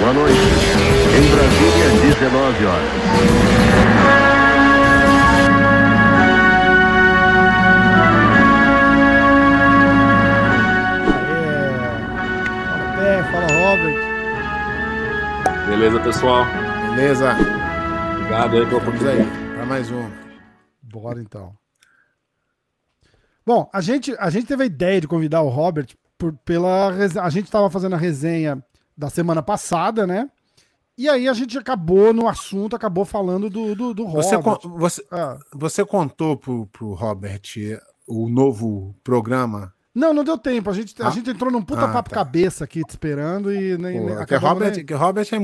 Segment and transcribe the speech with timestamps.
[0.00, 0.38] Boa noite.
[1.16, 3.92] Em Brasília, 19 horas.
[12.66, 14.12] Fala Pé, fala Robert.
[15.68, 16.46] Beleza, pessoal?
[16.90, 17.36] Beleza?
[18.16, 19.24] Obrigado aí pela Vamos aí,
[19.54, 20.10] para mais uma.
[20.82, 21.61] Bora então.
[23.44, 26.88] Bom, a gente, a gente teve a ideia de convidar o Robert por, pela.
[27.22, 28.62] A gente estava fazendo a resenha
[28.96, 30.30] da semana passada, né?
[30.96, 34.60] E aí a gente acabou no assunto, acabou falando do, do, do Você, Robert.
[34.60, 37.40] con- você, Ah, você contou pro, pro Robert
[38.06, 39.72] o novo programa?
[39.94, 40.70] não, não deu tempo.
[40.70, 41.10] A gente, a Ah.
[41.10, 42.16] gente entrou num puta Ah, papo tá.
[42.16, 44.00] cabeça aqui te esperando e nem.
[44.00, 45.38] Pô, nem- acabamos Robert, nem- que Robert, é,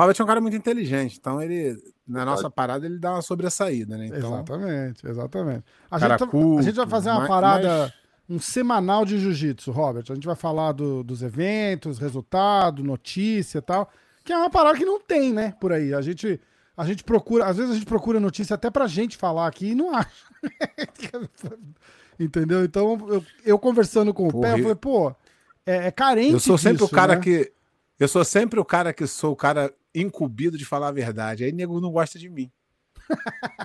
[0.00, 1.76] Robert é um cara muito inteligente, então ele,
[2.08, 4.06] na nossa parada, ele dá uma sobressaída, né?
[4.06, 5.64] Então, Exatamente, exatamente.
[5.90, 7.94] A gente, tá- a gente vai fazer uma mas- parada,
[8.28, 10.04] um semanal de jiu-jitsu, Robert.
[10.08, 13.90] A gente vai falar do- dos eventos, resultado, notícia e tal.
[14.24, 15.92] Que é uma parada que não tem, né, por aí.
[15.92, 16.40] A gente,
[16.76, 19.74] a gente procura, às vezes a gente procura notícia até pra gente falar aqui e
[19.74, 20.08] não acha.
[22.18, 22.64] Entendeu?
[22.64, 25.14] Então, eu, eu conversando com o Porra, Pé, eu eu- falei, pô,
[25.66, 27.20] é, é carente eu sou sempre disso, o cara né?
[27.20, 27.52] que.
[27.98, 31.44] Eu sou sempre o cara que sou o cara incumbido de falar a verdade.
[31.44, 32.50] Aí nego não gosta de mim.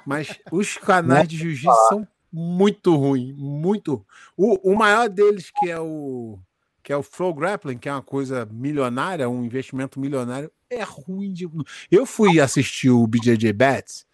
[0.06, 4.06] Mas os canais de jiu-jitsu são muito ruins, muito.
[4.36, 6.40] O, o maior deles que é o
[6.84, 11.34] que é o Flow Grappling, que é uma coisa milionária, um investimento milionário, é ruim
[11.34, 11.50] de.
[11.90, 14.06] Eu fui assistir o BJJ Bats,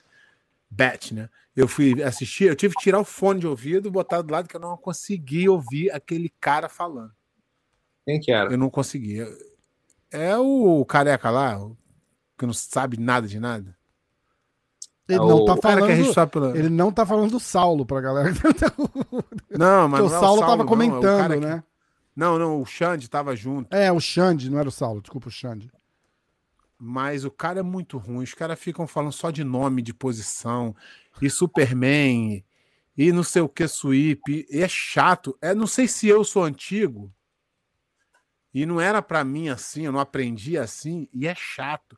[0.70, 1.30] Bet, né?
[1.54, 4.48] Eu fui assistir, eu tive que tirar o fone de ouvido e botar do lado
[4.48, 7.12] que eu não consegui ouvir aquele cara falando.
[8.06, 8.50] Quem que era?
[8.52, 9.18] Eu não consegui.
[10.10, 11.78] É o careca lá, o-
[12.42, 13.78] que não sabe nada de nada.
[15.08, 16.30] Ele É não o tá O que falando.
[16.32, 16.58] pela...
[16.58, 18.32] Ele não tá falando do Saulo pra galera.
[19.50, 21.64] Não, mas Porque não o é Saulo tava não, é o comentando, que- né?
[22.16, 23.74] Não, não, o Xande tava junto.
[23.76, 25.72] É, o Xande, não era o Saulo, desculpa o Xande.
[26.78, 28.24] Mas o cara é muito ruim.
[28.24, 30.76] Os caras ficam falando só de nome, de posição,
[31.22, 32.44] e Superman,
[32.98, 34.46] e não sei o que, sweep.
[34.50, 35.38] E é chato.
[35.42, 37.12] É, não sei se eu sou antigo,
[38.54, 41.98] e não era pra mim assim, eu não aprendi assim, e é chato.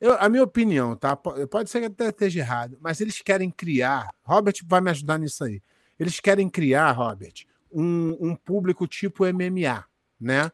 [0.00, 1.16] Eu- a minha opinião, tá?
[1.16, 4.08] Po- Pode ser que até esteja errado, mas eles querem criar.
[4.22, 5.60] Robert vai me ajudar nisso aí.
[5.98, 9.84] Eles querem criar, Robert, um, um público tipo MMA,
[10.20, 10.50] né?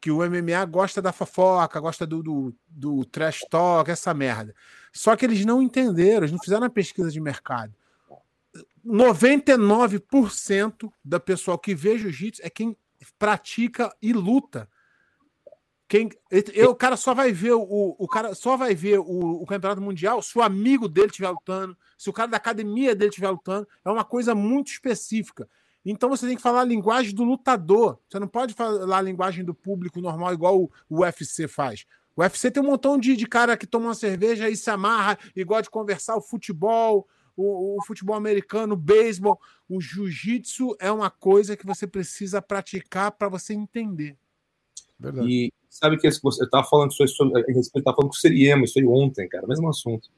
[0.00, 4.54] Que o MMA gosta da fofoca, gosta do, do, do trash talk, essa merda.
[4.92, 7.72] Só que eles não entenderam, eles não fizeram a pesquisa de mercado.
[8.84, 12.76] 99% da pessoal que vê jiu-jitsu é quem
[13.18, 14.68] pratica e luta.
[15.90, 16.08] Quem,
[16.54, 19.82] eu, o cara só vai ver o, o cara só vai ver o, o campeonato
[19.82, 23.66] mundial se o amigo dele estiver lutando, se o cara da academia dele estiver lutando.
[23.84, 25.48] É uma coisa muito específica.
[25.84, 27.98] Então você tem que falar a linguagem do lutador.
[28.08, 31.84] Você não pode falar a linguagem do público normal, igual o, o UFC faz.
[32.14, 35.18] O UFC tem um montão de, de cara que toma uma cerveja e se amarra
[35.34, 39.40] e gosta de conversar o futebol, o, o futebol americano, o beisebol.
[39.68, 44.16] O jiu-jitsu é uma coisa que você precisa praticar para você entender.
[44.96, 45.28] Verdade.
[45.28, 48.84] E sabe que você tava falando sobre, respeito, tava falando com o Seriema, isso aí
[48.84, 50.08] ontem, cara, mesmo assunto.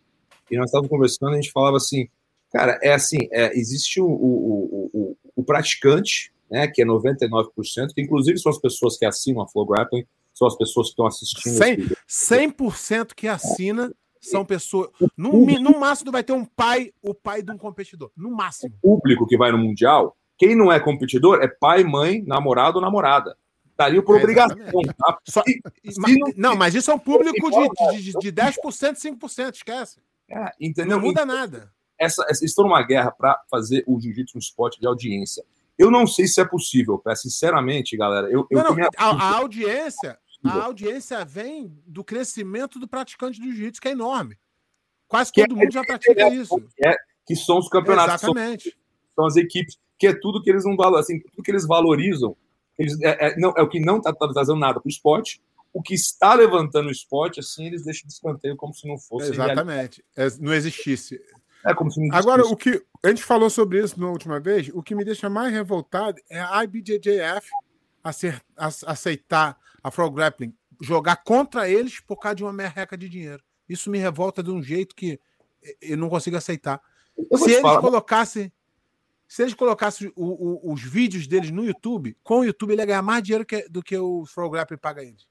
[0.50, 2.08] E nós estávamos conversando, a gente falava assim,
[2.50, 7.50] cara, é assim, é, existe o, o, o, o, o praticante, né, que é 99%,
[7.94, 10.04] que inclusive são as pessoas que assinam a Flow Grappling,
[10.34, 11.52] são as pessoas que estão assistindo.
[11.52, 11.96] Cem- esse vídeo.
[12.08, 14.88] 100% que assina são pessoas.
[15.16, 18.10] No, no máximo vai ter um pai, o pai de um competidor.
[18.16, 18.74] No máximo.
[18.80, 23.36] público que vai no Mundial, quem não é competidor é pai, mãe, namorado ou namorada.
[23.76, 24.56] Tá ali por É, obrigação,
[24.98, 25.18] tá?
[25.28, 25.60] Só- e-
[25.96, 30.00] mas- não- não, mas isso é um público de, de, de, de 10%, 5%, esquece.
[30.28, 30.96] É, entendeu?
[30.98, 31.72] Não muda nada.
[31.98, 35.44] essa, essa- eles estão numa guerra para fazer o jiu-jitsu um esporte de audiência.
[35.78, 37.14] Eu não sei se é possível, Pé.
[37.14, 38.28] sinceramente, galera.
[38.30, 43.46] Eu, eu Não, não, a, a audiência, a audiência vem do crescimento do praticante do
[43.46, 44.36] jiu-jitsu, que é enorme.
[45.08, 46.60] Quase Que todo é- mundo já pratica isso.
[46.76, 46.96] que, é-
[47.26, 48.76] que são os campeonatos, são, Exatamente.
[49.14, 52.36] são as equipes, que é tudo que eles não valorizam, assim, tudo que eles valorizam.
[52.78, 55.42] Eles, é, é- não, é o que não está trazendo nada para o esporte.
[55.72, 59.30] O que está levantando o esporte, assim, eles deixam de escanteio como se não fosse.
[59.30, 60.04] Exatamente.
[60.16, 61.18] É, não existisse.
[61.64, 64.68] É como se não Agora, o que a gente falou sobre isso na última vez,
[64.74, 67.48] o que me deixa mais revoltado é a IBJJF
[68.02, 73.42] acer- aceitar a Pro Grappling jogar contra eles por causa de uma merreca de dinheiro.
[73.68, 75.18] Isso me revolta de um jeito que
[75.80, 76.82] eu não consigo aceitar.
[77.30, 78.52] Eu Se eles falar- colocassem
[79.34, 82.86] se eles colocassem o- o- os vídeos deles no YouTube, com o YouTube ele ia
[82.86, 85.26] ganhar mais dinheiro que- do que o Grappling paga eles.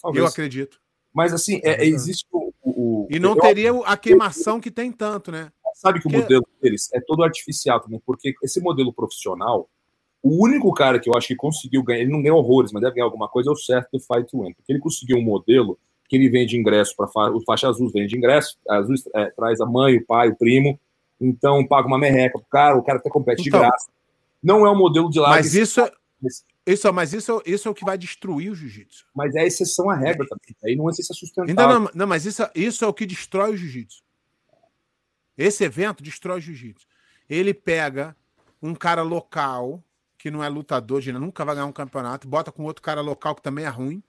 [0.00, 0.22] talvez.
[0.22, 0.80] Eu acredito.
[1.12, 4.70] Mas assim, é- é- existe o, o- o- E não teria o- a queimação que
[4.70, 5.50] tem tanto, né?
[5.74, 9.68] sabe que o Que- modelo deles é todo artificial também, porque esse modelo profissional,
[10.24, 12.94] O único cara que eu acho que conseguiu ganhar, ele não ganhou horrores, mas deve
[12.94, 14.52] ganhar alguma coisa, é o certo do Fight to Win.
[14.54, 15.76] Porque ele conseguiu um modelo
[16.08, 19.66] que ele vende ingresso para fa o faixa azul vende ingresso, azul é, traz a
[19.66, 20.78] mãe, o pai, o primo,
[21.22, 23.88] então paga uma merreca pro cara, o cara até compete então, de graça.
[24.42, 25.30] Não é um modelo de lá.
[25.30, 25.90] Mas isso, é,
[26.66, 29.06] isso, mas isso, isso é o que vai destruir o jiu-jitsu.
[29.14, 30.56] Mas é exceção à regra também.
[30.64, 31.48] Aí não é se sustentável.
[31.48, 34.02] Ainda não, não, mas isso, isso é o que destrói o jiu-jitsu.
[35.38, 36.86] Esse evento destrói o jiu-jitsu.
[37.30, 38.16] Ele pega
[38.60, 39.82] um cara local,
[40.18, 43.34] que não é lutador, de nunca vai ganhar um campeonato, bota com outro cara local
[43.34, 44.02] que também é ruim,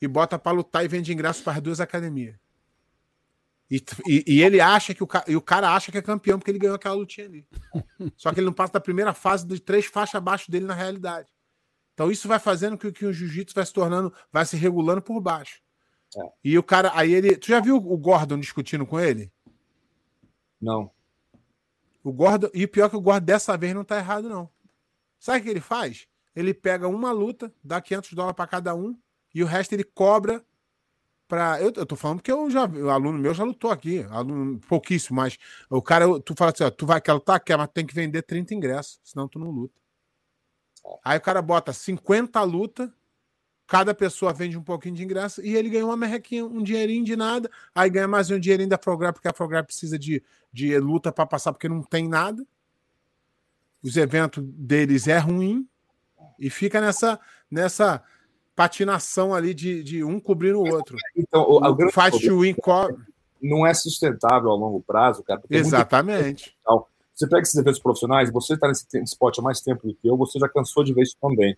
[0.00, 2.36] e bota para lutar e vende ingresso para as duas academias.
[3.70, 6.50] E, e, e, ele acha que o, e o cara acha que é campeão porque
[6.50, 7.46] ele ganhou aquela lutinha ali.
[8.16, 11.28] Só que ele não passa da primeira fase de três faixas abaixo dele na realidade.
[11.92, 15.20] Então isso vai fazendo que, que o jiu-jitsu vai se tornando, vai se regulando por
[15.20, 15.60] baixo.
[16.16, 16.32] É.
[16.42, 17.36] E o cara, aí ele.
[17.36, 19.30] Tu já viu o Gordon discutindo com ele?
[20.60, 20.90] Não.
[22.02, 24.48] O Gordon, e pior é que o Gordon dessa vez não tá errado, não.
[25.18, 26.06] Sabe o que ele faz?
[26.34, 28.96] Ele pega uma luta, dá 500 dólares para cada um,
[29.34, 30.42] e o resto ele cobra
[31.28, 34.58] para eu, eu tô falando porque eu já, o aluno meu já lutou aqui, aluno
[34.60, 35.38] pouquíssimo, mas
[35.68, 38.22] o cara, tu fala assim, ó, tu vai quer lutar, quer, mas tem que vender
[38.22, 39.74] 30 ingressos, senão tu não luta.
[41.04, 42.92] Aí o cara bota 50 luta,
[43.66, 47.14] cada pessoa vende um pouquinho de ingresso e ele ganha uma merrequinha, um dinheirinho de
[47.14, 51.12] nada, aí ganha mais um dinheirinho da Prograp, porque a Prograp precisa de, de luta
[51.12, 52.44] para passar porque não tem nada.
[53.82, 55.68] Os eventos deles é ruim
[56.38, 57.20] e fica nessa
[57.50, 58.02] nessa
[58.58, 60.96] patinação ali de, de um cobrir o outro.
[61.16, 61.76] Então, o, o
[62.18, 62.56] to win
[63.40, 65.40] não é sustentável a longo prazo, cara.
[65.48, 66.56] Exatamente.
[66.66, 66.86] Muito...
[67.14, 70.16] Você pega esses eventos profissionais, você está nesse esporte há mais tempo do que eu,
[70.16, 71.56] você já cansou de ver isso também.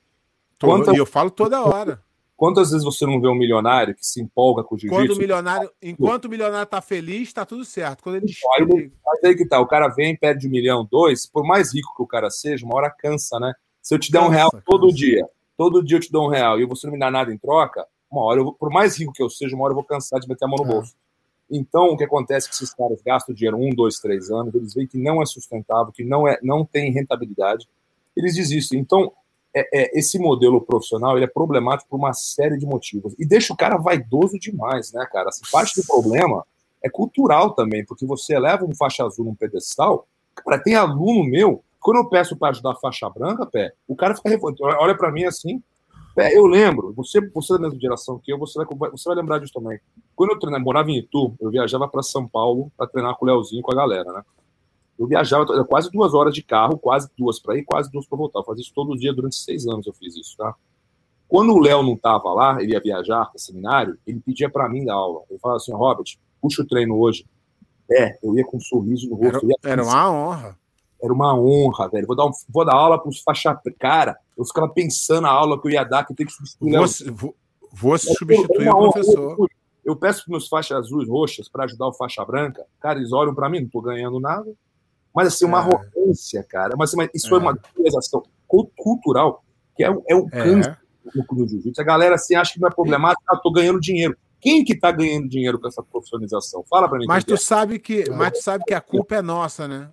[0.60, 0.94] Quantas...
[0.94, 2.02] E eu falo toda hora.
[2.36, 5.06] Quantas vezes você não vê um milionário que se empolga com o jiu-jitsu?
[5.06, 8.02] Quando o milionário, enquanto o milionário tá feliz, tá tudo certo.
[8.02, 11.46] Quando ele aí, mas aí que tá, o cara vem, perde um milhão, dois, por
[11.46, 13.54] mais rico que o cara seja, uma hora cansa, né?
[13.80, 14.64] Se eu te der cansa, um real cansa.
[14.66, 15.26] todo dia,
[15.60, 17.86] todo dia eu te dou um real e você não me dá nada em troca,
[18.10, 20.26] uma hora, eu, por mais rico que eu seja, uma hora eu vou cansar de
[20.26, 20.74] meter a mão no é.
[20.74, 20.94] bolso.
[21.50, 24.72] Então, o que acontece é que esses caras gastam dinheiro um, dois, três anos, eles
[24.72, 27.68] veem que não é sustentável, que não, é, não tem rentabilidade,
[28.16, 28.80] eles desistem.
[28.80, 29.12] Então,
[29.54, 33.14] é, é, esse modelo profissional ele é problemático por uma série de motivos.
[33.18, 35.28] E deixa o cara vaidoso demais, né, cara?
[35.28, 36.42] Assim, parte do problema
[36.82, 41.62] é cultural também, porque você eleva um faixa azul num pedestal, cara, tem aluno meu,
[41.80, 45.10] quando eu peço para ajudar a faixa branca, pé, o cara fica revoltado, olha para
[45.10, 45.62] mim assim,
[46.16, 49.16] é, eu lembro, você, você é da mesma geração que eu, você vai, você vai
[49.16, 49.80] lembrar disso também.
[50.14, 53.28] Quando eu treinava, morava em Itu, eu viajava para São Paulo para treinar com o
[53.28, 54.22] Leozinho com a galera, né?
[54.98, 58.40] Eu viajava quase duas horas de carro, quase duas para ir, quase duas para voltar.
[58.40, 59.86] Eu fazia isso todo dia durante seis anos.
[59.86, 60.54] Eu fiz isso, tá?
[61.26, 64.84] Quando o Léo não estava lá, ele ia viajar para seminário, ele pedia para mim
[64.84, 65.22] da aula.
[65.30, 67.24] Ele falava assim: Robert, puxa o treino hoje.
[67.90, 69.46] É, eu ia com um sorriso no rosto.
[69.62, 70.58] Era, era uma honra.
[71.02, 72.06] Era uma honra, velho.
[72.06, 73.58] Vou dar, um, vou dar aula para os faixa.
[73.78, 76.76] Cara, eu ficava pensando na aula que eu ia dar, que eu tenho que substituir.
[76.76, 77.34] Vou, vou,
[77.72, 79.36] vou substituir o professor.
[79.38, 79.48] Eu,
[79.84, 82.64] eu peço para meus faixas azuis roxas para ajudar o faixa branca.
[82.80, 84.52] Cara, eles olham para mim, não estou ganhando nada.
[85.14, 85.60] Mas assim, uma é.
[85.60, 86.74] arrogância, cara.
[86.76, 87.38] Mas, mas isso é.
[87.38, 88.22] uma realização
[88.76, 89.42] cultural
[89.76, 90.42] que é, é o é.
[90.44, 90.78] câncer
[91.32, 91.80] no jiu-jitsu.
[91.80, 94.16] A galera assim acha que não é problemático, ah, tô ganhando dinheiro.
[94.40, 96.64] Quem que tá ganhando dinheiro com essa profissionalização?
[96.68, 97.06] Fala para mim.
[97.06, 97.36] Mas tu é.
[97.36, 99.90] sabe que, mas tu sabe que a culpa é nossa, né?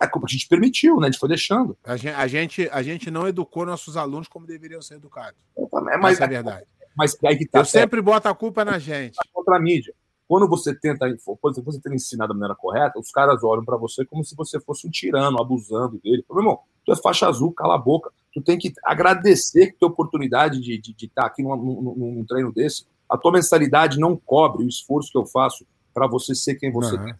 [0.00, 1.08] A culpa a gente permitiu, né?
[1.08, 1.76] A gente foi deixando.
[1.84, 5.38] A gente, a gente, a gente não educou nossos alunos como deveriam ser educados.
[5.56, 6.66] É, mas, Essa é a verdade.
[6.96, 9.16] Mas aí que tá Eu sempre boto a culpa na gente.
[9.32, 9.94] Contra a mídia.
[10.26, 11.06] Quando você tenta,
[11.40, 14.60] quando você tenta ensinar da maneira correta, os caras olham para você como se você
[14.60, 16.24] fosse um tirano, abusando dele.
[16.30, 18.10] Meu irmão, tu é faixa azul, cala a boca.
[18.32, 22.14] Tu tem que agradecer que tem oportunidade de estar de, de tá aqui num, num,
[22.14, 22.86] num, treino desse.
[23.08, 26.94] A tua mensalidade não cobre o esforço que eu faço para você ser quem você
[26.94, 27.08] uhum.
[27.08, 27.18] é.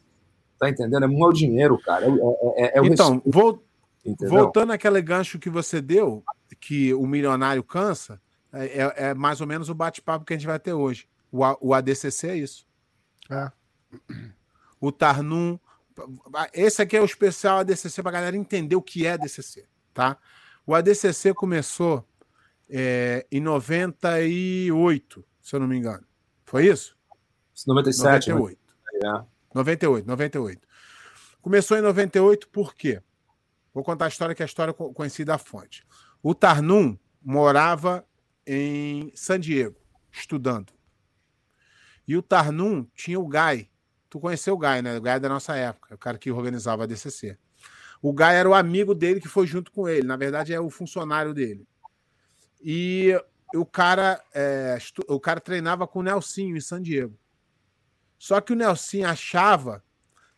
[0.61, 1.05] Tá entendendo?
[1.05, 2.05] É muito dinheiro, cara.
[2.05, 3.65] É, é, é, é então, vou,
[4.29, 6.23] voltando àquele gancho que você deu,
[6.61, 8.21] que o milionário cansa,
[8.53, 11.09] é, é, é mais ou menos o bate-papo que a gente vai ter hoje.
[11.33, 12.67] O, o ADCC é isso.
[13.31, 13.51] É.
[14.79, 15.59] O Tarnum.
[16.53, 20.19] Esse aqui é o especial ADCC para a galera entender o que é ADCC, tá?
[20.67, 22.07] O ADCC começou
[22.69, 26.05] é, em 98, se eu não me engano.
[26.45, 26.97] Foi isso?
[27.67, 28.31] 97.
[28.31, 28.59] 98.
[29.03, 29.27] Né?
[29.55, 30.69] 98, 98.
[31.41, 33.03] Começou em 98 por quê?
[33.73, 35.85] Vou contar a história que é a história conhecida a fonte.
[36.23, 38.05] O Tarnum morava
[38.47, 39.77] em San Diego,
[40.11, 40.73] estudando.
[42.07, 43.69] E o Tarnum tinha o Gai.
[44.09, 44.99] Tu conheceu o Gai, né?
[44.99, 47.39] O é da nossa época, o cara que organizava a DCC.
[48.03, 50.07] O Gai era o amigo dele que foi junto com ele.
[50.07, 51.67] Na verdade, é o funcionário dele.
[52.61, 53.15] E
[53.55, 54.77] o cara, é,
[55.09, 57.17] o cara treinava com o Nelsinho em San Diego.
[58.21, 59.83] Só que o Nelson achava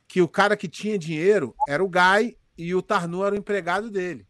[0.07, 3.91] que o cara que tinha dinheiro era o Guy e o Tarnu era o empregado
[3.91, 4.25] dele.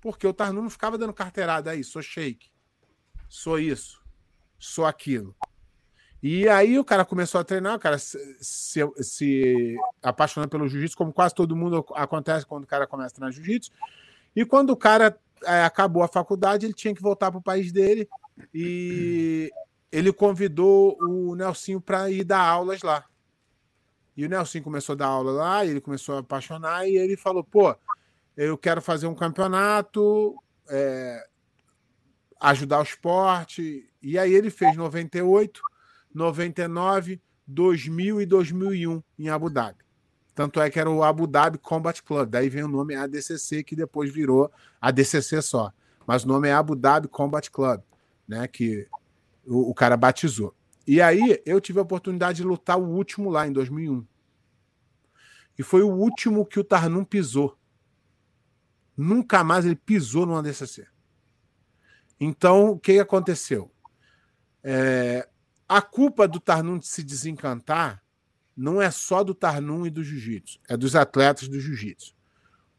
[0.00, 2.52] Porque o Tarnum não ficava dando carteirada aí, sou shake,
[3.28, 4.00] sou isso,
[4.60, 5.34] sou aquilo.
[6.22, 9.76] E aí o cara começou a treinar, o cara se, se, se
[10.48, 13.72] pelo jiu-jitsu, como quase todo mundo acontece quando o cara começa a treinar jiu-jitsu.
[14.36, 17.72] E quando o cara é, acabou a faculdade, ele tinha que voltar para o país
[17.72, 18.08] dele
[18.54, 19.50] e
[19.92, 23.04] ele convidou o Nelsinho para ir dar aulas lá.
[24.16, 27.44] E o Nelsinho começou a dar aula lá, ele começou a apaixonar, e ele falou:
[27.44, 27.76] pô,
[28.36, 30.34] eu quero fazer um campeonato,
[30.68, 31.26] é,
[32.40, 33.88] ajudar o esporte.
[34.02, 35.60] E aí ele fez 98,
[36.14, 39.82] 99, 2000 e 2001 em Abu Dhabi.
[40.34, 42.30] Tanto é que era o Abu Dhabi Combat Club.
[42.30, 45.70] Daí vem o nome ADCC, que depois virou ADCC só.
[46.06, 47.82] Mas o nome é Abu Dhabi Combat Club,
[48.26, 48.48] né?
[48.48, 48.88] Que
[49.46, 50.54] o, o cara batizou.
[50.86, 54.06] E aí eu tive a oportunidade de lutar o último lá em 2001.
[55.58, 57.58] E foi o último que o Tarnum pisou.
[58.96, 60.86] Nunca mais ele pisou no ADCC.
[62.18, 63.70] Então, o que aconteceu?
[64.62, 65.28] É,
[65.68, 68.02] a culpa do Tarnum de se desencantar
[68.56, 72.14] não é só do Tarnum e do Jiu-Jitsu, é dos atletas do Jiu-Jitsu.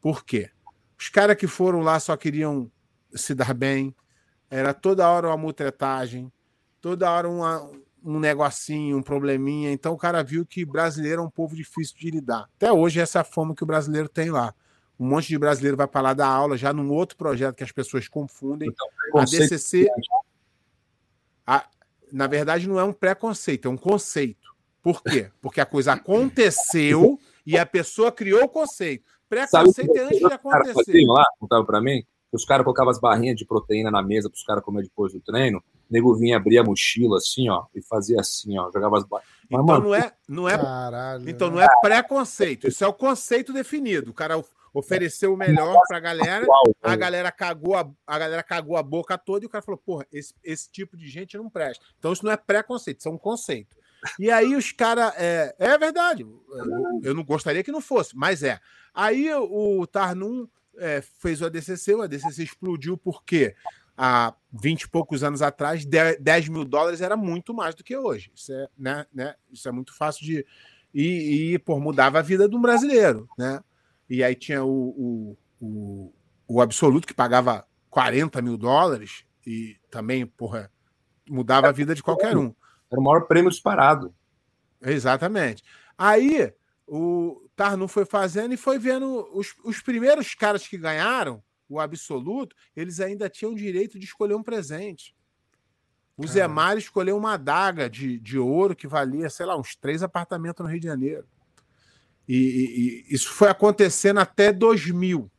[0.00, 0.50] Por quê?
[0.98, 2.70] Os caras que foram lá só queriam
[3.14, 3.94] se dar bem,
[4.48, 6.32] era toda hora uma mutretagem,
[6.84, 7.66] toda hora uma,
[8.04, 9.72] um negocinho, um probleminha.
[9.72, 12.46] Então o cara viu que brasileiro é um povo difícil de lidar.
[12.56, 14.54] Até hoje essa é a fama que o brasileiro tem lá.
[15.00, 17.72] Um monte de brasileiro vai para lá dar aula já num outro projeto que as
[17.72, 18.68] pessoas confundem.
[18.68, 19.88] Então, a DCC,
[21.46, 21.66] a,
[22.12, 24.54] na verdade, não é um preconceito, é um conceito.
[24.82, 25.30] Por quê?
[25.40, 29.10] Porque a coisa aconteceu e a pessoa criou o conceito.
[29.26, 31.06] Preconceito é antes de acontecer.
[31.06, 34.44] lá, contava para mim, os caras colocavam as barrinhas de proteína na mesa para os
[34.44, 35.64] caras comer depois do treino.
[35.94, 39.34] O nego vinha abrir a mochila assim, ó, e fazia assim, ó, jogava as barrinhas.
[39.46, 43.52] Então mano, não é, não é, Caralho, então não é preconceito, isso é o conceito
[43.52, 44.10] definido.
[44.10, 46.46] O cara ofereceu o melhor para a galera,
[46.82, 50.06] a galera cagou a, a galera cagou a boca toda e o cara falou: "Porra,
[50.12, 51.84] esse, esse tipo de gente não presta".
[51.98, 53.76] Então isso não é preconceito, isso é um conceito.
[54.18, 55.12] E aí os caras.
[55.16, 56.22] É, é verdade.
[56.22, 58.60] Eu, eu, não gostaria que não fosse, mas é.
[58.92, 63.54] Aí o Tarnum é, fez o ADCC, o ADCC explodiu porque
[63.96, 68.30] há 20 e poucos anos atrás, 10 mil dólares era muito mais do que hoje.
[68.34, 70.46] Isso é, né, né, isso é muito fácil de.
[70.92, 73.28] E, e por mudava a vida de um brasileiro.
[73.36, 73.60] Né?
[74.08, 76.14] E aí tinha o, o, o,
[76.46, 80.70] o absoluto que pagava 40 mil dólares e também, porra,
[81.28, 82.54] mudava a vida de qualquer um.
[82.90, 84.14] Era o maior prêmio disparado.
[84.80, 85.64] Exatamente.
[85.98, 86.52] Aí
[86.86, 92.54] o Tarnum foi fazendo e foi vendo os, os primeiros caras que ganharam o absoluto,
[92.74, 95.14] eles ainda tinham direito de escolher um presente.
[96.16, 100.02] O Zé Mário escolheu uma adaga de, de ouro que valia, sei lá, uns três
[100.02, 101.26] apartamentos no Rio de Janeiro.
[102.28, 105.30] E, e, e isso foi acontecendo até 2000.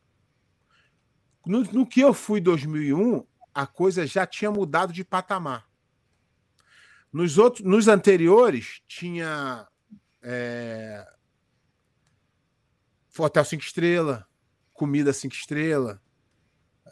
[1.46, 5.66] No, no que eu fui 2001, a coisa já tinha mudado de patamar.
[7.12, 9.66] Nos, outros, nos anteriores, tinha
[10.22, 11.08] é,
[13.18, 14.22] hotel cinco estrelas,
[14.74, 15.98] comida cinco estrelas,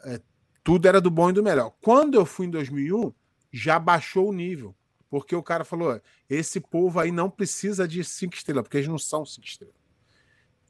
[0.04, 0.20] é,
[0.62, 1.72] tudo era do bom e do melhor.
[1.80, 3.12] Quando eu fui em 2001,
[3.52, 4.74] já baixou o nível,
[5.10, 8.98] porque o cara falou: esse povo aí não precisa de cinco estrelas, porque eles não
[8.98, 9.76] são cinco estrelas.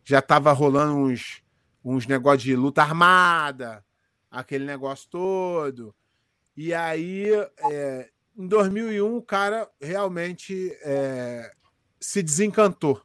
[0.05, 1.43] Já estava rolando uns,
[1.83, 3.85] uns negócios de luta armada,
[4.31, 5.95] aquele negócio todo.
[6.57, 7.27] E aí
[7.71, 11.53] é, em 2001 o cara realmente é,
[11.99, 13.01] se desencantou.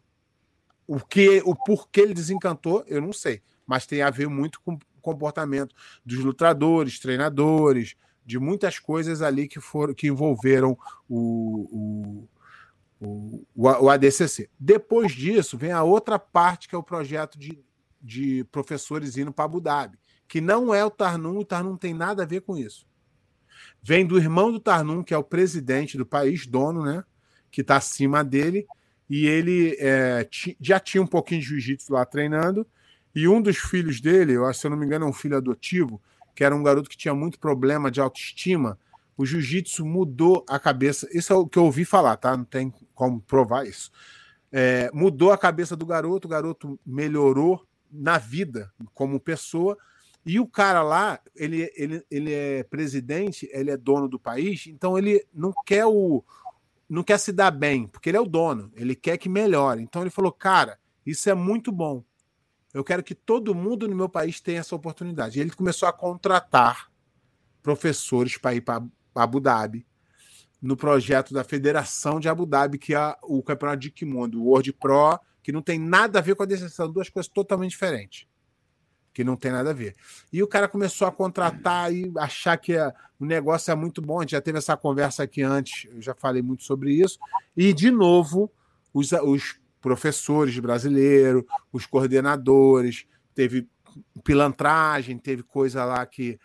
[0.85, 4.77] O que, o porquê ele desencantou, eu não sei, mas tem a ver muito com
[5.13, 5.75] comportamento
[6.05, 12.27] dos lutadores, treinadores, de muitas coisas ali que foram que envolveram o,
[12.99, 14.49] o, o, o ADCC.
[14.59, 17.59] Depois disso, vem a outra parte que é o projeto de,
[18.01, 19.97] de professores indo para Abu Dhabi,
[20.27, 22.89] que não é o Tarnum, o Tarnum tem nada a ver com isso
[23.81, 27.03] vem do irmão do Tarnum, que é o presidente do país, dono, né?
[27.51, 28.67] Que está acima dele.
[29.09, 30.27] E ele é,
[30.59, 32.67] já tinha um pouquinho de jiu-jitsu lá treinando.
[33.19, 35.35] E um dos filhos dele, eu acho, se eu não me engano, é um filho
[35.35, 36.01] adotivo,
[36.33, 38.79] que era um garoto que tinha muito problema de autoestima.
[39.17, 41.05] O jiu-jitsu mudou a cabeça.
[41.11, 42.37] Isso é o que eu ouvi falar, tá?
[42.37, 43.91] Não tem como provar isso.
[44.49, 49.77] É, mudou a cabeça do garoto, o garoto melhorou na vida como pessoa
[50.25, 54.97] e o cara lá, ele, ele, ele é presidente, ele é dono do país, então
[54.97, 56.23] ele não quer o
[56.89, 59.83] não quer se dar bem, porque ele é o dono, ele quer que melhore.
[59.83, 62.01] Então ele falou: "Cara, isso é muito bom.
[62.73, 65.39] Eu quero que todo mundo no meu país tenha essa oportunidade".
[65.39, 66.89] E ele começou a contratar
[67.61, 68.83] professores para ir para
[69.15, 69.85] Abu Dhabi
[70.61, 74.73] no projeto da Federação de Abu Dhabi, que é o campeonato de kimono, o World
[74.73, 78.27] Pro, que não tem nada a ver com a decisão, duas coisas totalmente diferentes.
[79.13, 79.95] que não tem nada a ver.
[80.31, 84.19] E o cara começou a contratar e achar que a, o negócio é muito bom.
[84.19, 87.19] A gente já teve essa conversa aqui antes, eu já falei muito sobre isso.
[87.55, 88.51] E, de novo,
[88.93, 93.67] os, os professores brasileiros, os coordenadores, teve
[94.23, 96.39] pilantragem, teve coisa lá que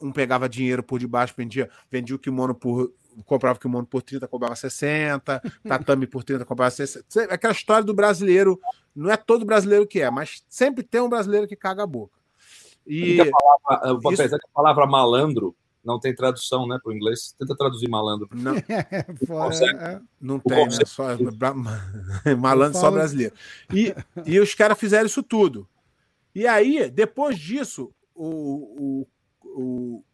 [0.00, 2.92] um pegava dinheiro por debaixo, vendia, vendia o kimono por.
[3.26, 7.34] comprava o kimono por 30, comprava 60, tatame por 30, comprava 60.
[7.34, 8.58] Aquela história do brasileiro,
[8.94, 12.18] não é todo brasileiro que é, mas sempre tem um brasileiro que caga a boca.
[12.86, 14.36] E a palavra, isso...
[14.36, 17.34] a palavra malandro não tem tradução, né, para o inglês.
[17.38, 18.28] Tenta traduzir malandro.
[18.32, 20.00] Não, é, fora, é.
[20.20, 20.84] não tem, né?
[20.86, 21.04] Só,
[22.38, 23.34] malandro só brasileiro.
[23.72, 25.68] E, e os caras fizeram isso tudo.
[26.34, 29.06] E aí, depois disso, o,
[29.42, 30.04] o, o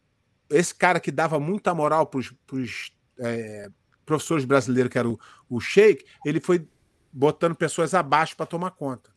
[0.51, 3.71] esse cara que dava muita moral para os é,
[4.05, 6.67] professores brasileiros, que era o, o Sheik, ele foi
[7.13, 9.11] botando pessoas abaixo para tomar conta.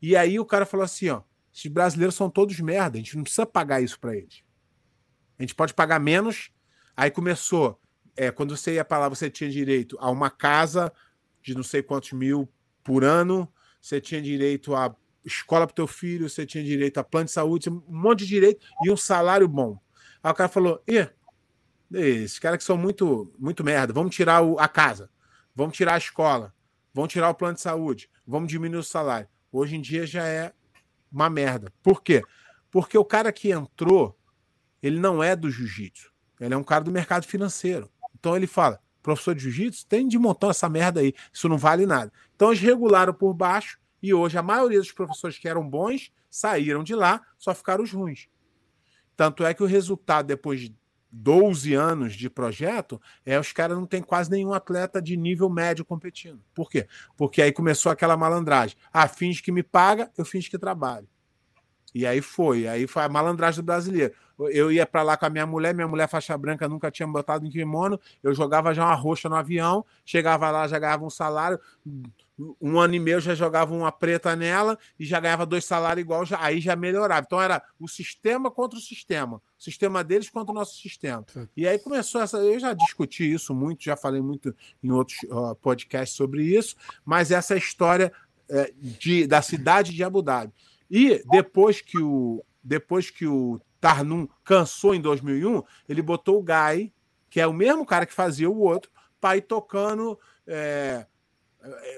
[0.00, 1.22] E aí o cara falou assim: ó,
[1.54, 4.42] esses brasileiros são todos merda, a gente não precisa pagar isso para eles.
[5.38, 6.50] A gente pode pagar menos.
[6.96, 7.80] Aí começou,
[8.16, 10.92] é, quando você ia para lá, você tinha direito a uma casa
[11.42, 12.48] de não sei quantos mil
[12.82, 17.26] por ano, você tinha direito a escola para teu filho, você tinha direito a plano
[17.26, 19.78] de saúde, um monte de direito e um salário bom.
[20.22, 21.08] Aí o cara falou: Ih,
[21.92, 25.10] esses caras que são muito, muito merda, vamos tirar o, a casa,
[25.54, 26.52] vamos tirar a escola,
[26.92, 29.28] vamos tirar o plano de saúde, vamos diminuir o salário.
[29.52, 30.52] Hoje em dia já é
[31.10, 31.72] uma merda.
[31.82, 32.22] Por quê?
[32.70, 34.17] Porque o cara que entrou
[34.82, 36.12] ele não é do jiu-jitsu.
[36.40, 37.90] Ele é um cara do mercado financeiro.
[38.18, 41.14] Então ele fala: professor de jiu-jitsu tem de montar essa merda aí.
[41.32, 42.12] Isso não vale nada.
[42.34, 46.84] Então eles regularam por baixo e hoje a maioria dos professores que eram bons saíram
[46.84, 48.28] de lá, só ficaram os ruins.
[49.16, 50.76] Tanto é que o resultado, depois de
[51.10, 55.84] 12 anos de projeto, é os caras não tem quase nenhum atleta de nível médio
[55.84, 56.40] competindo.
[56.54, 56.86] Por quê?
[57.16, 58.76] Porque aí começou aquela malandragem.
[58.92, 61.08] Ah, finge que me paga, eu finge que trabalho.
[61.94, 64.14] E aí foi, aí foi a malandragem do brasileiro.
[64.38, 67.44] Eu ia para lá com a minha mulher, minha mulher faixa branca nunca tinha botado
[67.44, 71.58] em kimono, eu jogava já uma roxa no avião, chegava lá, já ganhava um salário,
[72.60, 76.24] um ano e meio já jogava uma preta nela e já ganhava dois salários igual,
[76.24, 77.24] já, aí já melhorava.
[77.26, 81.24] Então era o sistema contra o sistema, o sistema deles contra o nosso sistema.
[81.56, 85.54] E aí começou essa, eu já discuti isso muito, já falei muito em outros uh,
[85.56, 88.12] podcasts sobre isso, mas essa história
[88.48, 90.52] uh, de, da cidade de Abu Dhabi.
[90.90, 96.92] E depois que o depois que o Tarnum cansou em 2001, ele botou o Guy,
[97.30, 101.06] que é o mesmo cara que fazia o outro, para ir tocando é,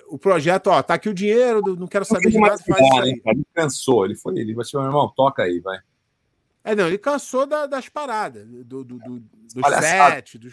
[0.09, 0.69] o projeto.
[0.69, 2.59] Ó, tá aqui o dinheiro, não quero saber de nada.
[2.59, 3.23] Faz isso aí.
[3.27, 5.79] Ele cansou, ele foi, ele vai ser meu irmão, toca aí, vai.
[6.63, 10.53] É, não, ele cansou da, das paradas, do, do, do, dos sete, dos,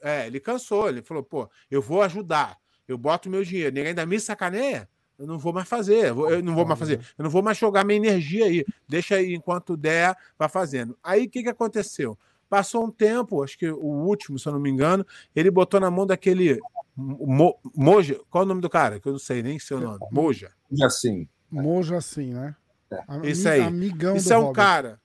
[0.00, 2.56] é, ele cansou, ele falou, pô, eu vou ajudar,
[2.86, 4.88] eu boto meu dinheiro, ninguém ainda me sacaneia,
[5.20, 7.84] eu não vou mais fazer, eu não vou mais fazer, eu não vou mais jogar
[7.84, 10.96] minha energia aí, deixa aí enquanto der, vai fazendo.
[11.04, 12.18] Aí o que, que aconteceu?
[12.48, 15.06] Passou um tempo, acho que o último, se eu não me engano,
[15.36, 16.58] ele botou na mão daquele
[16.96, 18.98] Mo, Moja, qual é o nome do cara?
[18.98, 19.98] Que eu não sei nem seu nome.
[20.10, 20.52] Moja.
[20.70, 21.28] Moja sim.
[21.50, 22.56] Moja sim, né?
[22.90, 23.30] É.
[23.30, 23.60] Isso aí.
[23.60, 24.54] Amigão Isso é um Robert.
[24.54, 25.00] cara.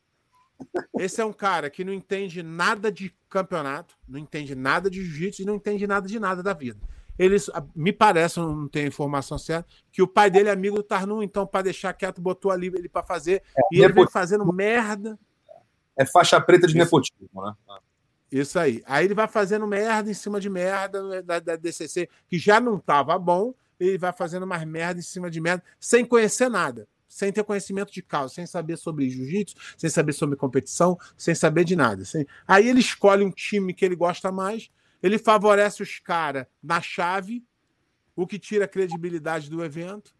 [0.98, 5.42] Esse é um cara que não entende nada de campeonato, não entende nada de jiu-jitsu
[5.42, 6.80] e não entende nada de nada da vida.
[7.18, 11.24] Eles, me parece, não tenho informação certa, que o pai dele é amigo do Tarnum,
[11.24, 13.42] então, para deixar quieto, botou ali ele para fazer.
[13.58, 15.18] É, e ele vem fazendo merda.
[15.98, 16.78] É faixa preta de Isso.
[16.78, 17.54] nepotismo, né?
[18.32, 18.84] Isso aí.
[18.86, 22.76] Aí ele vai fazendo merda em cima de merda da, da DCC, que já não
[22.78, 27.32] estava bom, ele vai fazendo mais merda em cima de merda, sem conhecer nada, sem
[27.32, 31.76] ter conhecimento de causa, sem saber sobre jiu-jitsu, sem saber sobre competição, sem saber de
[31.76, 32.04] nada.
[32.04, 32.26] Sem...
[32.48, 34.70] Aí ele escolhe um time que ele gosta mais,
[35.06, 37.44] ele favorece os caras na chave,
[38.16, 40.16] o que tira a credibilidade do evento.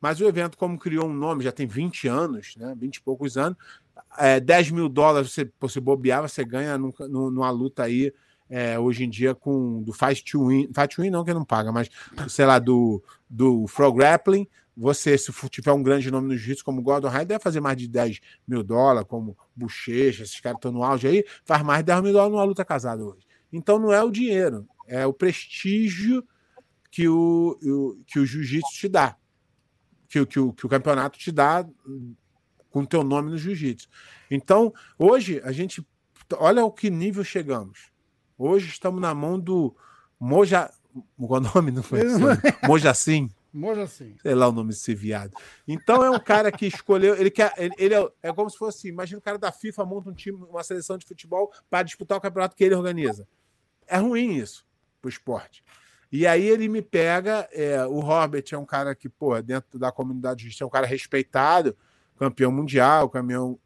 [0.00, 2.72] Mas o evento, como criou um nome, já tem 20 anos, né?
[2.78, 3.58] 20 e poucos anos,
[4.16, 8.14] é, 10 mil dólares você, você bobear, você ganha numa luta aí,
[8.48, 10.68] é, hoje em dia, com do Fight to Win.
[10.72, 11.90] Fight to Win não, que não paga, mas,
[12.28, 14.46] sei lá, do, do Frog Grappling.
[14.76, 17.88] Você, se tiver um grande nome no jiu-jitsu como Gordon Ryan, deve fazer mais de
[17.88, 22.02] 10 mil dólares, como Bochecha, esses caras estão no auge aí, faz mais de 10
[22.02, 23.26] mil dólares numa luta casada hoje.
[23.52, 26.24] Então não é o dinheiro, é o prestígio
[26.90, 29.16] que o, o que o jiu-jitsu te dá,
[30.08, 31.66] que, que, o, que o campeonato te dá
[32.70, 33.88] com teu nome no jiu-jitsu.
[34.30, 35.86] Então, hoje, a gente.
[36.38, 37.90] Olha o que nível chegamos.
[38.38, 39.74] Hoje estamos na mão do
[40.18, 40.70] Moja.
[41.16, 41.70] Qual o nome?
[41.70, 42.00] Não foi
[42.66, 43.28] Mojacim.
[43.52, 44.16] Mojacim.
[44.22, 45.32] Sei lá o nome desse viado.
[45.66, 47.16] Então é um cara que escolheu.
[47.16, 47.52] Ele quer.
[47.56, 48.88] Ele, ele é, é, como se fosse.
[48.88, 52.20] Imagina o cara da FIFA monta um time, uma seleção de futebol para disputar o
[52.20, 53.26] campeonato que ele organiza.
[53.90, 54.64] É ruim isso
[55.00, 55.64] pro esporte.
[56.12, 57.48] E aí ele me pega.
[57.52, 60.86] É, o Robert é um cara que, pô, dentro da comunidade justiça é um cara
[60.86, 61.76] respeitado,
[62.16, 63.58] campeão mundial, campeão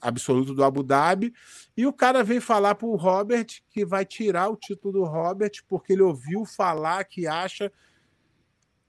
[0.00, 1.32] absoluto do Abu Dhabi,
[1.76, 5.92] e o cara vem falar pro Robert que vai tirar o título do Robert porque
[5.92, 7.72] ele ouviu falar que acha.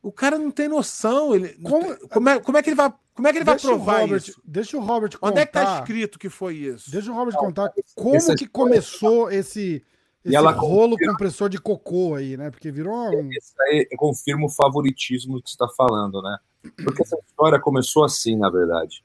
[0.02, 1.36] O cara não tem noção.
[1.36, 4.02] Ele, como, como, é, como é que ele vai, como é que ele vai provar
[4.02, 4.42] Robert, isso?
[4.44, 5.28] Deixa o Robert contar.
[5.28, 6.90] Onde é que tá escrito que foi isso?
[6.90, 9.84] Deixa o Robert contar como que começou esse,
[10.25, 11.13] esse ela rolo confirma.
[11.13, 12.49] compressor de cocô aí, né?
[12.51, 13.30] Porque virou um...
[13.32, 16.38] Isso aí confirma o favoritismo que você está falando, né?
[16.84, 19.03] Porque essa história começou assim, na verdade.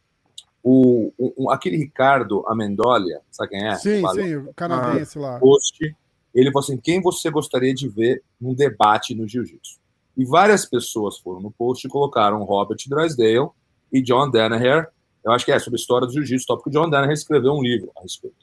[0.65, 3.75] O, o- aquele Ricardo Amendolia, sabe quem é?
[3.77, 4.25] Sim, Valeu.
[4.25, 5.39] sim, o canadense lá.
[5.41, 5.97] post,
[6.35, 9.79] ele falou assim: quem você gostaria de ver num debate no jiu-jitsu?
[10.17, 13.49] E várias pessoas foram no post e colocaram Robert Drysdale
[13.93, 14.89] e John Danaher.
[15.25, 17.63] Eu acho que é sobre a história do jiu-jitsu, porque o John Danaher escreveu um
[17.63, 18.42] livro a respeito.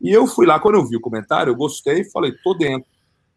[0.00, 2.88] E eu fui lá, quando eu vi o comentário, eu gostei, falei, tô dentro.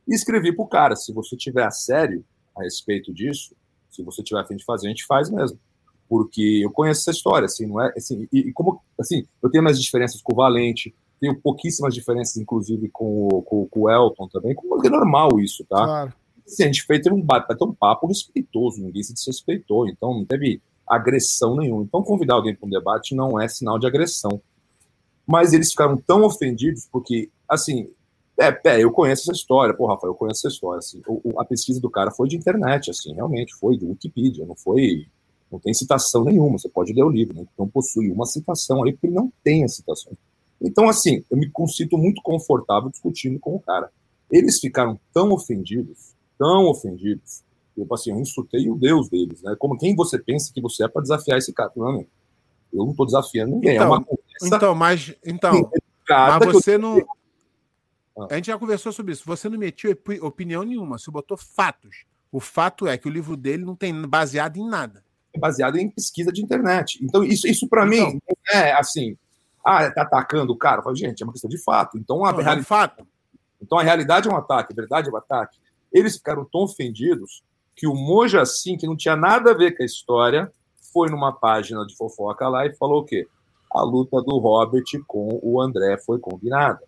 [0.08, 2.24] E escrevi pro cara: se você tiver a sério
[2.58, 3.56] a respeito disso,
[3.90, 5.60] se você tiver a fim de fazer, a gente faz mesmo.
[6.08, 7.94] Porque eu conheço essa história, assim, não é?
[7.96, 12.38] Assim, e, e como, assim, eu tenho minhas diferenças com o Valente, tenho pouquíssimas diferenças,
[12.38, 15.86] inclusive, com o, com, com o Elton também, como é normal isso, tá?
[15.86, 16.14] Claro.
[16.48, 20.26] Assim, a gente fez teve um, ter um papo respeitoso, ninguém se desrespeitou, então não
[20.26, 21.84] teve agressão nenhuma.
[21.84, 24.42] Então, convidar alguém para um debate não é sinal de agressão.
[25.32, 27.88] Mas eles ficaram tão ofendidos porque, assim,
[28.36, 31.46] é, pé, eu conheço essa história, pô, Rafael, eu conheço essa história, assim, o- a
[31.46, 35.06] pesquisa do cara foi de internet, assim, realmente, foi do Wikipedia, não foi,
[35.52, 37.46] não tem citação nenhuma, você pode ler o livro, né?
[37.60, 40.14] não possui uma citação ali, porque não tem a citação.
[40.60, 43.92] Então, assim, eu me sinto muito confortável discutindo com o cara.
[44.32, 47.44] Eles ficaram tão ofendidos, tão ofendidos,
[47.76, 49.56] tipo assim, eu insultei o Deus deles, né?
[49.60, 51.72] Como quem você pensa que você é para desafiar esse cara?
[51.76, 52.00] Não,
[52.74, 55.14] eu não estou desafiando ninguém, é Então, uma conversa Então, mas.
[55.26, 56.98] Então, educada mas eu- você não.
[58.30, 59.24] A gente já conversou sobre isso.
[59.26, 62.04] Você não metiu opi- opinião nenhuma, você botou fatos.
[62.32, 65.04] O fato é que o livro dele não tem baseado em nada.
[65.34, 66.98] é baseado em pesquisa de internet.
[67.04, 68.12] Então, isso, isso para Então.
[68.14, 68.20] mim
[68.52, 69.16] é assim,
[69.64, 70.80] ah, tá atacando o cara.
[70.80, 71.98] Eu falo, gente, é uma questão de fato.
[72.00, 73.06] Então, a, Não, é um fato.
[73.62, 75.60] então, a realidade é um ataque, a verdade é um ataque.
[75.94, 77.44] Eles ficaram tão ofendidos
[77.76, 80.52] que o Moja, assim, que não tinha nada a ver com a história,
[80.92, 83.28] foi numa página de fofoca lá e falou o quê?
[83.72, 86.82] A luta do Robert com o André foi combinada.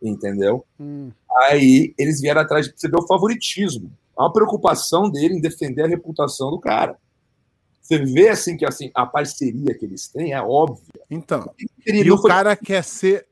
[0.00, 0.64] Entendeu?
[0.78, 1.10] Hum.
[1.42, 3.90] Aí eles vieram atrás de perceber o favoritismo.
[4.16, 6.96] Há uma preocupação dele em defender a reputação do cara.
[7.80, 10.82] Você vê assim que assim, a parceria que eles têm é óbvia.
[11.10, 11.50] Então,
[11.86, 13.26] Ele e o foi- cara quer ser.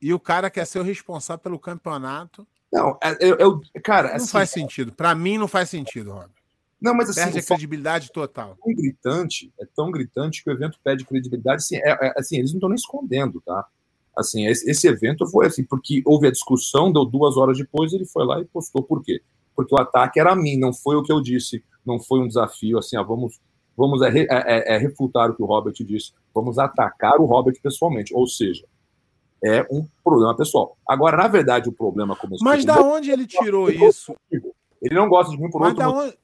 [0.00, 2.46] E o cara quer ser o responsável pelo campeonato.
[2.72, 4.92] Não, é, é- é o- cara, Não assim, faz sentido.
[4.92, 6.30] Pra mim, não faz sentido, Robert.
[6.80, 8.52] Não, mas assim, Perde a credibilidade total.
[8.52, 11.56] é tão gritante, é tão gritante que o evento perde credibilidade.
[11.62, 13.66] Assim, é- é- assim eles não estão nem escondendo, tá?
[14.16, 18.06] Assim, esse, esse evento foi assim, porque houve a discussão, deu duas horas depois, ele
[18.06, 18.82] foi lá e postou.
[18.82, 19.20] Por quê?
[19.54, 22.26] Porque o ataque era a mim, não foi o que eu disse, não foi um
[22.26, 23.38] desafio, assim, ah, vamos,
[23.76, 27.58] vamos é, é- é- é refutar o que o Robert disse, vamos atacar o Robert
[27.62, 28.64] pessoalmente, ou seja,
[29.44, 30.76] é um problema pessoal.
[30.88, 32.44] Agora, na verdade, o problema começou.
[32.44, 34.14] Mas da onde ele tirou isso?
[34.30, 36.18] Ele não gosta de mim por Mas outro da onde,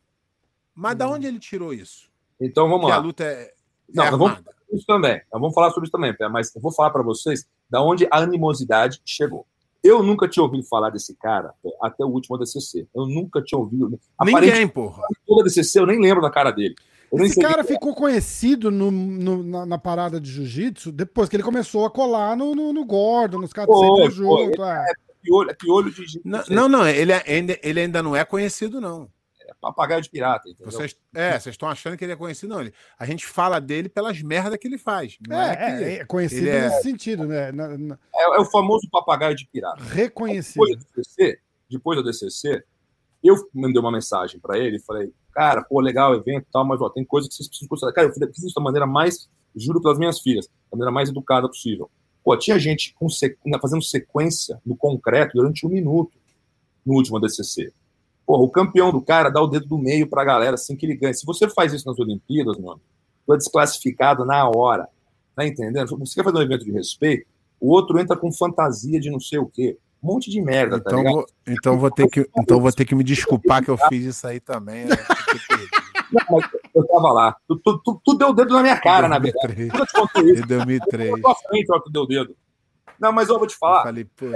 [0.74, 2.08] mas da onde ele tirou isso?
[2.40, 3.02] Então vamos Que a lá.
[3.02, 3.52] luta é,
[3.94, 4.50] Não, é vamos- armada.
[4.72, 5.20] isso também.
[5.32, 8.18] Nós vamos falar sobre isso também, mas eu vou falar para vocês da onde a
[8.18, 9.46] animosidade chegou.
[9.82, 12.86] Eu nunca tinha ouvido falar desse cara até o último DCC.
[12.94, 13.98] Eu nunca tinha ouvido.
[14.24, 15.02] Ninguém, porra.
[15.26, 16.74] todo DCC eu nem lembro da cara dele.
[17.14, 21.42] Esse cara quem- ficou conhecido no- no- na, na parada de jiu-jitsu depois que ele
[21.42, 24.62] começou a colar no, no, no Gordon, nos caras sempre junto.
[24.64, 24.84] é.
[25.22, 28.24] que olho, que olho de gente, Não, não, não, ele ainda, ele ainda não é
[28.24, 29.08] conhecido, não.
[29.68, 30.70] É papagaio de pirata, entendeu?
[30.72, 32.60] Vocês, é, vocês estão achando que ele é conhecido, não.
[32.60, 35.16] Ele, a gente fala dele pelas merdas que ele faz.
[35.28, 37.52] Não é, É, que- é, é conhecido ele é- nesse sentido, né?
[37.52, 39.82] Na- na- É, é o famoso papagaio de pirata.
[39.84, 40.64] reconhecido.
[40.64, 41.38] Depois do DCC,
[41.70, 42.62] depois do DCC,
[43.22, 46.64] eu mandei uma mensagem para ele e falei, cara, pô, legal o evento e tal,
[46.64, 47.92] mas ó, tem coisa que vocês precisam considerar.
[47.94, 51.46] Cara, eu fiz isso da maneira mais, juro pelas minhas filhas, da maneira mais educada
[51.48, 51.90] possível.
[52.24, 56.12] Pô, tinha gente com sequ- fazendo sequência no concreto durante um minuto
[56.86, 57.72] no último DCC.
[58.26, 60.96] Porra, o campeão do cara dá o dedo do meio pra galera assim que ele
[60.96, 61.12] ganha.
[61.14, 62.80] Se você faz isso nas Olimpíadas, mano,
[63.26, 64.88] tu é desclassificado na hora.
[65.34, 65.96] Tá entendendo?
[65.98, 67.26] Você quer fazer um evento de respeito,
[67.60, 69.76] o outro entra com fantasia de não sei o quê.
[70.02, 71.14] Um monte de merda, tá Então, ligado?
[71.14, 74.26] vou, então, vou ter que, então vou ter que me desculpar que eu fiz isso
[74.26, 74.84] aí também.
[74.86, 74.96] né?
[76.12, 77.36] Não, mas eu tava lá.
[77.48, 79.54] Tu, tu, tu, tu deu o dedo na minha cara, na verdade.
[79.70, 79.80] 2003.
[79.80, 80.42] Eu te contei isso.
[80.42, 81.10] Em 2003.
[81.12, 82.36] Na tua frente, ó, tu deu o dedo.
[83.00, 84.26] Não, mas eu vou te Eu falar, falei, pô.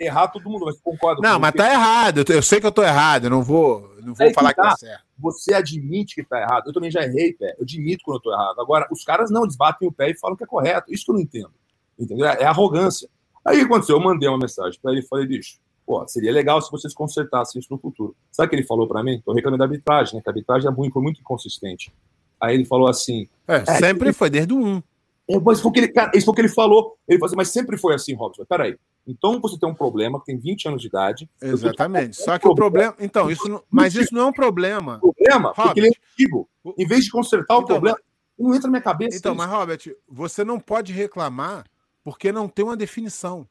[0.00, 2.24] Errar todo mundo, mas concordo Não, mas tá errado.
[2.26, 3.24] Eu, sei que eu tô errado.
[3.24, 4.70] Eu não vou, não vou que falar que tá.
[4.70, 5.04] tá certo.
[5.18, 6.68] Você admite que tá errado.
[6.68, 7.54] Eu também já errei, pé.
[7.58, 8.60] Eu admito quando eu tô errado.
[8.60, 10.92] Agora, os caras não, eles batem o pé e falam que é correto.
[10.92, 11.52] Isso que eu não entendo.
[11.98, 12.26] Entendeu?
[12.26, 13.08] É arrogância.
[13.44, 13.96] Aí o que aconteceu?
[13.96, 17.60] Eu mandei uma mensagem pra ele e falei, bicho, pô, seria legal se vocês consertassem
[17.60, 18.16] isso no futuro.
[18.32, 19.20] Sabe o que ele falou pra mim?
[19.24, 20.22] Tô reclamando da arbitragem, né?
[20.22, 21.92] Que a arbitragem é muito, foi muito inconsistente.
[22.40, 23.28] Aí ele falou assim.
[23.46, 24.82] É, sempre foi, desde o 1.
[25.28, 26.96] É, mas foi o que ele, cara, isso foi o que ele falou.
[27.06, 28.44] Ele falou assim, mas sempre foi assim, Robson.
[28.46, 28.76] Peraí.
[29.10, 31.28] Então você tem um problema, tem 20 anos de idade.
[31.42, 32.16] Exatamente.
[32.16, 32.94] Só que o problema.
[33.00, 33.62] Então, isso não...
[33.68, 35.00] mas isso não é um problema.
[35.02, 36.48] O problema, porque ele é antigo.
[36.78, 37.98] Em vez de consertar o Então, problema,
[38.38, 39.18] não entra na minha cabeça.
[39.18, 39.38] Então, isso.
[39.38, 41.66] mas, Robert, você não pode reclamar
[42.04, 43.48] porque não tem uma definição.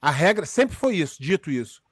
[0.00, 1.82] A regra sempre foi isso, dito isso.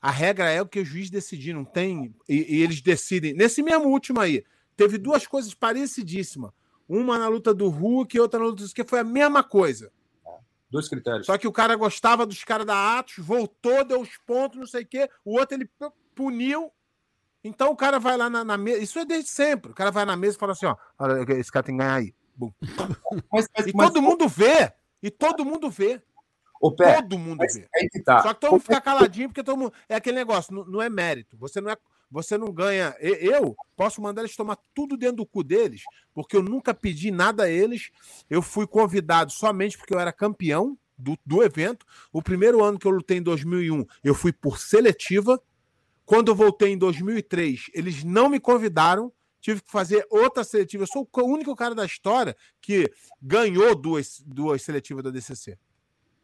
[0.00, 2.12] A regra é o que o juiz decidir, não tem.
[2.28, 3.34] E, e eles decidem.
[3.34, 4.44] Nesse mesmo último aí,
[4.76, 6.50] teve duas coisas parecidíssimas.
[6.88, 9.92] Uma na luta do Hulk e outra na luta do que foi a mesma coisa.
[10.72, 11.26] Dois critérios.
[11.26, 14.84] Só que o cara gostava dos caras da Atos, voltou, deu os pontos, não sei
[14.84, 15.08] o quê.
[15.22, 15.70] O outro ele
[16.14, 16.72] puniu.
[17.44, 18.82] Então o cara vai lá na, na mesa.
[18.82, 19.70] Isso é desde sempre.
[19.70, 21.96] O cara vai na mesa e fala assim: ó, olha, esse cara tem que ganhar
[21.96, 22.14] aí.
[23.30, 24.72] Mas, mas, E mas, todo mundo vê.
[25.02, 26.00] E todo mundo vê.
[26.58, 27.68] ô, Pé, Todo mundo vê.
[27.76, 28.22] aí que tá.
[28.22, 29.74] Só que todo mundo fica caladinho, porque todo mundo.
[29.86, 31.36] É aquele negócio, não, não é mérito.
[31.36, 31.76] Você não é.
[32.12, 32.94] Você não ganha.
[33.00, 37.44] Eu posso mandar eles tomar tudo dentro do cu deles, porque eu nunca pedi nada
[37.44, 37.90] a eles.
[38.28, 41.86] Eu fui convidado somente porque eu era campeão do, do evento.
[42.12, 45.42] O primeiro ano que eu lutei em 2001, eu fui por seletiva.
[46.04, 49.10] Quando eu voltei em 2003, eles não me convidaram.
[49.40, 50.82] Tive que fazer outra seletiva.
[50.82, 55.58] Eu sou o único cara da história que ganhou duas, duas seletivas da DCC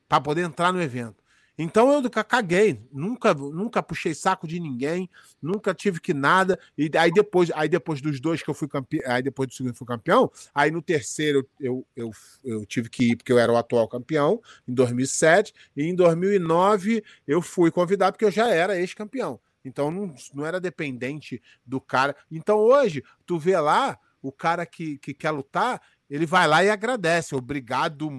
[0.07, 1.18] para poder entrar no evento.
[1.59, 5.11] Então eu ca- caguei, nunca, nunca puxei saco de ninguém,
[5.43, 6.59] nunca tive que nada.
[6.77, 9.73] E aí depois, aí depois dos dois que eu fui campeão, aí depois do segundo
[9.73, 12.11] eu fui campeão, aí no terceiro eu, eu,
[12.45, 17.03] eu tive que ir porque eu era o atual campeão em 2007 e em 2009
[17.27, 19.41] eu fui convidado porque eu já era ex-campeão.
[19.65, 22.15] Então não, não era dependente do cara.
[22.31, 26.71] Então hoje tu vê lá o cara que, que quer lutar, ele vai lá e
[26.71, 27.35] agradece.
[27.35, 28.11] Obrigado,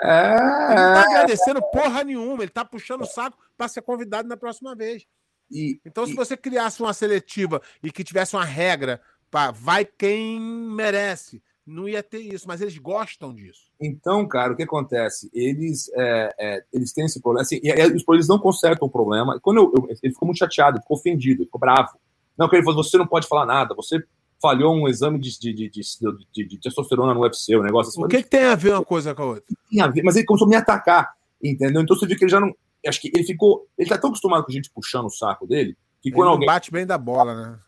[0.00, 0.72] Mojacim.
[0.72, 4.28] Ele não tá É, agradecendo porra nenhuma, ele tá puxando o saco para ser convidado
[4.28, 5.04] na próxima vez.
[5.50, 9.00] e, Então, se e- você criasse uma seletiva e que tivesse uma regra
[9.30, 13.70] para vai quem merece, não ia ter isso, mas eles gostam disso.
[13.80, 15.30] Então, cara, o que acontece?
[15.32, 17.42] Eles, é, é, eles têm esse problema.
[17.42, 19.36] Assim, e, e, os eles não consertam o problema.
[19.36, 21.90] E quando eu, eu- ele ficou muito chateado, ficou ofendido, ficou bravo.
[22.36, 24.02] Não, que ele falou: você não pode falar nada, você
[24.42, 28.04] falhou um exame de, de, de, de, de- testosterona no UFC, um negócio assim.
[28.04, 29.44] O que, que tem a ver uma coisa com a outra?
[29.70, 31.80] tinha a ver, mas ele começou a me atacar, entendeu?
[31.80, 32.52] Então você viu que ele já não.
[32.86, 33.66] Acho que ele ficou.
[33.78, 36.46] Ele tá tão acostumado com a gente puxando o saco dele, que Ele quando alguém.
[36.46, 37.58] bate bem da bola, né?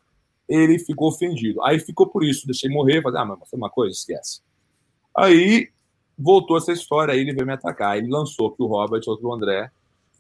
[0.49, 1.63] Ele ficou ofendido.
[1.63, 4.41] Aí ficou por isso, deixei morrer, falei, ah, mas foi uma coisa, esquece.
[5.17, 5.71] Aí
[6.19, 7.97] voltou essa história, aí ele veio me atacar.
[7.97, 9.71] Ele lançou que o Robert, outro André,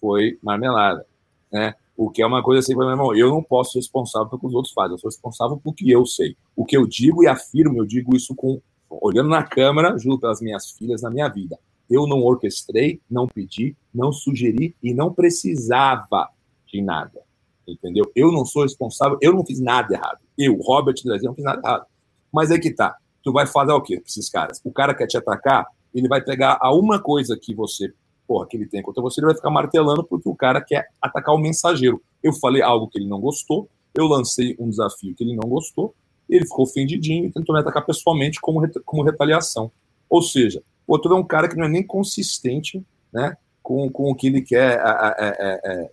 [0.01, 1.05] foi marmelada,
[1.53, 1.75] né?
[1.97, 4.47] O que é uma coisa assim, meu irmão, eu não posso ser responsável pelo que
[4.47, 6.37] os outros fazem, eu sou responsável pelo que eu sei.
[6.57, 10.41] O que eu digo e afirmo, eu digo isso com olhando na câmera, juro pelas
[10.41, 11.59] minhas filhas, na minha vida.
[11.91, 16.29] Eu não orquestrei, não pedi, não sugeri e não precisava
[16.67, 17.23] de nada.
[17.67, 18.11] Entendeu?
[18.15, 20.19] Eu não sou responsável, eu não fiz nada errado.
[20.37, 21.87] Eu, Robert Drezinho, não fiz nada errado.
[22.33, 22.97] Mas aí que tá.
[23.23, 24.61] Tu vai fazer o quê com esses caras?
[24.65, 27.93] O cara quer te atacar, ele vai pegar a uma coisa que você,
[28.27, 31.35] porra, que ele tem contra você, ele vai ficar martelando porque o cara quer atacar
[31.35, 32.03] o mensageiro.
[32.23, 35.95] Eu falei algo que ele não gostou, eu lancei um desafio que ele não gostou,
[36.29, 39.71] ele ficou ofendidinho e tentou me atacar pessoalmente como, como retaliação.
[40.09, 43.37] Ou seja, o outro é um cara que não é nem consistente, né?
[43.63, 44.83] Com, com o que ele quer,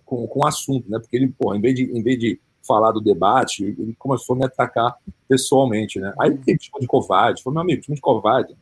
[0.04, 0.98] com, com o assunto, né?
[0.98, 4.38] Porque ele, pô, em vez de, em vez de falar do debate, ele começou a
[4.38, 4.94] me atacar
[5.28, 6.12] pessoalmente, né?
[6.20, 7.42] Aí ele me chamou de covarde.
[7.42, 8.54] Falei, meu amigo, time de covarde.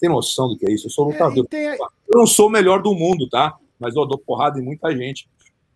[0.00, 0.86] Tem noção do que é isso?
[0.86, 1.46] Eu sou É, lutador.
[1.46, 3.56] tem a- Eu não sou o melhor do mundo, tá?
[3.78, 5.28] Mas eu dou porrada em muita gente.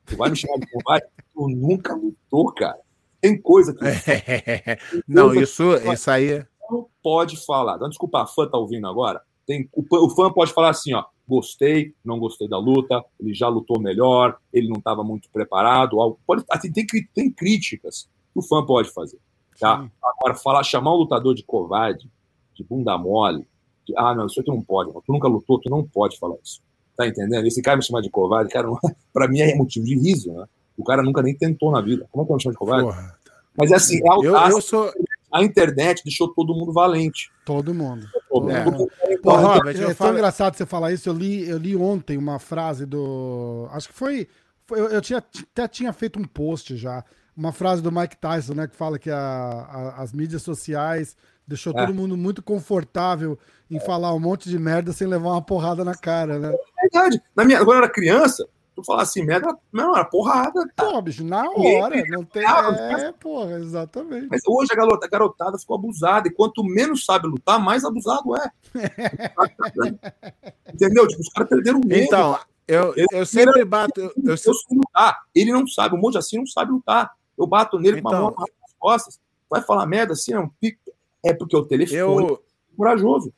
[0.07, 1.07] Tu vai me chamar de covarde?
[1.35, 2.79] Tu nunca lutou, cara.
[3.21, 3.81] Tem coisa que
[5.09, 6.45] não, isso, isso aí.
[6.71, 7.77] não pode falar.
[7.79, 9.21] Não, desculpa, a fã tá ouvindo agora.
[9.47, 13.81] Tem, o, fã- pode falar assim, ó, gostei, não gostei da luta, ele já lutou
[13.81, 16.01] melhor, ele não estava muito preparado.
[16.01, 19.19] algo- Pode, assim, tem, tem críticas que o fã pode fazer.
[19.59, 19.83] Tá?
[19.83, 19.91] Sim.
[20.03, 22.11] Agora, falar, chamar um lutador de covarde,
[22.55, 23.47] de bunda mole,
[23.87, 26.61] de, ah, não, isso aqui não pode, tu nunca lutou, tu não pode falar isso.
[26.97, 27.47] Tá entendendo?
[27.47, 28.79] Esse cara me chamar de covarde, cara, não-
[29.13, 30.45] pra mim é motivo de riso, né?
[30.77, 32.07] O cara nunca nem tentou na vida.
[32.11, 32.85] Como é que eu me chamo de covarde?
[32.85, 33.15] Porra.
[33.57, 34.53] Mas é assim, é Eu, audácia.
[34.57, 34.93] eu sou.
[35.33, 37.31] A internet deixou todo mundo valente.
[37.45, 38.07] Todo mundo.
[38.29, 38.65] Todo É.
[38.65, 38.89] mundo-
[39.23, 41.09] Pô, Ô, Robert, é tão engraçado você falar isso.
[41.09, 43.67] Eu li, eu li ontem uma frase do.
[43.73, 44.29] Acho que foi.
[44.67, 47.05] foi- eu, eu tinha, até tinha feito um post já.
[47.37, 48.67] Uma frase do Mike Tyson, né?
[48.69, 51.85] Que fala que a- a- as mídias sociais deixou É.
[51.87, 53.39] todo mundo muito confortável
[53.71, 56.49] em falar um monte de merda sem levar uma porrada na cara, né?
[56.55, 57.23] É verdade.
[57.35, 60.93] Na minha, quando eu era criança, tu falava assim, merda, não, era porrada, cara.
[60.93, 62.03] Pô, bicho, na hora.
[62.09, 62.45] Não tem.
[62.45, 62.69] Ah,
[63.01, 64.29] É, porra, exatamente.
[64.31, 68.37] Mas hoje a garota- a garotada ficou abusada, e quanto menos sabe lutar, mais abusado
[68.37, 68.51] é.
[70.73, 71.07] Entendeu?
[71.09, 72.03] Tipo, os caras perderam o medo.
[72.03, 74.01] Então, eu, eu sempre bato.
[74.01, 75.21] Eu, eu eu sei lutar.
[75.35, 77.13] Ele não sabe, o monte assim não sabe lutar.
[77.37, 78.23] Eu bato nele com a Então.
[78.25, 79.21] mão nas costas.
[79.51, 80.81] vai falar merda assim, é um pico.
[81.25, 83.33] É porque o telefone Eu, é corajoso.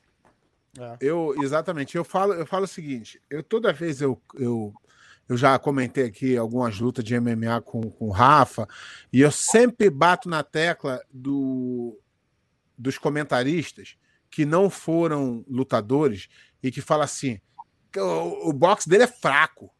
[1.01, 4.75] eu exatamente, eu falo, eu falo o seguinte, eu toda vez eu, eu,
[5.29, 8.69] eu já comentei aqui algumas lutas de MMA com, com o Rafa,
[9.13, 11.99] e eu sempre bato na tecla do,
[12.77, 13.97] dos comentaristas
[14.31, 16.29] que não foram lutadores
[16.63, 17.41] e que fala assim:
[17.93, 19.71] que o, o boxe dele é fraco.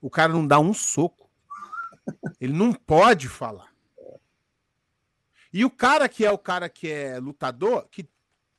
[0.00, 1.28] O cara não dá um soco.
[2.40, 3.67] Ele não pode falar.
[5.52, 8.08] E o cara que é o cara que é lutador, que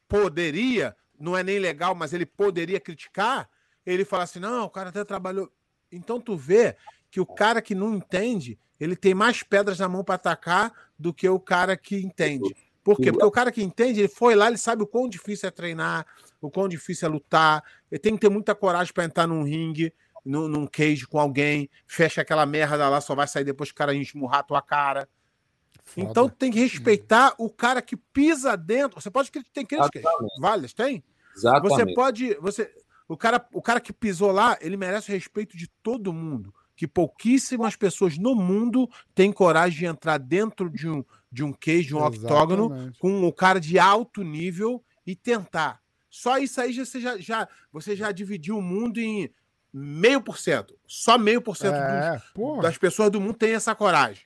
[0.07, 3.49] poderia, não é nem legal, mas ele poderia criticar,
[3.85, 5.51] ele fala assim: não, o cara até trabalhou.
[5.91, 6.75] Então tu vê
[7.11, 11.13] que o cara que não entende, ele tem mais pedras na mão para atacar do
[11.13, 12.55] que o cara que entende.
[12.83, 13.11] Por quê?
[13.11, 16.05] Porque o cara que entende, ele foi lá, ele sabe o quão difícil é treinar,
[16.41, 17.63] o quão difícil é lutar.
[17.91, 19.93] Ele tem que ter muita coragem para entrar num ringue,
[20.25, 23.77] num, num cage com alguém, fecha aquela merda lá, só vai sair depois que o
[23.77, 25.07] cara esmurrar a tua cara.
[25.89, 26.09] Foda.
[26.09, 29.01] Então tem que respeitar o cara que pisa dentro.
[29.01, 30.03] Você pode tem críticas,
[30.39, 31.03] várias, tem?
[31.35, 31.69] Exatamente.
[31.69, 32.71] Você pode, você,
[33.07, 36.53] o cara, o cara que pisou lá, ele merece o respeito de todo mundo.
[36.75, 41.95] Que pouquíssimas pessoas no mundo têm coragem de entrar dentro de um de um de
[41.95, 42.99] um octógono, Exatamente.
[42.99, 45.79] com o cara de alto nível e tentar.
[46.09, 49.29] Só isso aí você, já, já, você já dividiu o mundo em
[49.71, 50.75] meio por cento.
[50.87, 52.21] Só meio por cento É,
[52.61, 54.23] das pessoas do mundo tem essa coragem.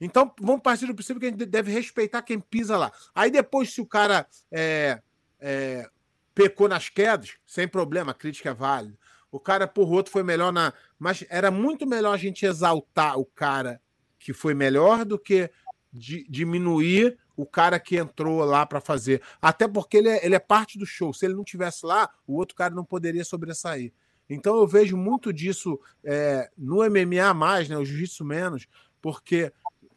[0.00, 2.92] Então, vamos partir do princípio que a gente deve respeitar quem pisa lá.
[3.14, 5.00] Aí depois, se o cara é,
[5.40, 5.88] é,
[6.34, 8.96] pecou nas quedas, sem problema, a crítica é válida.
[9.30, 10.72] O cara, por outro, foi melhor na.
[10.98, 13.80] Mas era muito melhor a gente exaltar o cara
[14.18, 15.50] que foi melhor do que
[15.92, 19.20] di- diminuir o cara que entrou lá para fazer.
[19.40, 21.12] Até porque ele é, ele é parte do show.
[21.12, 23.92] Se ele não tivesse lá, o outro cara não poderia sobressair.
[24.28, 27.76] Então eu vejo muito disso é, no MMA mais, né?
[27.76, 28.66] O jiu-jitsu menos,
[29.00, 29.52] porque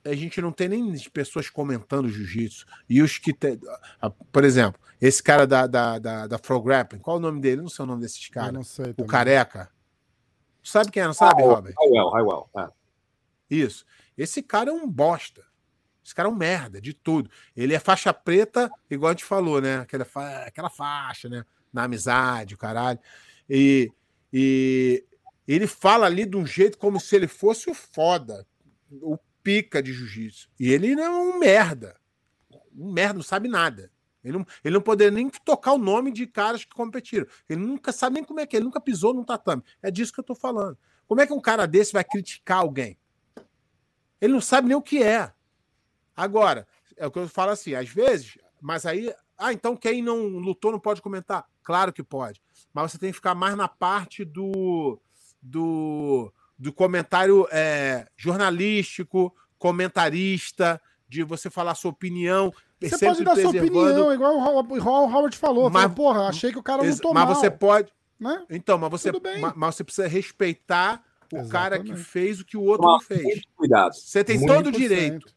[0.05, 2.65] a gente não tem nem pessoas comentando jiu-jitsu.
[2.89, 3.59] E os que tem.
[4.01, 7.61] ah, Por exemplo, esse cara da, da, da, da Frog Grappling, qual o nome dele?
[7.61, 8.53] Não sei o nome desses Eu caras.
[8.53, 8.85] não sei.
[8.91, 9.09] O também.
[9.11, 9.69] careca.
[10.63, 11.73] Sabe quem é, não sabe, Robert?
[11.79, 12.49] Highwell, Highwell.
[12.57, 12.69] É.
[13.49, 13.85] Isso.
[14.17, 15.43] Esse cara é um bosta.
[16.03, 17.29] Esse cara é um merda de tudo.
[17.55, 19.77] Ele é faixa preta, igual a gente falou, né?
[19.79, 21.45] Aquela, fa- aquela faixa, né?
[21.71, 22.99] Na amizade, o caralho.
[23.49, 23.91] E,
[24.33, 25.03] e
[25.47, 28.45] ele fala ali de um jeito como se ele fosse o foda,
[28.91, 30.49] o pica de jiu-jitsu.
[30.59, 31.95] E ele não é um merda.
[32.75, 33.91] Um merda, não sabe nada.
[34.23, 37.25] Ele não, ele não poderia nem tocar o nome de caras que competiram.
[37.47, 39.63] Ele nunca sabe nem como é que é, ele nunca pisou num tatame.
[39.81, 40.77] É disso que eu tô falando.
[41.07, 42.97] Como é que um cara desse vai criticar alguém?
[44.21, 45.33] Ele não sabe nem o que é.
[46.15, 50.27] Agora, é o que eu falo assim, às vezes, mas aí, ah, então quem não
[50.27, 51.47] lutou não pode comentar?
[51.63, 52.41] Claro que pode.
[52.73, 54.99] Mas você tem que ficar mais na parte do
[55.41, 62.53] do, do comentário é, jornalístico, comentarista, de você falar a sua opinião.
[62.81, 64.43] Você pode dar sua opinião, igual o
[65.09, 65.69] Howard- falou.
[65.69, 67.35] Mas- Falou, porra, achei que o cara Ex- lutou mas mal.
[67.35, 67.91] você pode.
[68.19, 68.43] Né?
[68.49, 69.11] Então, mas você,
[69.55, 72.03] mas você precisa respeitar o cara que Exatamente.
[72.09, 73.23] fez o que o outro não fez.
[73.23, 73.93] muito cuidado.
[73.95, 74.77] Você tem Muito todo o 100%.
[74.77, 75.33] direito.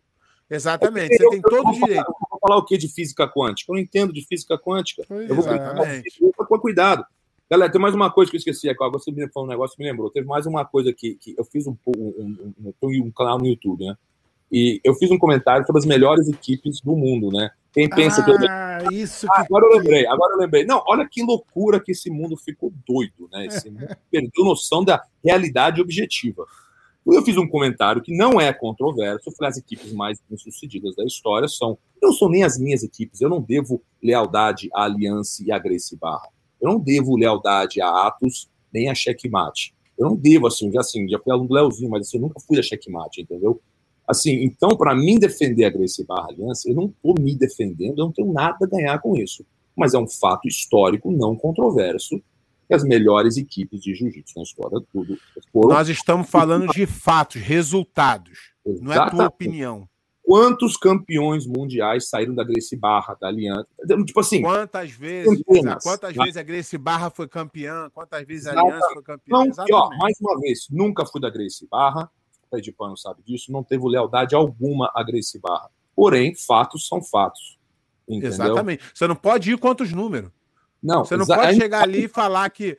[0.50, 2.00] Exatamente, você tem todo o direito.
[2.08, 3.70] Eu vou falar o que de física quântica?
[3.72, 5.02] Eu não entendo de física quântica.
[5.08, 5.98] Pois eu vou é.
[6.46, 7.06] com cuidado.
[7.52, 8.66] Galera, tem mais uma coisa que eu esqueci.
[8.70, 10.08] Agora você me falou um negócio que me lembrou.
[10.08, 13.84] Teve mais uma coisa que, que eu fiz um, um, um, um, canal no YouTube,
[13.84, 13.94] né?
[14.50, 17.50] E eu fiz um comentário sobre as melhores equipes do mundo, né?
[17.70, 19.40] Quem pensa que eu Ah, isso Ah, que.
[19.42, 20.64] agora eu lembrei, agora eu lembrei.
[20.64, 23.44] Não, olha que loucura que esse mundo ficou doido, né?
[23.44, 26.46] Esse mundo perdeu noção da realidade objetiva.
[27.06, 29.28] Eu fiz um comentário que não é controverso.
[29.28, 31.76] Eu falei, as equipes mais bem-sucedidas da história são.
[32.02, 33.20] Não são nem as minhas equipes.
[33.20, 36.30] Eu não devo lealdade à Aliança e à Gracie Barra.
[36.62, 39.74] Eu não devo lealdade a Atos nem a Checkmate.
[39.98, 42.40] Eu não devo, assim, já assim, já fui aluno do Leozinho, mas assim, eu nunca
[42.40, 43.60] fui da Checkmate, entendeu?
[44.06, 48.06] Assim, então, para mim defender a Gracie Barra Aliança, eu não estou me defendendo, eu
[48.06, 49.44] não tenho nada a ganhar com isso.
[49.76, 52.20] Mas é um fato histórico não controverso
[52.68, 55.16] que as melhores equipes de jiu-jitsu na história tudo
[55.52, 58.52] foram Nós estamos falando de fatos, resultados.
[58.64, 59.26] Não é tua exatamente.
[59.28, 59.88] opinião.
[60.24, 63.66] Quantos campeões mundiais saíram da Gracie Barra, da Aliança?
[64.06, 65.82] Tipo assim, Quantas vezes, Centenas.
[65.82, 68.52] quantas vezes a Gracie Barra foi campeã, quantas vezes a.
[68.52, 69.44] Aliança foi campeã.
[69.44, 72.08] não, e, ó, mais uma vez, nunca fui da Gracie Barra,
[72.46, 75.68] o Pé de Pano sabe disso, não teve lealdade alguma à Gracie Barra.
[75.94, 77.58] Porém, fatos são fatos.
[78.08, 78.28] Entendeu?
[78.30, 78.84] Exatamente.
[78.94, 80.30] Você não pode ir contra os números.
[80.82, 82.78] Não, Você não pode chegar ali e falar que.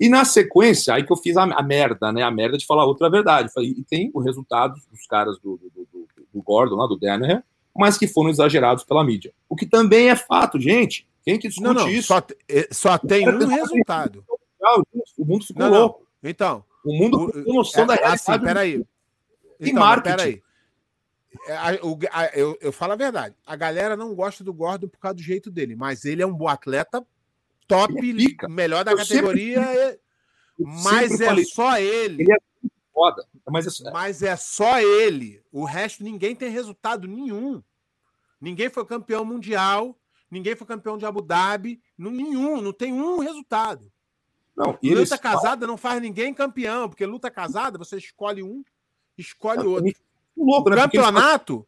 [0.00, 2.22] E na sequência, aí que eu fiz a, a merda, né?
[2.22, 3.52] A merda de falar outra verdade.
[3.52, 6.08] Falei, e tem o resultado dos caras do, do, do,
[6.38, 7.42] do- do Gordon, lá do Danaher,
[7.76, 9.32] mas que foram exagerados pela mídia.
[9.48, 11.06] O que também é fato, gente.
[11.24, 11.88] Quem que discute Não, não.
[11.88, 12.08] isso?
[12.08, 14.24] Só, eh, só tem um resultado.
[15.16, 15.78] O mundo ficou Não, não.
[15.80, 16.06] louco.
[16.22, 16.64] Então.
[16.84, 18.22] O mundo ficou noção da é, realidade.
[18.30, 18.84] assim, peraí.
[19.60, 20.16] E Então, marketing.
[20.16, 20.42] peraí.
[21.46, 23.34] é, o- a- eu, eu falo a verdade.
[23.46, 26.32] A galera não gosta do Gordon por causa do jeito dele, mas ele é um
[26.34, 27.04] bom atleta
[27.66, 27.92] top,
[28.42, 29.98] é melhor da Eu sempre categoria, é-
[30.58, 32.22] Eu mas sempre é falei, só ele.
[32.22, 32.32] Ele
[32.98, 33.28] foda.
[33.48, 35.42] Mas é, Mas é só ele.
[35.52, 37.62] O resto, ninguém tem resultado nenhum.
[38.40, 39.98] Ninguém foi campeão mundial,
[40.30, 43.90] ninguém foi campeão de Abu Dhabi, nenhum, não tem um resultado.
[44.56, 48.62] não, e eles luta casada não faz ninguém campeão, porque luta casada você escolhe um,
[49.16, 49.92] escolhe falam- outro.
[50.36, 50.76] louco, O né?
[50.76, 51.66] Eles campeonato.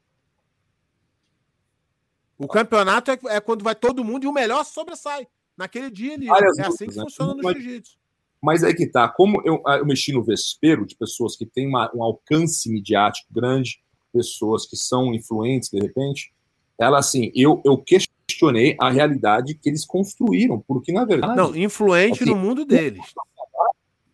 [2.39, 5.27] O campeonato é, é quando vai todo mundo e o melhor sobressai.
[5.57, 6.27] Naquele dia ali.
[6.27, 7.03] Várias É assim que lutas, né?
[7.03, 7.99] funciona no jiu-jitsu.
[8.43, 11.91] Mas aí que tá, como eu, eu mexi no vespeiro de pessoas que têm uma-
[11.95, 13.81] um alcance midiático grande,
[14.13, 16.33] pessoas que são influentes de repente,
[16.79, 21.37] ela assim, eu, eu questionei a realidade que eles construíram, porque na verdade.
[21.37, 23.05] Não, influente assim, no mundo deles.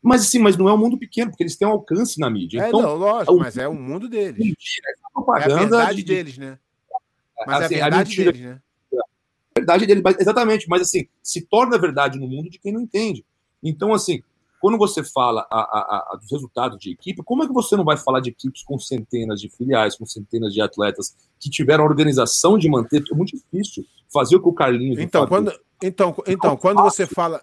[0.03, 2.61] Mas assim, mas não é um mundo pequeno, porque eles têm um alcance na mídia.
[2.62, 4.39] É, Então, não, lógico, o- mas é o mundo deles.
[4.45, 6.59] mentira, essa É a propaganda verdade de- deles, né?
[7.47, 8.61] Mas assim, é a a verdade mentira deles, né?
[9.57, 13.24] verdade dele, mas- exatamente, mas assim, se torna verdade no mundo de quem não entende.
[13.68, 14.22] Então, assim,
[14.60, 17.84] quando você fala a, a- a- dos resultados de equipe, como é que você não
[17.84, 21.86] vai falar de equipes com centenas de filiais, com centenas de atletas que tiveram a
[21.86, 23.02] organização de manter?
[23.10, 25.52] É muito difícil fazer o que o Carlinhos Então, quando,
[25.82, 27.42] então, então, quando você fala,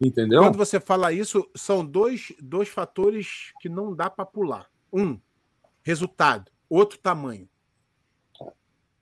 [0.00, 0.42] entendeu?
[0.42, 4.66] quando você fala isso, são dois, dois fatores que não dá para pular.
[4.92, 5.18] Um,
[5.82, 6.50] resultado.
[6.68, 7.48] Outro, tamanho.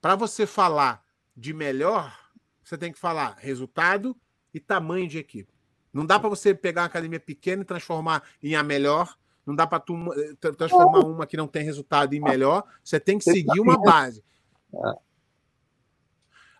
[0.00, 1.04] Para você falar
[1.36, 2.16] de melhor,
[2.62, 4.16] você tem que falar resultado
[4.52, 5.52] e tamanho de equipe.
[5.92, 9.16] Não dá para você pegar uma academia pequena e transformar em a melhor.
[9.44, 9.82] Não dá para
[10.56, 12.62] transformar uma que não tem resultado em melhor.
[12.84, 14.22] Você tem que seguir uma base.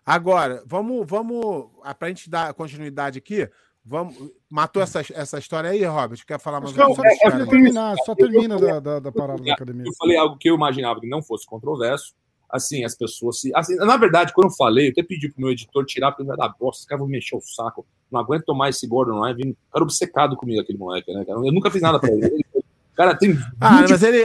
[0.05, 1.67] Agora, vamos, vamos
[1.97, 3.49] para a gente dar continuidade aqui.
[3.83, 4.15] Vamos,
[4.49, 6.23] matou essa, essa história aí, Robert?
[6.25, 7.09] Quer falar mais Não, uma coisa?
[7.09, 9.85] é- é Só porque- terminar, só termina da, da, da parada da academia.
[9.87, 12.13] Eu falei algo que eu imaginava que não fosse controverso.
[12.51, 13.51] Assim, as pessoas se.
[13.55, 16.27] Assim, na verdade, quando eu falei, eu até pedi pro meu editor tirar, porque ele
[16.27, 17.85] vai dar bosta, esse cara vai me mexer o saco.
[18.11, 19.55] Não aguento tomar esse Gordon Live.
[19.71, 21.39] Cara obcecado comigo, aquele moleque, né, cara?
[21.39, 22.25] Eu nunca fiz nada pra ele.
[22.25, 22.45] Ele-
[22.93, 24.23] Cara, tem 20 Ah, mas ele,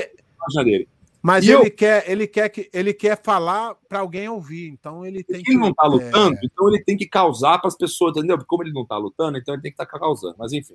[0.64, 0.88] dele.
[1.22, 4.68] mas E ele quer, ele quer que ele quer falar para alguém ouvir.
[4.68, 5.52] Então ele tem Se que.
[5.52, 8.36] ele não tá é, lutando, então ele tem que causar para as pessoas, entendeu?
[8.44, 10.34] Como ele não tá lutando, então ele tem que estar causando.
[10.36, 10.74] Mas enfim.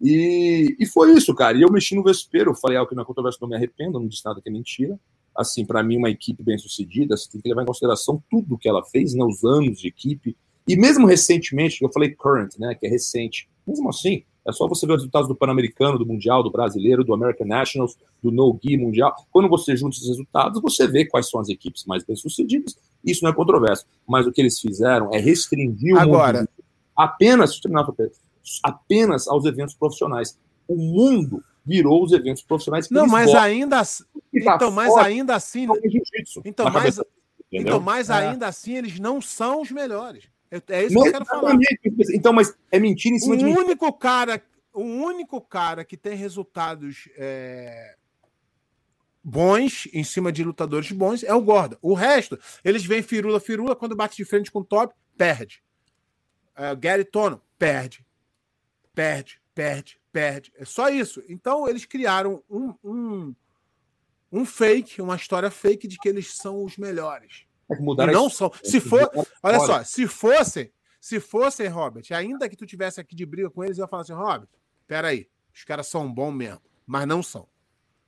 [0.00, 1.56] E, e foi isso, cara.
[1.56, 3.98] E eu mexi no vespeiro, eu falei algo que não é controverso, não me arrependo,
[3.98, 4.98] não disse nada que é mentira.
[5.36, 8.68] Assim, para mim, uma equipe bem sucedida, você tem que levar em consideração tudo que
[8.68, 10.36] ela fez, né, os anos de equipe.
[10.66, 14.86] E mesmo recentemente, eu falei current, né, que é recente, mesmo assim, é só você
[14.86, 18.76] ver os resultados do Pan-Americano, do Mundial, do Brasileiro, do American Nationals, do No Gi
[18.76, 19.12] Mundial.
[19.32, 22.76] Quando você junta esses resultados, você vê quais são as equipes mais bem-sucedidas.
[23.04, 23.84] Isso não é controverso.
[24.06, 26.48] Mas o que eles fizeram é restringir o Agora- mundo
[26.94, 27.60] apenas,
[28.62, 30.38] apenas aos eventos profissionais.
[30.68, 32.86] O mundo virou os eventos profissionais.
[32.86, 34.04] que Não, mas ainda assim,
[34.44, 37.04] tá então, mas ainda assim, jiu-jitsu então, entendeu?
[37.50, 38.14] então, mas É.
[38.14, 40.24] ainda assim eles não são os melhores.
[40.68, 41.58] É isso que eu quero falar.
[42.14, 43.64] Então, mas é mentira em O cima de mentira.
[43.64, 44.40] único cara,
[44.72, 47.96] o único cara que tem resultados é,
[49.24, 51.76] bons em cima de lutadores bons é o Gordon.
[51.82, 55.60] O resto, eles vêm firula, firula, quando bate de frente com o top, perde.
[56.54, 58.06] É, Gary Tono, perde.
[58.94, 60.50] Perde, perde, perde.
[60.56, 61.22] É só isso.
[61.28, 63.34] Então, eles criaram um, um,
[64.32, 67.44] um fake, uma história fake de que eles são os melhores.
[67.70, 68.50] É E não são.
[68.64, 69.10] Se for,
[69.42, 73.62] Olha só, se fossem, se fossem, Robert, ainda que tu tivesse aqui de briga com
[73.62, 74.48] eles, eu ia falar assim, Robert,
[74.86, 77.46] peraí, os caras são bons mesmo, mas não são.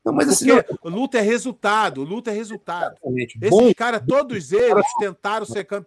[0.03, 2.93] Não, mas assim, Porque luta é resultado, luta é resultado.
[2.93, 3.37] exatamente.
[3.37, 5.87] Esses Bom, caras, todos eles tentaram ser camp...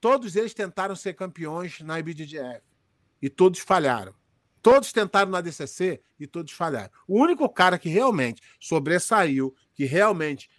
[0.00, 2.62] Todos eles tentaram ser campeões na IBJJF.
[3.20, 4.14] E todos falharam.
[4.62, 6.90] Todos tentaram na DCC e todos falharam.
[7.08, 10.50] O único cara que realmente sobressaiu, que realmente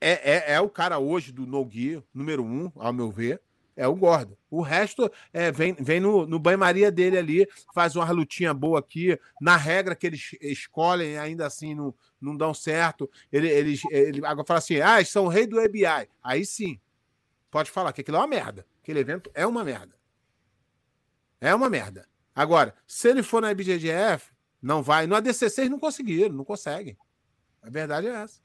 [0.00, 3.40] é, é, é o cara hoje do No Gear, número um, ao meu ver,
[3.76, 4.36] é o Gordon.
[4.50, 9.18] O resto é, vem, vem no, no banho-maria dele ali, faz uma lutinha boa aqui.
[9.40, 13.10] Na regra que eles escolhem, ainda assim não, não dão certo.
[13.32, 16.08] Ele, ele agora fala assim: ah, eles são o rei do ABI.
[16.22, 16.78] Aí sim,
[17.50, 18.66] pode falar que aquilo é uma merda.
[18.82, 19.96] Aquele evento é uma merda.
[21.40, 22.06] É uma merda.
[22.34, 25.06] Agora, se ele for na IBJJF, não vai.
[25.06, 26.96] No ADCC eles não conseguiram, não conseguem.
[27.62, 28.40] A verdade é essa.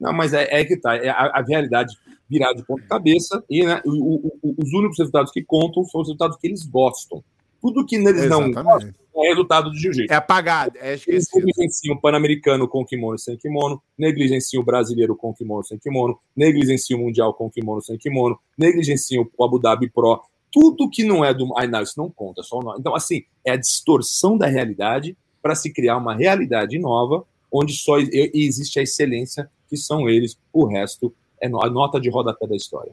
[0.00, 0.96] Não, mas é, é que tá.
[0.96, 1.94] É a, a realidade
[2.28, 6.08] virada de ponta cabeça e né, o, o, os únicos resultados que contam são os
[6.08, 7.22] resultados que eles gostam.
[7.60, 8.62] Tudo que eles não Exatamente.
[8.62, 10.12] gostam é resultado de jiu-jitsu.
[10.12, 11.44] É apagado, é Eles esquecido.
[11.44, 17.00] negligenciam o Pan-Americano com kimono sem kimono, negligenciam o brasileiro com kimono sem kimono, negligenciam
[17.00, 20.22] o mundial com kimono sem kimono, negligenciam o Abu Dhabi Pro.
[20.52, 21.56] Tudo que não é do.
[21.56, 22.78] Ai, não, isso não conta, só o nome.
[22.80, 27.98] Então, assim, é a distorção da realidade para se criar uma realidade nova, onde só
[27.98, 30.38] existe a excelência que são eles.
[30.52, 32.92] O resto é a nota de rodapé da história.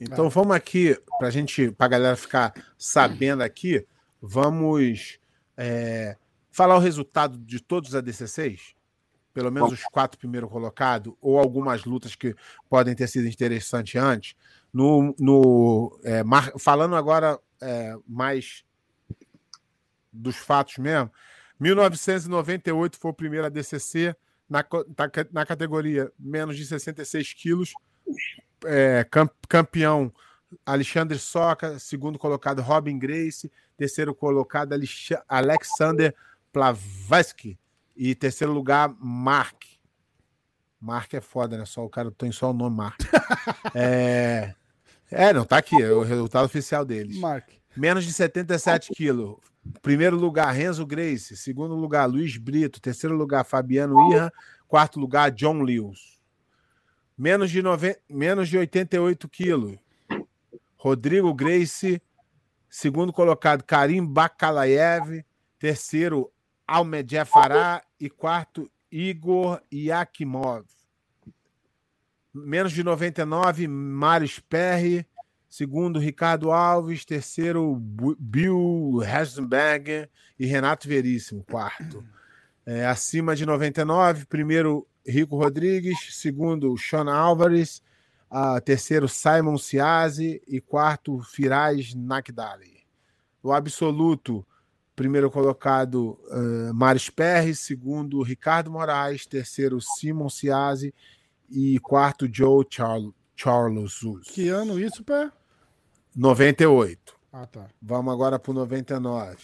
[0.00, 3.86] Então vamos aqui, para gente, para a galera ficar sabendo aqui,
[4.20, 5.20] vamos
[5.56, 6.16] é,
[6.50, 8.74] falar o resultado de todos os ADC6?
[9.32, 12.34] Pelo menos os quatro primeiros colocados, ou algumas lutas que
[12.68, 14.34] podem ter sido interessantes antes.
[14.72, 18.64] No, no, é, mar- falando agora é, mais
[20.12, 21.10] dos fatos mesmo,
[21.60, 24.16] 1998 foi o primeiro ADCC
[24.48, 27.72] na, co- na ca- na categoria menos de 66 quilos.
[28.64, 30.12] É, cam- campeão
[30.64, 36.14] Alexandre Soca, segundo colocado Robin Grace, terceiro colocado Alex- Alexander
[36.52, 37.58] Plavatsky
[37.96, 39.64] e terceiro lugar Mark.
[40.80, 41.64] Mark é foda, né?
[41.64, 42.98] Só o cara tem só o nome Mark.
[43.74, 44.54] é...
[45.12, 47.18] é, não, tá aqui, é o resultado oficial deles.
[47.18, 47.48] Mark.
[47.76, 49.36] Menos de 77 quilos.
[49.80, 51.36] Primeiro lugar, Renzo Grace.
[51.36, 52.80] Segundo lugar, Luiz Brito.
[52.80, 54.32] Terceiro lugar, Fabiano Irra.
[54.66, 56.18] Quarto lugar, John Lewis.
[57.16, 57.98] Menos de, nove...
[58.08, 59.78] Menos de 88 quilos.
[60.76, 62.02] Rodrigo Grace.
[62.68, 65.24] Segundo colocado, Karim Bakalaev.
[65.58, 66.30] Terceiro,
[66.66, 67.82] Almedé Fará.
[68.00, 70.64] E quarto, Igor Yakimov.
[72.34, 75.06] Menos de 99, Mário Perry.
[75.48, 77.04] Segundo, Ricardo Alves.
[77.04, 80.08] Terceiro, Bill Hessenberger.
[80.38, 82.02] E Renato Veríssimo, quarto.
[82.64, 85.98] É, acima de 99, primeiro, Rico Rodrigues.
[86.12, 87.82] Segundo, Sean Álvares.
[88.64, 90.40] terceiro, Simon Ciazzi.
[90.48, 92.82] E quarto, Firaz Nakdali.
[93.42, 94.46] O absoluto,
[94.96, 97.54] primeiro colocado, uh, Maris Perry.
[97.54, 99.26] Segundo, Ricardo Moraes.
[99.26, 100.94] Terceiro, Simon Ciazzi.
[101.52, 103.12] E quarto, Joe Charles.
[103.36, 104.00] Charles.
[104.24, 105.30] Que ano isso, pé?
[106.16, 107.14] 98.
[107.32, 107.66] Ah, tá.
[107.80, 109.36] Vamos agora para o 99.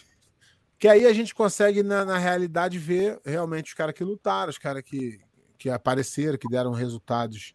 [0.78, 4.58] Que aí a gente consegue, na, na realidade, ver realmente os caras que lutaram, os
[4.58, 5.18] caras que,
[5.58, 7.54] que apareceram, que deram resultados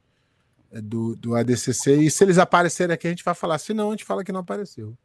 [0.71, 1.95] é, do, do ADCC.
[1.95, 3.57] E se eles aparecerem aqui, a gente vai falar.
[3.59, 4.97] Se não, a gente fala que não apareceu.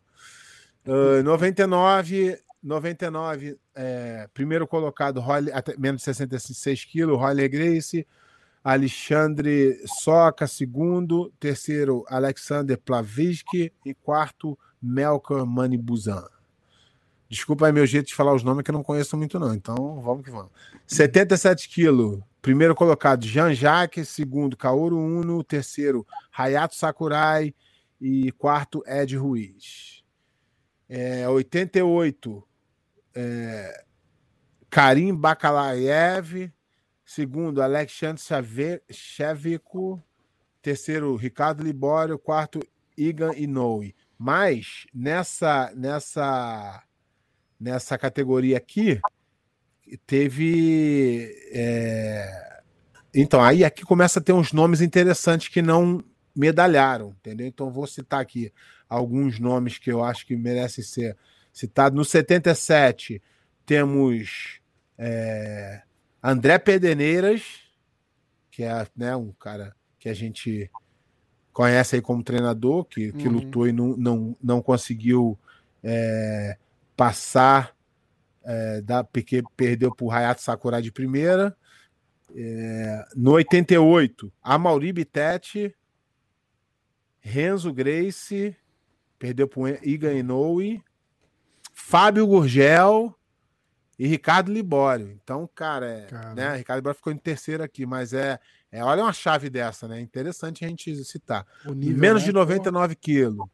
[0.87, 8.07] Uh, 99, 99 é, primeiro colocado, Holly, até, menos de 66 quilos, Roller Grace.
[8.69, 11.33] Alexandre Soca, segundo.
[11.41, 13.73] Terceiro, Alexander Plavitsky.
[13.83, 16.29] E quarto, Melker Manibuzan.
[17.31, 19.55] Desculpa aí meu jeito de falar os nomes que eu não conheço muito, não.
[19.55, 20.53] Então, vamos que vamos.
[20.87, 22.21] 77 quilos.
[22.43, 24.07] Primeiro colocado, Jean-Jacques.
[24.07, 25.43] Segundo, Kaoru Uno.
[25.43, 27.55] Terceiro, Hayato Sakurai.
[27.99, 30.05] E quarto, Ed Ruiz.
[30.87, 32.47] É, 88,
[33.15, 33.85] é,
[34.69, 36.53] Karim Bakalaev.
[37.09, 38.23] Segundo, Alexandre
[38.91, 40.05] Chevico.
[40.61, 42.19] Terceiro, Ricardo Libório.
[42.19, 42.61] Quarto,
[42.99, 43.97] Igan Inoue.
[44.19, 46.85] Mas nessa, nessa,
[47.59, 49.01] nessa categoria aqui,
[50.07, 51.35] teve.
[51.51, 52.61] é,
[53.15, 56.05] Então, aí aqui começa a ter uns nomes interessantes que não
[56.37, 57.47] medalharam, entendeu?
[57.47, 58.53] Então, vou citar aqui
[58.87, 61.17] alguns nomes que eu acho que merecem ser
[61.55, 61.97] citados.
[61.97, 63.23] No 77,
[63.65, 64.61] temos
[64.99, 65.88] é,
[66.23, 67.43] André Pedeneiras,
[68.51, 70.71] que é né, um cara que a gente
[71.53, 73.35] conhece aí como treinador, que, que Uhum.
[73.35, 75.39] lutou e não, não, não conseguiu
[75.83, 76.57] é,
[76.97, 77.75] passar,
[78.45, 81.57] é, da, porque perdeu para o Hayato Sakurai de primeira.
[82.35, 85.75] É, no 88, Amauri Bittetti,
[87.21, 88.57] Renzo Grace,
[89.19, 90.83] perdeu para o Iga Inoue,
[91.73, 93.18] Fábio Gurgel
[93.99, 95.11] e Ricardo Libório.
[95.11, 96.35] Então, cara, é, Cara.
[96.35, 98.39] né, Ricardo Libório ficou em terceiro aqui, mas é,
[98.71, 100.01] é olha uma chave dessa, né?
[100.01, 101.45] Interessante a gente citar.
[101.67, 102.27] Nível, Menos né?
[102.27, 103.47] de 99 quilos.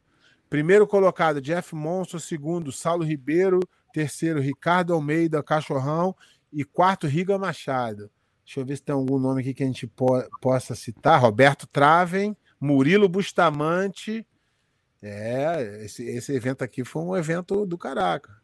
[0.49, 2.19] Primeiro colocado, Jeff Monson.
[2.19, 3.59] Segundo, Saulo Ribeiro.
[3.91, 6.15] Terceiro, Ricardo Almeida, Cachorrão.
[6.53, 8.11] E quarto, Riga Machado.
[8.45, 11.19] Deixa eu ver se tem algum nome aqui que a gente po- possa citar.
[11.19, 14.25] Roberto Traven, Murilo Bustamante.
[15.01, 18.35] É, esse, esse evento aqui foi um evento do caraca.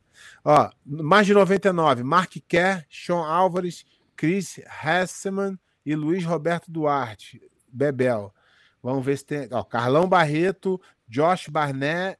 [0.44, 7.42] Ó, mais de 99, Mark Kerr, Sean Álvares, Chris Hesseman e Luiz Roberto Duarte,
[7.72, 8.34] Bebel.
[8.82, 9.48] Vamos ver se tem.
[9.52, 12.18] Ó, Carlão Barreto, Josh Barnett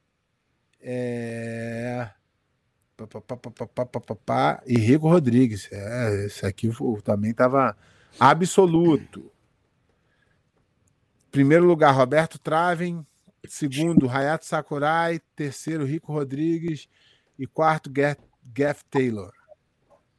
[0.80, 2.10] É...
[2.96, 5.68] Pá, pá, pá, e Rico Rodrigues.
[5.72, 6.70] É, esse aqui
[7.02, 7.76] também estava
[8.20, 9.32] absoluto.
[11.30, 13.04] Primeiro lugar, Roberto Traven.
[13.48, 15.20] Segundo, Hayato Sakurai.
[15.34, 16.88] Terceiro, Rico Rodrigues.
[17.38, 19.32] E quarto, Gaff, Taylor.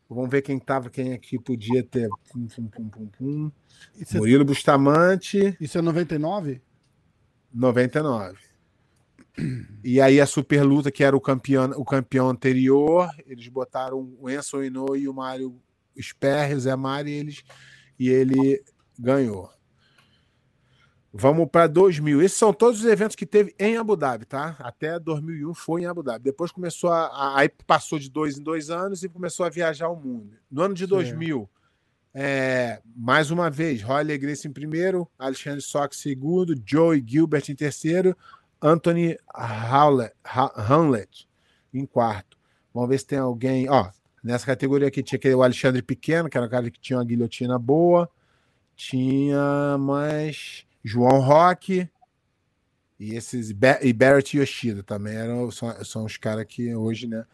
[0.09, 2.09] Vamos ver quem tava, quem aqui podia ter.
[2.31, 3.51] Pum, pum, pum, pum,
[3.99, 5.57] é, Murilo Bustamante.
[5.59, 6.61] isso é 99?
[7.53, 8.37] 99.
[9.83, 14.29] E aí a super luta, que era o campeão, o campeão anterior, eles botaram o
[14.29, 15.59] Enzo Inoue e o Mário
[15.99, 17.43] Sperry, o Zé Mário, e eles,
[17.99, 18.63] e ele
[18.97, 19.49] ganhou.
[21.15, 22.23] Vamos para 2000.
[22.23, 24.55] Esses são todos os eventos que teve em Abu Dhabi, tá?
[24.57, 26.23] Até 2001 foi em Abu Dhabi.
[26.23, 27.37] Depois começou a.
[27.37, 30.31] Aí passou de dois em dois anos e começou a viajar o mundo.
[30.49, 31.47] No ano de 2000,
[32.15, 37.55] é, mais uma vez, Roy Grace em primeiro, Alexandre Sock em segundo, Joey Gilbert em
[37.55, 38.17] terceiro,
[38.59, 41.27] Anthony Hamlet
[41.71, 42.37] em quarto.
[42.73, 43.69] Vamos ver se tem alguém.
[43.69, 43.87] Ó,
[44.23, 47.05] nessa categoria aqui tinha aquele, o Alexandre Pequeno, que era o cara que tinha uma
[47.05, 48.09] guilhotina boa.
[48.75, 50.65] Tinha mais.
[50.83, 51.89] João Roque
[52.99, 53.49] e esses
[53.81, 57.25] e Barrett Yoshida também eram são, são os caras que hoje, né?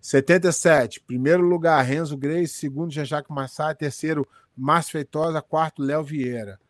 [0.00, 3.34] 77, primeiro lugar, Renzo Grace, segundo, Jean-Jacques
[3.78, 6.60] terceiro, Márcio Feitosa, quarto, Léo Vieira.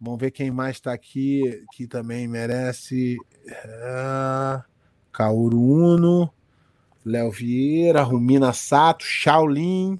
[0.00, 3.16] Vamos ver quem mais está aqui, que também merece.
[3.44, 4.62] Uh,
[5.10, 6.32] Kaoru Uno,
[7.04, 9.98] Léo Vieira, Rumina Sato, Shaolin.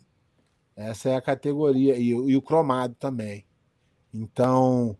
[0.76, 1.96] Essa é a categoria.
[1.96, 3.44] E, e o cromado também.
[4.14, 4.96] Então,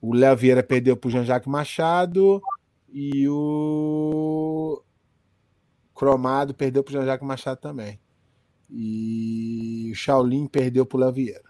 [0.00, 2.40] o Léo Vieira perdeu para o Jean-Jacques Machado
[2.88, 4.82] e o
[5.94, 7.98] Cromado perdeu para o Jean-Jacques Machado também.
[8.70, 11.48] E o Shaolin perdeu para o Léo Vieira.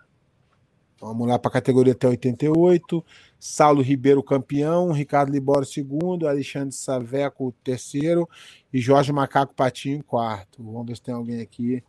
[1.01, 3.05] Vamos lá para a categoria até 88.
[3.38, 4.90] Saulo Ribeiro, campeão.
[4.90, 6.26] Ricardo Libório, segundo.
[6.26, 8.28] Alexandre Saveco, terceiro.
[8.72, 10.62] E Jorge Macaco Patinho, quarto.
[10.62, 11.84] Vamos ver se tem alguém aqui.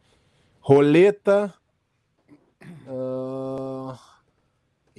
[0.59, 1.53] Roleta.
[2.87, 4.08] Uh...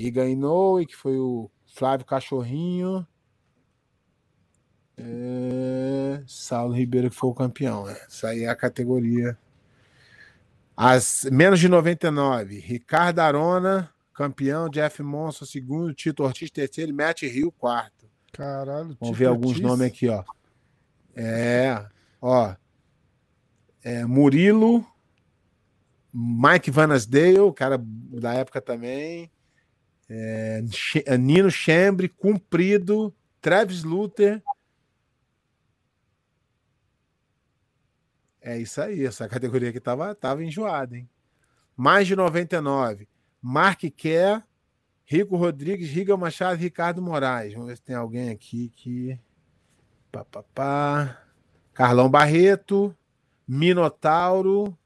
[0.01, 3.07] Iga Inoue, que foi o Flávio Cachorrinho.
[4.97, 6.23] É...
[6.27, 7.85] Saulo Ribeiro, que foi o campeão.
[7.85, 7.97] Né?
[8.07, 9.37] Essa aí é a categoria.
[10.75, 17.23] As menos de 99, Ricardo Arona, campeão, Jeff Monson, segundo, Tito Ortiz, terceiro, e Matt
[17.23, 18.09] Rio, quarto.
[18.33, 19.63] Caralho, Vamos ver alguns Ortiz.
[19.63, 20.25] nomes aqui, ó.
[21.15, 21.87] É,
[22.23, 22.55] ó.
[23.85, 24.87] É, Murilo,
[26.15, 29.31] Mike Vanasdale, cara da época também.
[30.13, 30.61] É,
[31.17, 34.43] Nino Chambre, Cumprido, Travis Luther.
[38.41, 41.09] É isso aí, essa categoria que tava, tava enjoada, hein?
[41.77, 43.09] Mais de 99.
[43.41, 44.43] Mark Kerr,
[45.05, 47.53] Rico Rodrigues, Riga Machado Ricardo Moraes.
[47.53, 49.19] Vamos ver se tem alguém aqui que.
[50.11, 51.23] Pá, pá, pá.
[51.73, 52.97] Carlão Barreto,
[53.47, 54.77] Minotauro,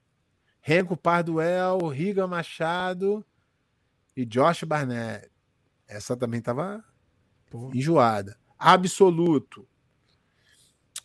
[0.61, 3.25] Renko Parduel, Riga Machado,
[4.17, 5.31] e Josh Barnett.
[5.89, 6.83] Essa também estava
[7.73, 8.37] enjoada.
[8.59, 9.67] Absoluto.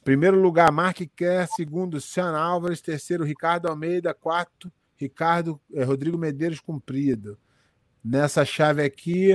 [0.04, 1.48] Primeiro lugar, Mark Kerr.
[1.48, 2.82] Segundo, Sean Álvares.
[2.82, 4.14] Terceiro, Ricardo Almeida.
[4.14, 7.38] Quarto, Ricardo eh, Rodrigo Medeiros Cumprido.
[8.04, 9.34] Nessa chave aqui,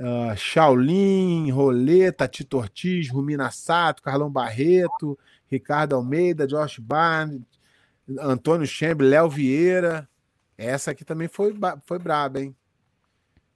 [0.00, 5.18] uh, Shaolin, Roleta, Tito Ortiz, Rumina Sato, Carlão Barreto,
[5.50, 7.42] Ricardo Almeida, Josh Barnes,
[8.18, 10.08] Antônio Chambre, Léo Vieira.
[10.56, 12.56] Essa aqui também foi, foi braba, hein?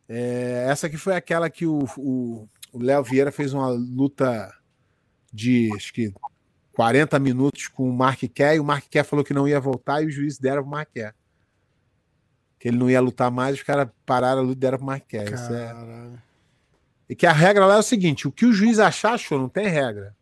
[0.09, 4.53] É, essa aqui foi aquela que o Léo Vieira fez uma luta
[5.33, 6.13] de acho que
[6.73, 10.03] 40 minutos com o Mark Kerr e o Mark Kerr falou que não ia voltar
[10.03, 11.15] e o juiz deram pro Mark Kerr.
[12.59, 15.05] Que ele não ia lutar mais, os caras pararam a luta e deram pro Mark
[15.07, 15.35] Kerr.
[15.35, 16.29] É...
[17.09, 19.49] E que a regra lá é o seguinte: o que o juiz achar, achou, não
[19.49, 20.15] tem regra.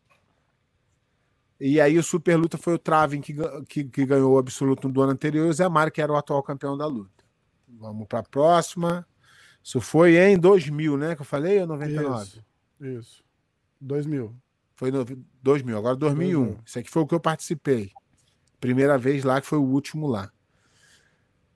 [1.59, 3.35] E aí o Super Luta foi o Traven que,
[3.67, 6.17] que, que ganhou o absoluto do ano anterior e o Zé Mário, que era o
[6.17, 7.25] atual campeão da luta.
[7.67, 9.07] Vamos para a próxima.
[9.67, 11.17] Isso foi em 2000, né?
[11.17, 12.25] Que eu falei, ou 99?
[12.25, 12.45] Isso.
[12.81, 13.25] isso.
[13.81, 14.33] 2000.
[14.77, 15.05] Foi no
[15.43, 16.39] 2000, agora 2001.
[16.39, 16.61] 2000.
[16.65, 17.91] Isso aqui foi o que eu participei.
[18.61, 20.31] Primeira vez lá, que foi o último lá.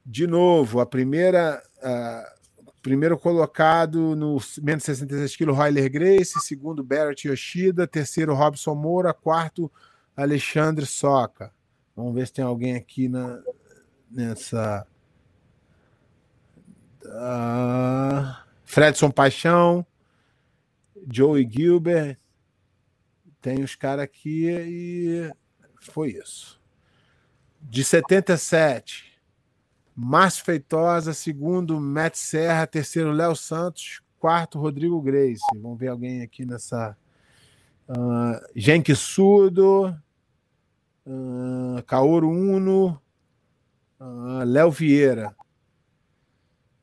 [0.04, 1.62] De novo, a primeira.
[1.76, 2.40] Uh,
[2.82, 6.40] primeiro colocado no menos 66 quilos, Royler Grace.
[6.40, 7.86] Segundo, Barrett Yoshida.
[7.86, 9.14] Terceiro, Robson Moura.
[9.14, 9.70] Quarto,
[10.16, 11.52] Alexandre Soca.
[11.94, 13.40] Vamos ver se tem alguém aqui na,
[14.10, 14.84] nessa
[17.10, 18.34] Uh,
[18.64, 19.84] Fredson Paixão,
[21.10, 22.16] Joey Gilbert.
[23.40, 25.30] Tem os caras aqui e
[25.80, 26.60] foi isso.
[27.60, 29.20] De 77,
[29.94, 35.42] Márcio Feitosa, segundo, Matt Serra, terceiro, Léo Santos, quarto, Rodrigo Grace.
[35.60, 36.96] Vamos ver alguém aqui nessa.
[37.88, 39.88] Uh, Genk Sudo,
[41.04, 43.00] uh, Kaoru Uno,
[43.98, 45.34] uh, Léo Vieira.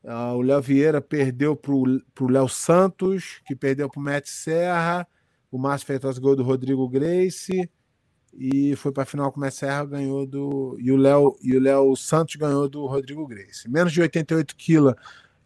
[0.02, 5.06] Uh, o Léo Vieira perdeu para o Léo Santos, que perdeu para o Matt Serra.
[5.50, 7.68] O Márcio Feitosa ganhou do Rodrigo Grace.
[8.32, 10.76] E foi para a final com o Matt Serra, ganhou do.
[10.78, 13.68] E o Léo e o Léo Santos ganhou do Rodrigo Grace.
[13.68, 14.94] Menos de 88 quilos,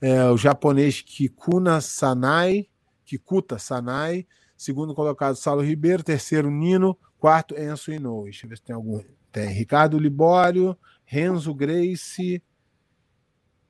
[0.01, 2.69] é, o japonês Kikuna Sanai.
[3.05, 4.27] Kikuta Sanai.
[4.57, 6.03] Segundo colocado, Saulo Ribeiro.
[6.03, 6.97] Terceiro, Nino.
[7.19, 8.25] Quarto, Enzo Inoue.
[8.25, 9.01] Deixa eu ver se tem algum.
[9.31, 12.43] Tem Ricardo Libório, Renzo Grace.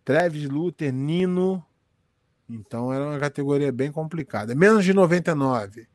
[0.04, 1.64] Travis Luther, Nino,
[2.48, 4.54] Então era uma categoria bem complicada.
[4.54, 5.86] Menos de 99.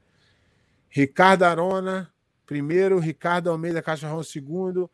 [0.89, 2.11] Ricardo Arona,
[2.45, 4.89] primeiro, Ricardo Almeida Cachorrão, segundo,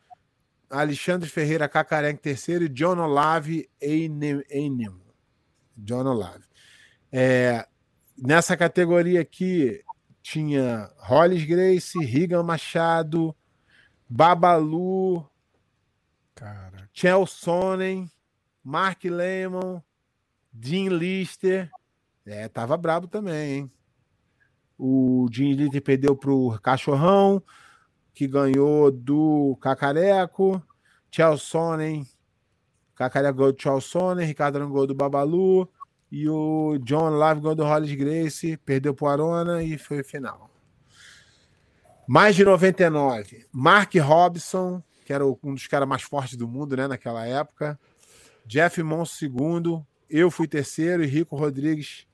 [0.69, 4.99] Alexandre Ferreira Cacareque, terceiro, e John Olave Einem.
[5.77, 6.43] John Olave.
[7.11, 7.67] É,
[8.17, 9.83] nessa categoria aqui
[10.21, 13.35] tinha Hollis Grace, Rigan Machado,
[14.09, 15.25] Babalu,
[16.33, 18.09] Cara, Chelsonen,
[18.63, 19.81] Mark Lemon,
[20.51, 21.69] Dean Lister.
[22.25, 23.71] É, tava brabo também, hein?
[24.77, 27.43] O Dean Lister perdeu pro Cachorrão,
[28.13, 30.61] que ganhou do Cacareco.
[31.11, 32.07] Chelsonen,
[32.95, 35.69] Cacareco ganhou do Chelsonen, Ricardo Arão ganhou do Babalu.
[36.11, 40.49] E o John Lave ganhou do Hollis Grace, perdeu pro Arona e foi final.
[42.07, 43.47] Mais de 99.
[43.51, 47.79] Mark Robson, que era o- um dos caras mais fortes do mundo, né, naquela época.
[48.45, 49.87] Jeff Monson, segundo.
[50.09, 52.07] Eu fui terceiro e Rico Rodrigues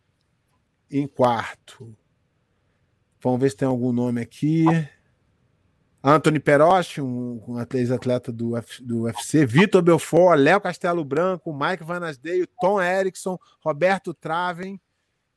[0.89, 1.95] em quarto.
[3.21, 4.65] Vamos ver se tem algum nome aqui.
[6.01, 9.45] Anthony Perotti, um, um ex-atleta do, F- do UFC.
[9.45, 14.79] Vitor Belfort, Léo Castelo Branco, Mike Van Asdeio, Tom Erickson, Roberto Traven.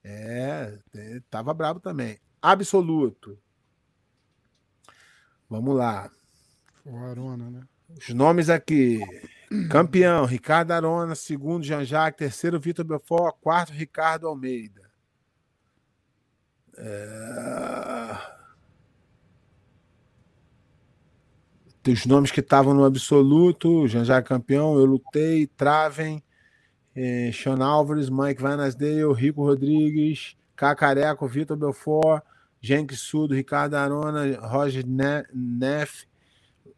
[0.04, 2.18] É, é, tava brabo também.
[2.40, 3.36] Absoluto.
[5.50, 6.08] Vamos lá.
[6.86, 7.62] Arona, né?
[7.96, 9.00] Os nomes aqui.
[9.68, 11.14] Campeão, Ricardo Arona.
[11.14, 12.18] Segundo, Jean-Jacques.
[12.18, 13.36] Terceiro, Vitor Belfort.
[13.40, 14.82] Quarto, Ricardo Almeida.
[16.76, 18.16] É...
[21.88, 23.86] Os nomes que estavam no absoluto.
[23.88, 24.78] Jean-Jacques campeão.
[24.78, 25.46] Eu lutei.
[25.46, 26.22] Traven.
[26.94, 28.08] Eh, Sean Álvares.
[28.08, 29.12] Mike Van Asdale.
[29.14, 30.36] Rico Rodrigues.
[30.54, 31.26] Cacareco.
[31.26, 32.22] Vitor Belfort.
[32.60, 33.34] Jenk Sudo.
[33.34, 34.38] Ricardo Arona.
[34.46, 36.06] Roger Ne- Neff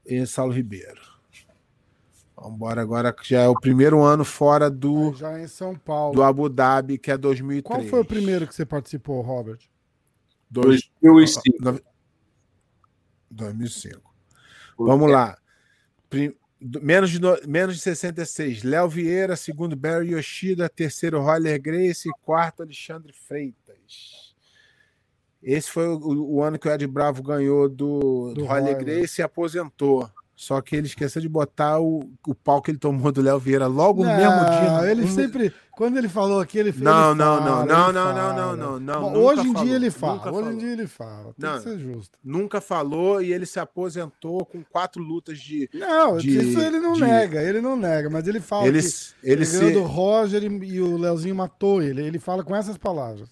[0.06, 1.13] e Saulo Ribeiro.
[2.36, 6.14] Vamos embora agora, que já é o primeiro ano fora do, Já em São Paulo.
[6.14, 7.62] do Abu Dhabi, que é 2003.
[7.62, 9.58] Qual foi o primeiro que você participou, Robert?
[10.50, 11.62] Dois, 2005.
[11.62, 11.82] nove-
[13.30, 14.00] 2005.
[14.78, 15.36] Vamos lá.
[16.10, 18.62] Prim- menos, de, no- menos de 66.
[18.62, 24.34] Léo Vieira, segundo Barry Yoshida, terceiro Roller Grace, quarto Alexandre Freitas.
[25.42, 25.98] Esse foi o,
[26.36, 28.78] o ano que o Ed Bravo ganhou do, do, Do Roller Roller.
[28.84, 30.10] Grace e aposentou.
[30.36, 33.68] Só que ele esqueceu de botar o, o pau que ele tomou do Léo Vieira
[33.68, 34.90] logo no mesmo dia.
[34.90, 35.54] Ele sempre.
[35.70, 36.82] Quando ele falou aqui, ele fez.
[36.82, 40.32] Não, ele não, não, ele não, não, não, não, não, Hoje em dia ele fala.
[40.32, 41.32] Hoje em dia ele fala.
[41.38, 41.56] Tem Não.
[41.56, 42.18] que ser justo.
[42.22, 45.70] Nunca falou e ele se aposentou com quatro lutas de.
[45.72, 48.88] Não, De- isso ele não de- nega, ele não nega, mas ele fala Ele, que
[49.22, 49.70] ele ele se.
[49.72, 52.02] do Roger e, o Leozinho matou ele.
[52.04, 53.28] Ele fala com essas palavras.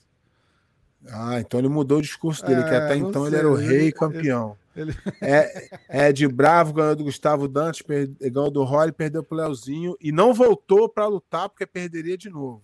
[1.11, 3.51] Ah, então ele mudou o discurso dele, que É, até não então ele sei, era
[3.51, 4.51] o ele- rei ele- campeão.
[4.51, 4.62] ele-
[5.21, 10.11] É, Ed Bravo ganhou do Gustavo Dantas, per- ganhou do Roy, perdeu pro Leozinho e
[10.11, 12.63] não voltou para lutar porque perderia de novo.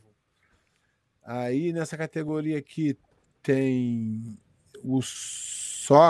[1.23, 2.97] Aí nessa categoria aqui
[3.43, 4.39] tem
[4.83, 5.01] o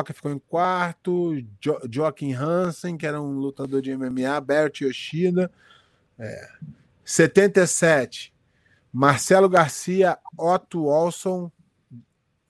[0.04, 5.50] que ficou em quarto, jo Joaquim Hansen, que era um lutador de MMA, Bert Yoshida.
[6.18, 6.48] É.
[7.04, 8.34] 77,
[8.92, 11.50] Marcelo Garcia, Otto Olson,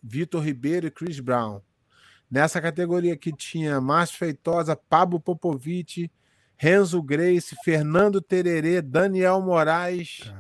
[0.03, 1.61] Vitor Ribeiro e Chris Brown.
[2.31, 6.11] Nessa categoria aqui tinha Márcio Feitosa, Pablo Popovic,
[6.57, 10.31] Renzo Grace, Fernando Tererê, Daniel Moraes.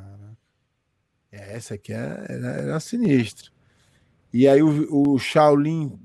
[1.32, 3.50] É, essa aqui é- era, era sinistra.
[4.32, 5.98] E aí o, o Shaolin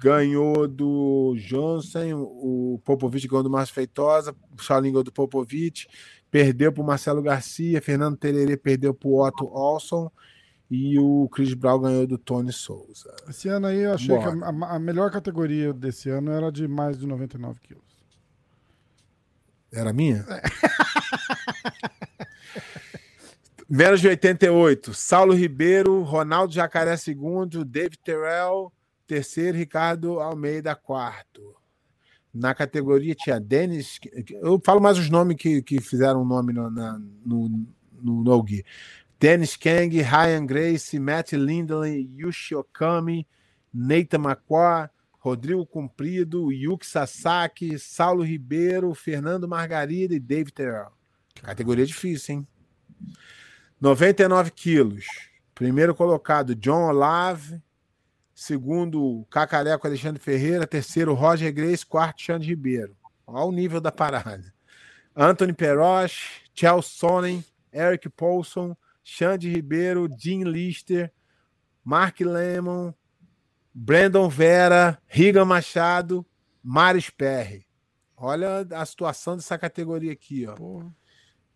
[0.00, 5.86] ganhou do Johnson, o Popovic ganhou do Márcio Feitosa, o Shaolin ganhou do Popovic,
[6.30, 10.10] perdeu para o Marcelo Garcia, Fernando Tererê perdeu para o Otto Olson
[10.70, 13.14] e o Chris Brown ganhou do Tony Souza.
[13.28, 14.36] esse ano aí eu achei Bora.
[14.36, 17.84] que a, a- melhor categoria desse ano era de mais de 99 quilos.
[19.72, 20.24] Era minha?
[23.68, 24.94] Menos de 88.
[24.94, 28.72] Saulo Ribeiro, Ronaldo Jacaré segundo, David Terrell,
[29.06, 31.54] terceiro, Ricardo Almeida, quarto.
[32.32, 33.98] Na categoria tinha Denis.
[34.30, 37.48] Eu falo mais os nomes que, que fizeram o nome no, na, no,
[38.00, 38.64] no, no Gui.
[39.18, 43.26] Dennis Kang, Ryan Grace, Matt Lindley, Yushi Okami,
[43.74, 44.88] Neita Macquá,
[45.24, 50.92] Rodrigo Cumprido, Yuki Sasaki, Saulo Ribeiro, Fernando Margarida e David Terrell.
[51.42, 52.48] Categoria difícil, hein?
[53.80, 55.06] 99 quilos.
[55.54, 57.60] Primeiro colocado, John Olave.
[58.34, 60.66] Segundo, Cacareco Alexandre Ferreira.
[60.66, 61.84] Terceiro, Roger Grace.
[61.84, 62.96] Quarto, Xande Ribeiro.
[63.26, 64.52] Olha o nível da parada.
[65.14, 68.76] Anthony Peroche, Chelsea Sonnen, Eric Paulson,
[69.10, 71.10] Xande Ribeiro, Dean Lister,
[71.82, 72.92] Mark Lemon,
[73.72, 76.26] Brandon Vera, Riga Machado,
[76.62, 77.66] Maris Perry.
[78.14, 80.54] Olha a situação dessa categoria aqui, ó.
[80.54, 80.94] Porra.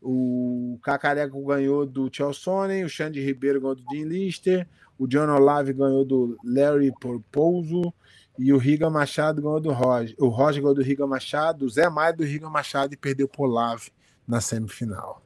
[0.00, 4.66] O Cacareco ganhou do Chelsea, o Xande Ribeiro ganhou do Dean Lister,
[4.98, 7.92] o John Olave ganhou do Larry Porposo
[8.38, 10.16] e o Riga Machado ganhou do Roger.
[10.18, 13.42] O Roger ganhou do Riga Machado, o Zé Maia do Riga Machado e perdeu pro
[13.42, 13.90] Olave
[14.26, 15.21] na semifinal.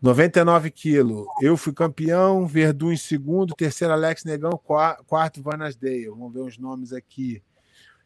[0.00, 1.26] 99 quilos.
[1.42, 4.60] Eu fui campeão, Verdun em segundo, terceiro Alex Negão,
[5.06, 6.08] quarto Vanasdale.
[6.08, 7.42] Vamos ver os nomes aqui.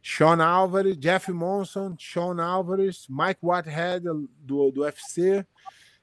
[0.02, 4.04] Sean Álvares, Jeff Monson, Sean Álvares, Mike Whitehead
[4.40, 5.46] do, do UFC,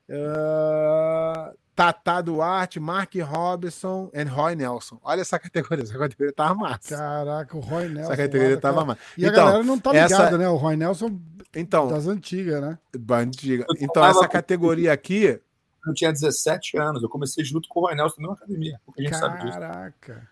[0.09, 4.99] uh, Tata Duarte, Mark Robinson e Roy Nelson.
[5.03, 6.95] Olha essa categoria, essa categoria tava massa.
[6.95, 8.13] Caraca, o Roy Nelson.
[8.13, 8.99] Essa categoria olha, tava massa.
[9.17, 10.37] E então, a galera não tá ligada, essa...
[10.37, 10.47] né?
[10.47, 11.19] O Roy Nelson
[11.55, 12.77] então, das antigas, né?
[13.11, 13.65] Antiga.
[13.81, 15.41] Então, essa categoria aqui
[15.85, 17.03] eu tinha 17 anos.
[17.03, 18.81] Eu comecei junto com o Roy Nelson na mesma academia.
[18.85, 19.37] Porque a gente Caraca.
[19.37, 19.59] sabe disso.
[19.59, 20.29] Caraca.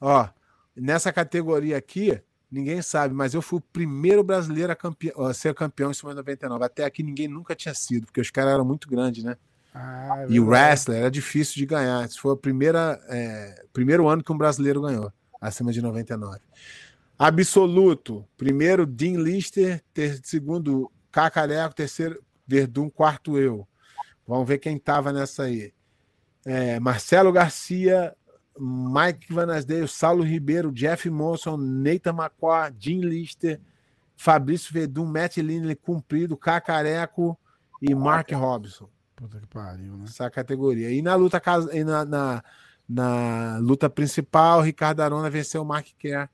[0.00, 0.28] Ó,
[0.74, 5.54] nessa categoria aqui, ninguém sabe, mas eu fui o primeiro brasileiro a, campeão, a ser
[5.54, 6.64] campeão em cima de 99.
[6.64, 9.36] Até aqui ninguém nunca tinha sido, porque os caras eram muito grandes, né?
[9.72, 12.04] Ah, é e o wrestler era difícil de ganhar.
[12.04, 16.40] Esse foi o primeira, é, primeiro ano que um brasileiro ganhou, acima de 99.
[17.18, 23.68] Absoluto, primeiro Dean Lister, ter, segundo Cacareco, terceiro Verdun, quarto eu.
[24.30, 25.74] Vamos ver quem estava nessa aí.
[26.46, 28.14] É, Marcelo Garcia,
[28.56, 33.60] Mike Vanasdale, Saulo Ribeiro, Jeff Monson, Neita Macquá, Jim Lister,
[34.14, 37.36] Fabrício Vedum, Matt Lindley, Cumprido, Cacareco
[37.82, 38.88] e Mark Robson.
[39.16, 40.04] Puta que pariu, né?
[40.04, 40.92] Essa categoria.
[40.92, 42.44] E na luta, e na, na,
[42.88, 46.28] na luta principal, Ricardo Arona venceu o Mark Kerr,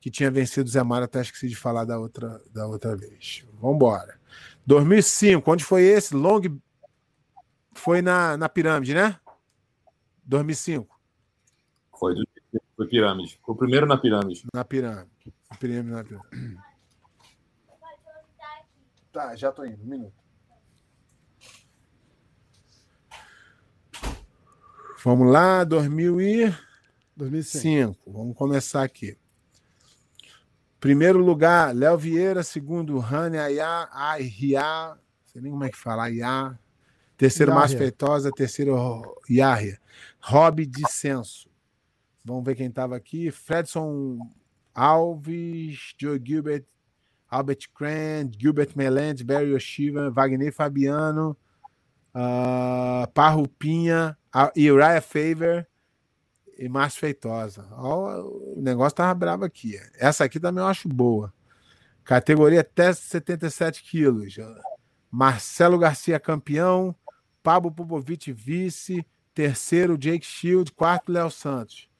[0.00, 3.44] que tinha vencido o Zé Mário, até esqueci de falar da outra, da outra vez.
[3.60, 4.20] Vamos embora.
[4.64, 6.14] 2005, onde foi esse?
[6.14, 6.40] Long
[7.74, 9.18] foi na, na pirâmide, né?
[10.24, 10.98] 2005.
[11.98, 12.26] Foi, do,
[12.76, 13.38] foi pirâmide.
[13.44, 14.44] Foi o primeiro na pirâmide.
[14.52, 15.10] Na pirâmide.
[15.58, 16.58] Pirâmide, na pirâmide.
[19.12, 19.80] Tá, já tô indo.
[19.82, 20.24] Um minuto.
[25.04, 26.54] Vamos lá, 2000 e...
[27.16, 28.10] 2005.
[28.10, 29.16] Vamos começar aqui.
[30.80, 32.42] Primeiro lugar, Léo Vieira.
[32.42, 34.96] Segundo, Rani Ayá, Ayá.
[34.96, 36.58] Não sei nem como é que fala, Ayá.
[37.16, 37.60] Terceiro, Yahya.
[37.60, 38.30] Márcio Feitosa.
[38.32, 39.78] Terceiro, Yahya.
[40.20, 41.48] Rob Dissenso.
[42.24, 43.30] Vamos ver quem estava aqui.
[43.30, 44.18] Fredson
[44.74, 46.64] Alves, Joe Gilbert,
[47.28, 51.36] Albert Crane, Gilbert Melendez, Barry Yoshiva, Wagner Fabiano,
[52.14, 54.16] uh, Parrupinha,
[54.56, 55.66] Uriah Favor
[56.56, 57.66] e Márcio Feitosa.
[57.76, 59.78] o negócio tava bravo aqui.
[59.98, 61.32] Essa aqui também eu acho boa.
[62.04, 64.36] Categoria até 77 quilos.
[65.10, 66.94] Marcelo Garcia campeão,
[67.44, 71.90] Pablo Popovic vice, terceiro Jake Shield, quarto Léo Santos.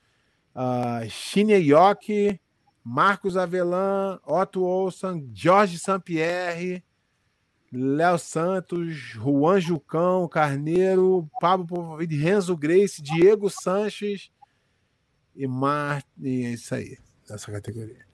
[0.57, 2.41] Uh, Shinya Yoki,
[2.83, 6.83] Marcos Avelan, Otto Olson, Jorge Sampierre,
[7.71, 14.31] Léo Santos, Juan Jucão, Carneiro, Pablo Popovic, Renzo Grace, Diego Sanches
[15.37, 16.03] e Mar...
[16.19, 16.97] E é isso aí,
[17.29, 18.07] nessa categoria.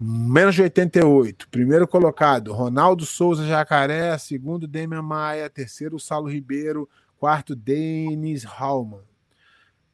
[0.00, 1.48] Menos de 88.
[1.48, 4.16] Primeiro colocado, Ronaldo Souza Jacaré.
[4.18, 5.50] Segundo, Demian Maia.
[5.50, 6.88] Terceiro, Saulo Ribeiro.
[7.18, 9.02] Quarto, Denis Hallman.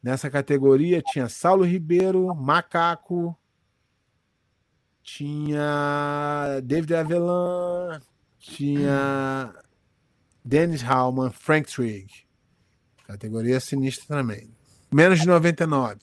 [0.03, 3.35] Nessa categoria tinha Saulo Ribeiro, Macaco,
[5.03, 8.03] tinha David Avelan,
[8.39, 9.55] tinha
[10.45, 12.27] Dennis Hallman, Frank Trigg.
[13.07, 14.51] Categoria sinistra também.
[14.93, 15.97] Menos de 99.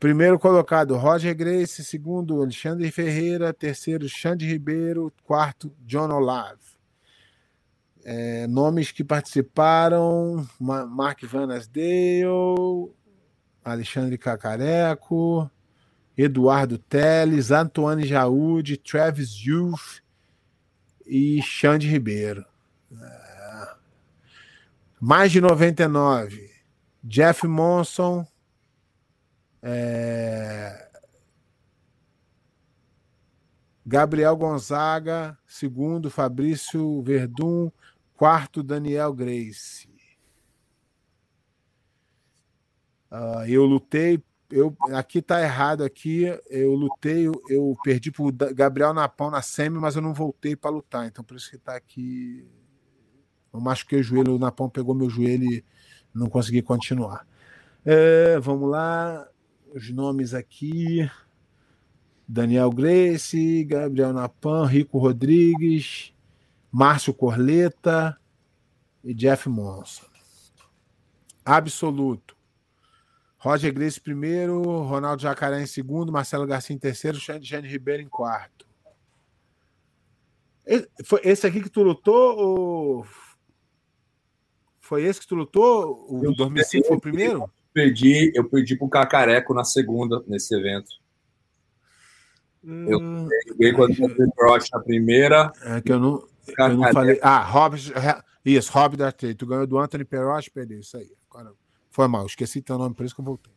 [0.00, 1.84] Primeiro colocado, Roger Grace.
[1.84, 3.52] Segundo, Alexandre Ferreira.
[3.52, 5.12] Terceiro, Xande Ribeiro.
[5.22, 6.58] Quarto, John Olave.
[8.02, 12.90] É, nomes que participaram: Mark Van Asdale,
[13.62, 15.50] Alexandre Cacareco,
[16.16, 20.00] Eduardo Teles, Antoine Jaúde, Travis Youth
[21.06, 22.46] e Xande Ribeiro.
[22.90, 23.74] É.
[24.98, 26.48] Mais de 99.
[27.04, 28.26] Jeff Monson,
[29.62, 30.88] é...
[33.84, 37.70] Gabriel Gonzaga, segundo Fabrício Verdun,
[38.16, 39.88] quarto Daniel Grace.
[43.10, 48.94] Uh, eu lutei, eu aqui tá errado aqui, eu lutei, eu, eu perdi pro Gabriel
[48.94, 52.46] Napão na semi, mas eu não voltei para lutar, então por isso que tá aqui.
[53.52, 55.64] Eu machuquei o joelho, o Napão pegou meu joelho e
[56.14, 57.26] não consegui continuar.
[57.84, 59.29] É, vamos lá
[59.74, 61.10] os nomes aqui:
[62.26, 66.12] Daniel Grace, Gabriel Napan, Rico Rodrigues,
[66.70, 68.18] Márcio Corleta
[69.02, 70.06] e Jeff Monson.
[71.44, 72.36] Absoluto.
[73.38, 78.68] Roger Grace primeiro, Ronaldo Jacaré em segundo, Marcelo Garcia em terceiro, Xande Ribeiro em quarto.
[81.04, 83.06] Foi esse aqui que tu lutou ou
[84.78, 86.06] Foi esse que tu lutou?
[86.08, 87.50] O Eu 2005 foi o primeiro?
[87.72, 90.90] Perdi, eu perdi pro Cacareco na segunda, nesse evento.
[92.62, 95.50] Eu Hum, Joguei com o Anthony Perotti na primeira.
[95.62, 96.22] é que eu não,
[96.58, 97.18] eu não falei.
[97.22, 97.80] Ah, Robert.
[98.44, 99.34] Isso, Rob Dartey.
[99.34, 100.80] Tu ganhou do Anthony Perotti, perdeu.
[100.80, 101.10] Isso aí.
[101.30, 101.52] Agora,
[101.90, 103.52] foi mal, esqueci teu nome, por isso que eu voltei.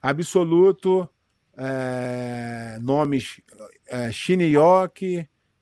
[0.00, 1.08] Absoluto.
[1.56, 3.40] é, nomes:
[3.88, 4.10] é,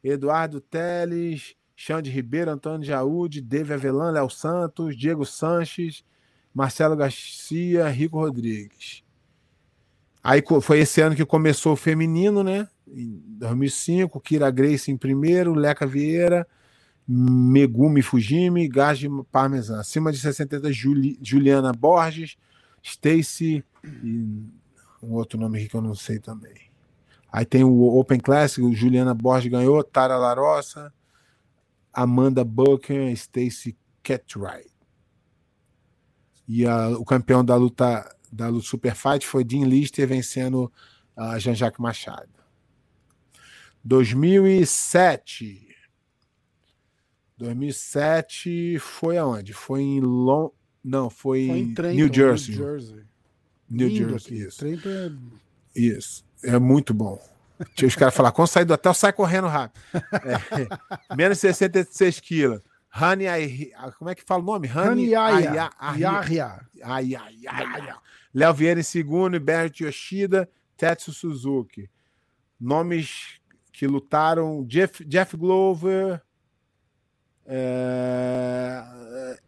[0.04, 6.04] Eduardo Teles, Xande Ribeiro, Antônio Jaúde, Dave Avelan, Léo Santos, Diego Sanches,
[6.54, 9.02] Marcelo Garcia, Rico Rodrigues.
[10.22, 12.68] Aí foi esse ano que começou o feminino, né?
[12.86, 16.46] Em 2005, Kira Grace em primeiro, Leca Vieira,
[17.08, 19.80] Megumi Fujimi, Gaji Parmesan.
[19.80, 22.36] Acima de 60, Juli- Juliana Borges,
[22.82, 24.44] Stacy e
[25.02, 26.70] um outro nome aqui que eu não sei também.
[27.32, 30.92] Aí tem o Open Classic, Juliana Borges ganhou, Tara Larossa,
[31.92, 34.71] Amanda Booker, Stacy Catwright.
[36.48, 40.72] E a- o campeão da luta da luta Super Fight foi Dean Lister vencendo
[41.16, 42.28] a Jean-Jacques Machado.
[43.84, 45.68] 2007.
[47.36, 49.52] 2007 foi aonde?
[49.52, 50.50] Foi em Long...
[50.84, 52.54] Não, foi, Foi em Trenton, New Jersey.
[52.56, 53.02] New Jersey.
[53.70, 54.58] New Lindo Jersey, isso.
[54.58, 55.10] Trenton é
[55.74, 56.24] Isso.
[56.42, 57.20] É muito bom.
[57.76, 59.80] Tinha os caras falar, quando sair do hotel, sai correndo rápido.
[61.12, 62.60] É, menos 66 quilos.
[62.94, 63.24] Hani
[63.98, 64.66] Como é que fala o nome?
[64.68, 65.70] Rani Aya.
[65.78, 66.60] Aya- Yahya.
[66.84, 67.94] Ai, ai, ai, ai.
[68.34, 71.88] Léo Vieira em segundo, Bert Yoshida, Tetsu Suzuki.
[72.60, 73.40] Nomes
[73.72, 76.20] que lutaram: Jeff, Jeff Glover.
[77.46, 79.38] É...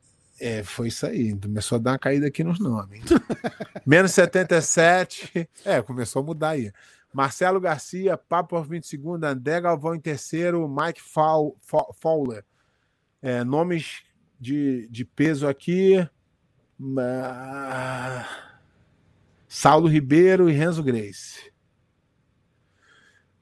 [0.41, 1.35] é, foi isso aí.
[1.39, 3.03] Começou a dar uma caída aqui nos nomes.
[3.87, 5.49] Menos 77.
[5.65, 6.73] É, começou a mudar aí.
[7.13, 12.45] Marcelo Garcia, Papo 22, André Galvão em terceiro, Mike Fow- Fow- Fowler.
[13.27, 14.03] É, nomes
[14.39, 15.95] de, de peso aqui.
[16.99, 18.29] Ah,
[19.49, 21.51] Saulo Ribeiro e Renzo Grace.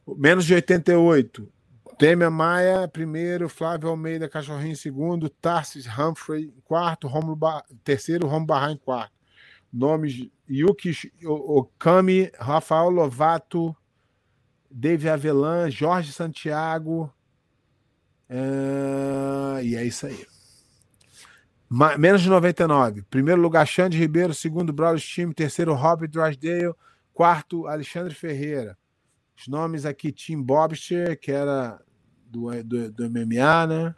[0.07, 1.53] Menos de 88.
[1.99, 7.65] Têmia Maia, primeiro, Flávio Almeida, Cachorrinho, segundo, Tarsis Humphrey, quarto, Romulo Bar...
[7.83, 9.13] terceiro, Romulo Barra em quarto.
[9.73, 10.93] Nomes: Yuki
[11.25, 13.77] Okami, Rafael Lovato,
[14.71, 17.13] David Avelan, Jorge Santiago.
[18.35, 20.27] É, E é isso aí.
[21.69, 23.03] Ma- Menos de 99.
[23.03, 24.33] Primeiro lugar, Xande Ribeiro.
[24.35, 25.35] Segundo, Braulio Time.
[25.35, 26.75] Terceiro, Robert Drysdale.
[27.13, 28.77] Quarto, Alexandre Ferreira.
[29.39, 31.81] Os nomes aqui: Tim Bobster, que era
[32.27, 33.95] do, do, do MMA, né?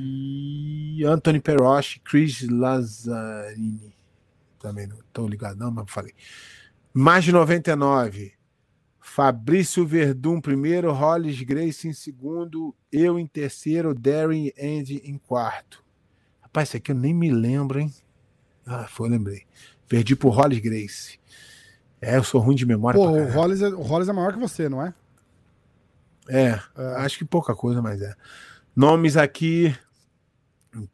[0.00, 3.92] E Anthony Peroche, Chris Lazzarini.
[4.60, 6.12] Também não estou ligado, não, mas falei.
[6.92, 8.32] Mais de 99.
[9.08, 15.82] Fabrício Verdun primeiro, Hollis Grace em segundo, eu em terceiro, Darren Andy em quarto.
[16.42, 17.92] Rapaz, isso aqui eu nem me lembro, hein?
[18.66, 19.44] Ah, foi, lembrei.
[19.88, 21.18] Perdi pro Hollis Grace.
[22.00, 23.00] É, eu sou ruim de memória.
[23.00, 23.30] Pô, o.
[23.30, 24.94] Hollis, é, o Hollis é maior que você, não é?
[26.28, 26.60] É,
[26.98, 28.14] acho que pouca coisa, mas é.
[28.76, 29.74] Nomes aqui,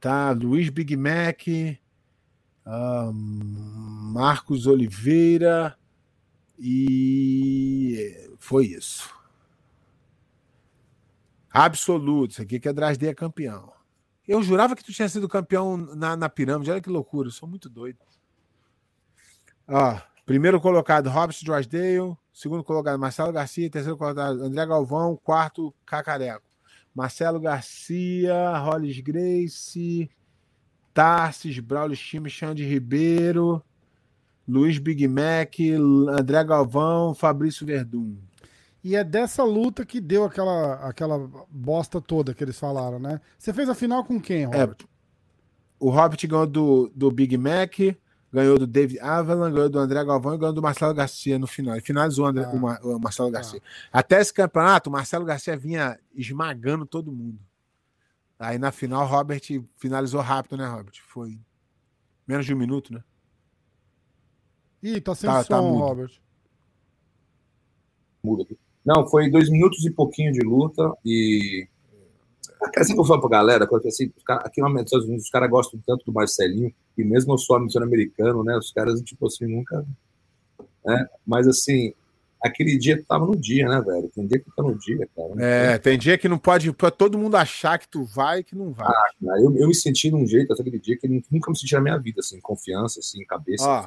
[0.01, 0.31] tá?
[0.31, 1.43] Luiz Big Mac,
[3.13, 5.77] Marcos Oliveira
[6.59, 9.13] e foi isso.
[11.51, 13.73] Absoluto, isso aqui que é Drasde é campeão.
[14.27, 17.49] Eu jurava que tu tinha sido campeão na, na pirâmide, olha que loucura, eu sou
[17.49, 17.99] muito doido.
[19.69, 22.17] Ó, primeiro colocado, Robert Drysdale.
[22.33, 23.71] Segundo colocado, Marcelo Garcia.
[23.71, 25.17] Terceiro colocado, André Galvão.
[25.17, 26.43] Quarto, Cacareco.
[26.95, 30.11] Marcelo Garcia, Hollis Grace,
[30.93, 33.63] Tarsis, Braulio Chime, Xande Ribeiro,
[34.47, 35.55] Luiz Big Mac,
[36.19, 38.17] André Galvão, Fabrício Verdun.
[38.83, 41.19] E é dessa luta que deu aquela, aquela
[41.49, 43.21] bosta toda que eles falaram, né?
[43.39, 44.77] Você fez a final com quem, É, Robert?
[45.81, 47.77] o Robert ganhou do, do Big Mac,
[48.31, 51.77] ganhou do David Avalan, ganhou do André Galvão e ganhou do Marcelo Garcia no final.
[51.77, 52.81] E finalizou o, André- Ah.
[52.83, 53.63] o o Marcelo Garcia.
[53.91, 57.39] Até esse campeonato, o Marcelo Garcia vinha esmagando todo mundo.
[58.39, 59.41] Aí na final, Robert
[59.77, 61.01] finalizou rápido, né, Robert?
[61.07, 61.39] Foi
[62.27, 63.03] menos de um minuto, né?
[64.85, 65.57] Ih, tá sem Tá- som, tá.
[65.59, 66.13] Robert.
[68.23, 68.59] Muda aqui.
[68.85, 71.67] Não, foi dois minutos e pouquinho de luta e.
[72.61, 73.67] O que eu falo pra galera?
[73.67, 77.39] Porque, assim, aqui nos Estados Unidos, os caras gostam tanto do Marcelinho, e mesmo eu
[77.39, 78.57] sou americano, né?
[78.57, 79.87] Os caras, tipo assim, nunca.
[80.85, 81.07] Né?
[81.27, 81.95] Mas, assim,
[82.49, 84.09] aquele dia tu tava no dia, né, velho?
[84.15, 85.33] Tem dia que tu tá no dia, cara.
[85.39, 88.55] É, tem dia que não pode, pode todo mundo achar que tu vai e que
[88.55, 88.87] não vai.
[88.87, 91.81] Aí Eu, eu me senti num jeito até aquele dia que nunca me senti na
[91.81, 93.65] minha vida, assim, confiança, assim, cabeça.
[93.69, 93.87] Ó.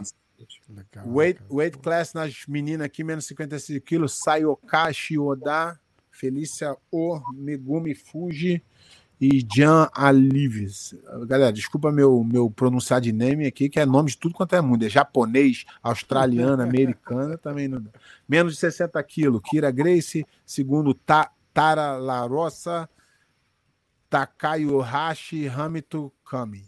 [0.70, 1.54] Legal, Weight, cara.
[1.54, 5.80] weight class nas meninas aqui, menos 55 quilos, Sayoka Shioda,
[6.12, 8.64] Felícia O, Megumi Fuji,
[9.20, 10.96] e Jean Alives.
[11.26, 14.62] Galera, desculpa meu, meu pronunciar de name aqui, que é nome de tudo quanto é
[14.62, 14.86] mundo.
[14.86, 17.84] É japonês, australiano, americana, também não.
[18.28, 19.42] Menos de 60 quilos.
[19.44, 22.88] Kira Grace, segundo Ta, Tara Larossa,
[24.10, 26.64] Takayo Hashi, Hamito Kami.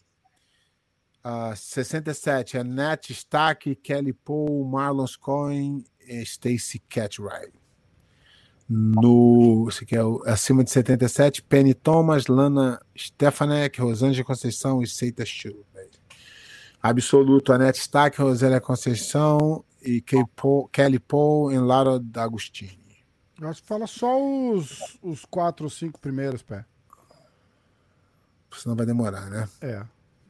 [1.24, 5.84] Uh, 67, Annette Stack, Kelly Paul, Marlon Cohen,
[6.24, 7.59] Stacy Catwright.
[8.70, 14.88] No esse aqui é o, acima de 77, Penny Thomas, Lana Stefanek, Rosângela Conceição e
[14.88, 15.66] Seita Chu.
[16.82, 20.02] Absoluto, Anette Stack, Rosélia Conceição e
[20.72, 22.78] Kelly Paul e Lara D'Agostini.
[23.42, 26.64] Eu acho que fala só os, os quatro ou cinco primeiros, pé.
[28.52, 29.48] Senão vai demorar, né?
[29.62, 29.84] É.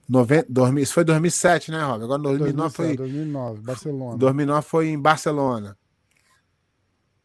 [0.08, 0.44] Noven...
[0.48, 0.82] Dormi...
[0.82, 2.04] Isso foi 2007, né, Rob?
[2.04, 2.98] Agora 2009 2007, foi.
[2.98, 4.18] 2009, Barcelona.
[4.18, 5.78] 2009 foi em Barcelona.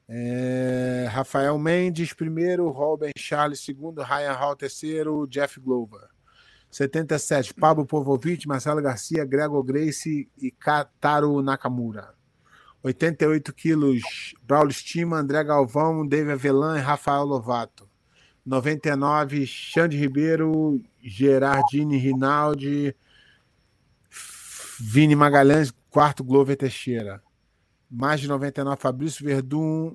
[0.09, 6.09] É, Rafael Mendes, primeiro, Robin Charles, segundo, Ryan Hall, terceiro, Jeff Glover.
[6.71, 12.13] 77, Pablo Povovic, Marcelo Garcia, Gregor Grace e Kataro Nakamura.
[12.83, 14.03] 88 quilos,
[14.43, 17.89] Braulio Stima, André Galvão, David Avelan e Rafael Lovato.
[18.45, 22.95] 99, Xande Ribeiro, Gerardine Rinaldi,
[24.79, 27.23] Vini Magalhães, quarto, Glover Teixeira.
[27.91, 29.95] Mais de 99, Fabrício Verdun,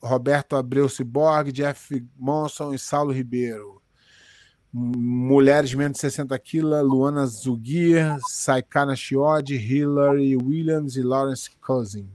[0.00, 3.80] Roberto Abreu Ciborgue, Jeff Monson e Saulo Ribeiro.
[4.72, 12.08] Mulheres menos de 60 quilos, Luana Zugir, Saikana Chiodi, Hillary Williams e Lawrence Cousin.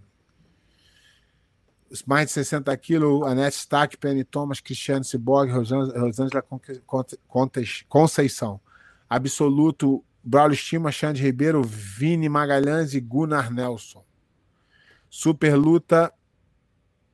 [1.89, 6.43] Os mais de 60 quilos, Anette Stack, Penny Thomas, Cristiano Ciborgue, Rosângela
[7.87, 8.59] Conceição.
[9.09, 14.03] Absoluto, Braulio Estima, Xande Ribeiro, Vini Magalhães e Gunnar Nelson.
[15.09, 16.13] Super luta,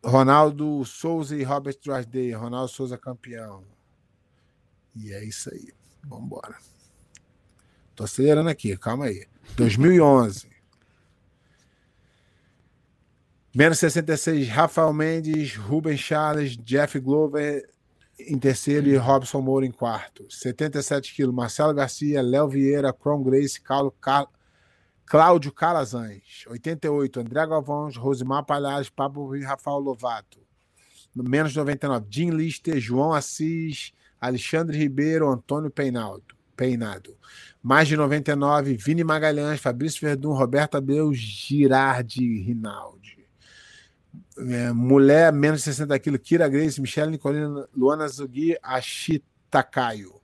[0.04, 2.34] Ronaldo Souza e Robert Drysdale.
[2.34, 3.64] Ronaldo Souza campeão.
[4.96, 5.74] E é isso aí.
[6.04, 6.58] Vamos embora.
[7.96, 9.26] Tô acelerando aqui, calma aí.
[9.56, 10.52] 2011.
[13.56, 17.70] Menos 66, Rafael Mendes, Rubens Charles, Jeff Glover
[18.20, 20.26] em terceiro e Robson Moura em quarto.
[20.30, 24.28] 77 quilos, Marcelo Garcia, Léo Vieira, Cron Grace, Carlos, Car...
[25.06, 26.46] Cláudio Calazans.
[26.48, 30.40] 88, André Galvão, Rosimar Palhares, Pablo e Rafael Lovato.
[31.16, 36.34] Menos 99, Jim Lister, João Assis, Alexandre Ribeiro, Antônio Peinaldo.
[36.56, 37.18] Peinado.
[37.62, 43.28] Mais de 99, Vini Magalhães, Fabrício Verdun, Roberto Abel, Girardi Rinaldi.
[44.38, 50.23] É, mulher, menos de 60 quilos, Kira Grace, Michelle Nicolina, Luana Zugui, Ashitakayo.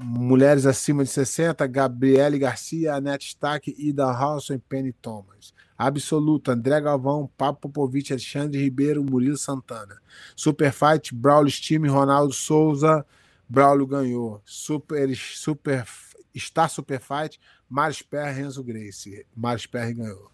[0.00, 5.52] Mulheres acima de 60, Gabriele Garcia, Anete Stack, Ida Halson e Penny Thomas.
[5.76, 10.00] Absoluto, André Galvão, Papo Popovic, Alexandre Ribeiro, Murilo Santana.
[10.36, 13.04] Super Fight, Braulio Steam, Ronaldo Souza,
[13.48, 14.40] Braulio ganhou.
[14.44, 15.84] Super, super,
[16.32, 19.26] está Super Fight, Maris Perry, Renzo Grace.
[19.34, 20.30] Maris Perry ganhou.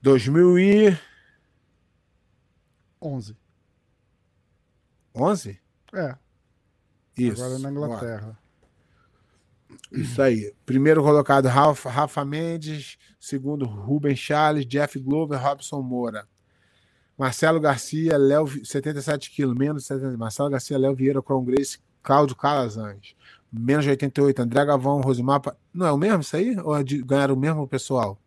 [0.00, 0.96] 2011.
[5.12, 5.60] 11?
[5.92, 6.16] É.
[7.18, 7.42] Isso.
[7.42, 8.38] Agora na Inglaterra.
[9.92, 10.52] Isso aí.
[10.64, 12.96] Primeiro colocado, Rafa, Rafa Mendes.
[13.18, 16.26] Segundo, Ruben Charles, Jeff Glover, Robson Moura.
[17.18, 20.16] Marcelo Garcia, Léo, 77 quilos, menos de 70.
[20.16, 23.14] Marcelo Garcia, Léo Vieira, Cron Grace, Cláudio Calazans.
[23.52, 25.42] Menos de 88, André Gavão, Rosimar.
[25.74, 26.56] Não é o mesmo isso aí?
[26.60, 28.18] Ou é de, ganharam o mesmo pessoal?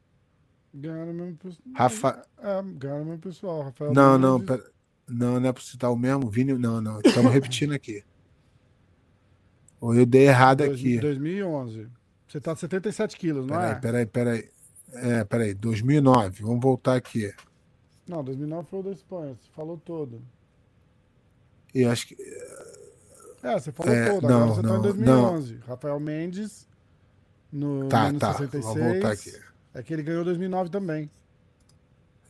[0.73, 1.73] Ganharam o mesmo pessoal.
[1.73, 2.25] Rafa...
[2.37, 3.61] É, ganharam o mesmo pessoal.
[3.63, 4.57] Rafael Não, não, Mendes.
[4.57, 4.71] pera...
[5.07, 6.29] não, não é para citar o mesmo.
[6.29, 6.99] Vini, não, não.
[7.03, 8.03] Estamos repetindo aqui.
[9.83, 10.97] Ou eu dei errado Dois- aqui.
[10.97, 11.89] 2011.
[12.25, 13.75] Você tá 77 quilos, não é?
[13.75, 14.49] Peraí, peraí, peraí.
[14.93, 15.53] É, peraí.
[15.53, 16.41] 2009.
[16.41, 17.33] Vamos voltar aqui.
[18.07, 19.33] Não, 2009 foi o da Espanha.
[19.41, 20.21] Você falou todo.
[21.75, 22.15] Eu acho que.
[23.43, 24.25] É, você falou É, todo.
[24.27, 25.59] não, Agora você tá não, em 2011.
[25.67, 26.65] Rafael Mendes
[27.51, 28.31] no Tá, tá.
[28.35, 28.63] 66.
[28.63, 29.33] Vamos voltar aqui.
[29.73, 31.09] É que ele ganhou 2009 também.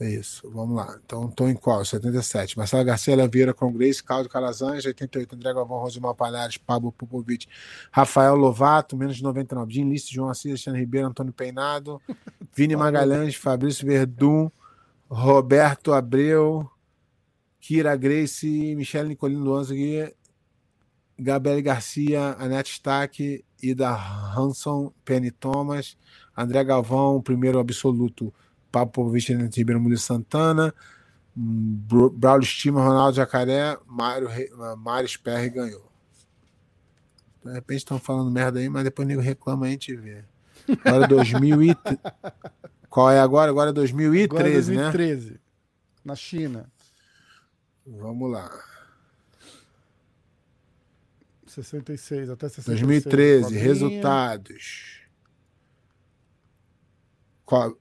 [0.04, 1.00] É isso, vamos lá.
[1.06, 1.86] Então, estou em qual?
[1.86, 2.58] 77.
[2.58, 5.34] Marcelo Garcia, Léo Vieira, com Grace, Caldo Calazans, 88.
[5.34, 7.48] André Galvão, Rosimar Palhares, Pablo Popovic,
[7.90, 9.74] Rafael Lovato, menos de 99.
[9.74, 12.02] Jim List, João Assis, Alexandre Ribeiro, Antônio Peinado,
[12.54, 14.52] Vini Magalhães, Fabrício Verdun,
[15.08, 16.70] Roberto Abreu,
[17.62, 20.14] Kira Grace, Michele Nicolino Luanzegui,
[21.18, 23.96] Gabriele Garcia, Anete Stack, Ida
[24.36, 25.96] Hanson, Penny Thomas,
[26.36, 28.34] André Galvão, primeiro absoluto.
[28.74, 30.74] Pablo Popovic, Renato Ribeiro, Murilo Santana,
[31.36, 34.28] Braulio Estima, Ronaldo Jacaré, Mário,
[34.78, 35.92] Mário Sperry ganhou.
[37.46, 40.24] De repente estão falando merda aí, mas depois o nego reclama e a gente vê.
[40.84, 41.78] Agora 2000 e...
[42.90, 43.52] Qual é agora?
[43.52, 44.84] Agora é Agora é 2013, né?
[44.84, 45.40] 2013.
[46.04, 46.72] Na China.
[47.86, 48.52] Vamos lá.
[51.48, 52.80] 66 até 66.
[52.80, 53.64] 2013, cobrinha.
[53.64, 55.00] resultados.
[57.46, 57.78] Qual?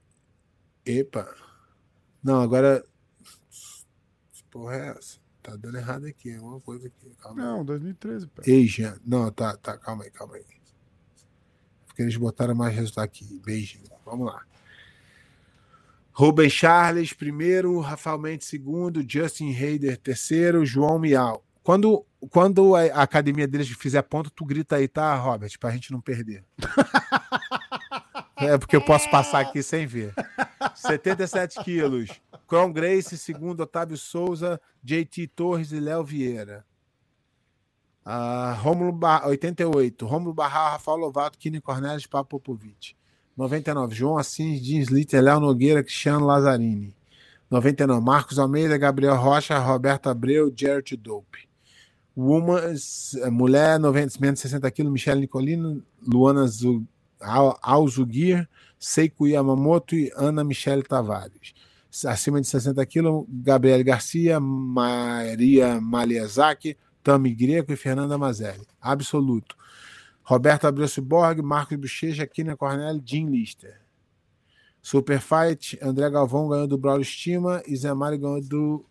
[0.85, 1.33] Epa.
[2.23, 2.83] Não, agora.
[4.31, 5.19] Que porra é essa?
[5.41, 7.13] Tá dando errado aqui, alguma coisa aqui.
[7.21, 7.47] Calma aí.
[7.47, 8.41] Não, 2013, pé.
[8.43, 8.97] Asian.
[9.05, 10.45] Não, tá, tá, calma aí, calma aí.
[11.85, 13.41] Porque eles botaram mais resultado aqui.
[13.45, 13.83] Beijinho.
[14.05, 14.43] Vamos lá.
[16.13, 21.43] Rubem Charles, primeiro, Rafael Mendes, segundo, Justin Hayder, terceiro, João Miau.
[21.63, 25.57] Quando, quando a academia deles fizer ponto, tu grita aí, tá, Robert?
[25.59, 26.43] Pra gente não perder.
[28.47, 30.13] É porque eu posso passar aqui sem ver.
[30.75, 32.09] 77 quilos.
[32.47, 36.65] Cron Grace, segundo, Otávio Souza, JT Torres e Léo Vieira.
[38.05, 40.05] Ah, Rômulo Ba- 88.
[40.05, 42.95] Rômulo Barral, Rafael Lovato, Kine Cornelis, Papo Popovic.
[43.37, 43.95] 99.
[43.95, 46.93] João Assis, Jean Slater, Léo Nogueira, Cristiano Lazzarini.
[47.49, 48.03] 99.
[48.03, 51.47] Marcos Almeida, Gabriel Rocha, Roberto Abreu, Jared Dope.
[52.15, 56.85] Women's, eh, mulher, 90, menos 60 quilos, Michelle Nicolino, Luana Zu,
[57.23, 58.47] Al- Alzugir,
[58.77, 61.53] Seiko Yamamoto e Ana Michele Tavares.
[62.05, 68.65] Acima de 60 quilos, Gabriele Garcia, Maria Maliazaki, Tami Greco e Fernanda Mazelli.
[68.81, 69.55] Absoluto.
[70.23, 73.81] Roberto Abreu Ciborgue, Marcos Bochecha, Kina Cornelli, Jim Lister.
[74.81, 78.85] Super Fight, André Galvão ganhou do Braulio Estima e Zé Mário ganhou do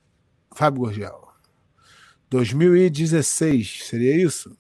[0.55, 1.29] Fábio Gorgel.
[2.31, 4.57] 2016, seria isso?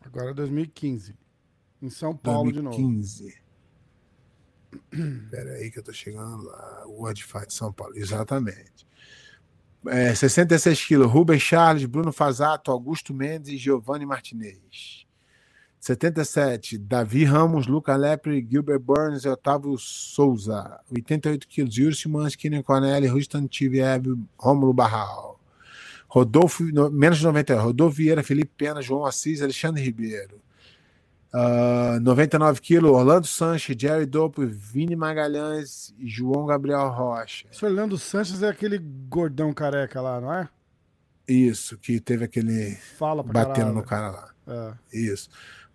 [0.00, 1.14] Agora é 2015.
[1.82, 2.76] Em São Paulo de novo.
[2.76, 3.42] 2015.
[4.92, 6.84] Espera aí que eu tô chegando lá.
[6.86, 8.86] World Fight São Paulo, exatamente.
[9.86, 15.04] É, 66 quilos, Rubens Charles, Bruno Fazato, Augusto Mendes e Giovanni Martinez.
[15.80, 20.78] 77, Davi Ramos, Luca Lepre, Gilbert Burns e Otávio Souza.
[20.88, 25.40] 88 quilos, Yuri Simões, Kine Cornelli, Rustan Tiviev, Rômulo Barral.
[26.06, 30.40] Rodolfo, no- menos de 90, Rodolfo Vieira, Felipe Pena, João Assis, Alexandre Ribeiro.
[31.32, 37.46] Ah, 99 quilos, Orlando Sanches, Jerry Dopo, Vini Magalhães e João Gabriel Rocha.
[37.50, 40.48] Esse Orlando Sanches é aquele gordão careca lá, não é?
[41.26, 43.74] Isso, que teve aquele Fala batendo caralho.
[43.74, 44.30] no cara lá.
[44.46, 44.98] É.
[44.98, 45.30] Isso.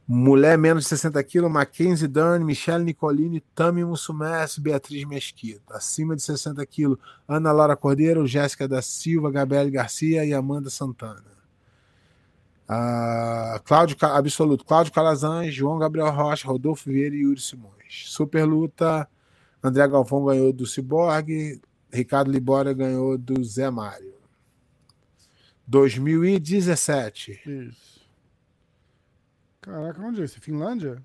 [0.08, 5.76] Mulher menos de 60 quilos, Mackenzie Dern, Michelle Nicolini, Tami Mussumess, Beatriz Mesquita.
[5.76, 6.98] Acima de 60 quilos,
[7.28, 11.37] Ana Laura Cordeiro, Jéssica da Silva, Gabriele Garcia e Amanda Santana.
[12.68, 18.04] Ah, Cláudio Absoluto, Cláudio Calazans, João Gabriel Rocha, Rodolfo Vieira e Yuri Simões.
[18.08, 19.08] Super luta,
[19.64, 21.62] André Galvão ganhou do Ciborgue,
[21.92, 24.16] Ricardo Libória ganhou do Zé Mário.
[25.66, 27.42] 2017.
[27.46, 27.98] Isso.
[29.62, 30.40] Caraca, onde é esse?
[30.40, 31.04] Finlândia?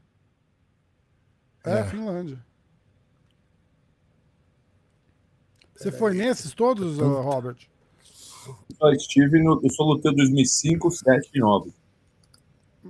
[1.65, 1.85] É, É.
[1.85, 2.45] Finlândia.
[5.75, 7.57] Você foi nesses todos, Robert?
[8.77, 9.61] Só estive no.
[9.63, 11.73] Eu só lutei 2005, 7 e 9.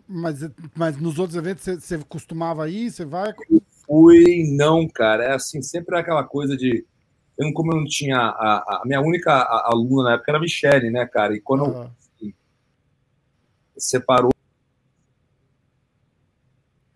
[0.09, 0.39] Mas,
[0.75, 2.91] mas nos outros eventos você, você costumava ir?
[2.91, 3.35] Você vai.
[3.87, 5.25] Fui, não, cara.
[5.25, 6.85] É assim, sempre aquela coisa de.
[7.37, 8.17] Eu, não- como eu não tinha.
[8.19, 9.33] A, a minha única
[9.67, 11.35] aluna na época era a Michelle, né, cara?
[11.35, 11.91] E quando Ah,
[13.77, 14.31] separou.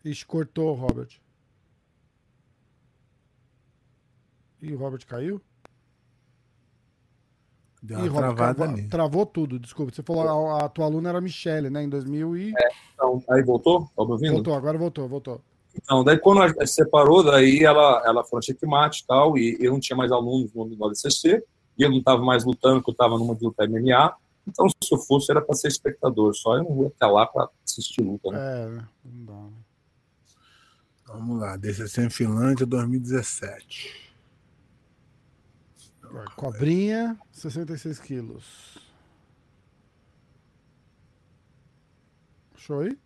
[0.04, 1.08] Ixi, cortou, Robert.
[4.62, 5.40] Ih, o Robert caiu?
[7.86, 8.88] Deu Ih, uma Robert, travada travou, ali.
[8.88, 9.94] travou tudo, desculpa.
[9.94, 11.84] Você falou a, a tua aluna era a Michelle, né?
[11.84, 12.52] Em 2000 e...
[12.94, 13.88] Então, aí voltou?
[13.96, 14.32] Tá me ouvindo?
[14.32, 15.40] Voltou, agora voltou, voltou.
[15.74, 19.56] Então, daí quando a gente separou, daí ela, ela foi no checkmate e tal, e
[19.60, 21.44] eu não tinha mais alunos no, no ADCC,
[21.78, 24.14] e eu não estava mais lutando, porque eu estava numa de luta MMA,
[24.48, 27.48] então se eu fosse era para ser espectador, só eu não vou até lá para
[27.64, 28.38] assistir luta, né?
[28.38, 28.66] É?
[29.04, 29.32] Não dá.
[29.32, 29.50] né?
[31.06, 34.05] Vamos lá, DCC em Finlândia 2017.
[36.36, 38.78] Cobrinha, 66 quilos.
[42.56, 42.98] Show aí?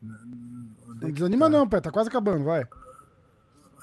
[0.00, 1.80] Não desanima não, pé.
[1.80, 2.66] Tá quase acabando, vai.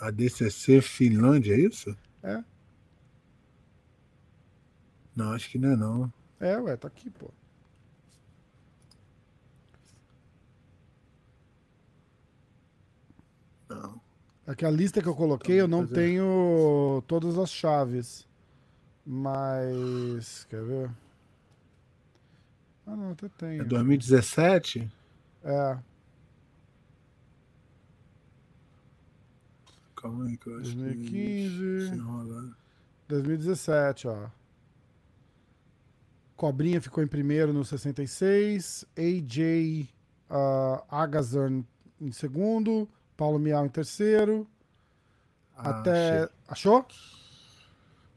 [0.01, 1.95] A DCC Finlândia, é isso?
[2.23, 2.43] É.
[5.15, 6.13] Não, acho que não é não.
[6.39, 7.31] É, ué, tá aqui, pô.
[13.69, 14.01] Não.
[14.49, 15.93] Aqui a lista que eu coloquei, eu não fazer.
[15.93, 18.27] tenho todas as chaves.
[19.05, 20.45] Mas.
[20.49, 20.91] Quer ver?
[22.87, 23.65] Ah, não, até É tenho.
[23.65, 24.91] 2017?
[25.43, 25.77] É,
[29.95, 30.77] Calma aí que eu acho que...
[30.77, 31.89] 2015.
[31.89, 32.57] se enrolar.
[33.07, 34.29] 2017, ó.
[36.35, 38.83] Cobrinha ficou em primeiro no 66.
[38.97, 39.87] AJ
[40.31, 41.63] uh, Agazan
[42.01, 42.89] em segundo.
[43.19, 44.47] Paulo Miau em terceiro.
[45.57, 46.29] Ah, até.
[46.47, 46.85] Achou?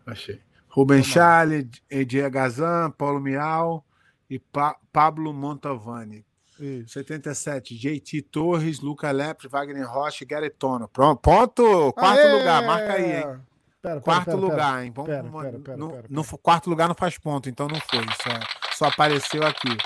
[0.06, 0.40] Achei.
[0.68, 3.84] Rubem Charles, EJ Gazan, Paulo Miau
[4.30, 6.24] e Pa- Pablo Montavani.
[6.60, 6.92] Isso.
[6.92, 10.86] 77, JT Torres, Luca Lepre, Wagner Rocha e Gary Tono.
[10.86, 11.92] Pronto, ponto!
[11.94, 12.38] Quarto Aê!
[12.38, 13.22] lugar, marca aí, hein?
[13.22, 13.40] Pera,
[13.82, 14.92] pera, Quarto pera, lugar, hein?
[14.94, 18.04] Vamos, Pera, pera, no- pera, no quarto lugar não faz ponto, então não foi.
[18.22, 19.76] Só, só apareceu aqui.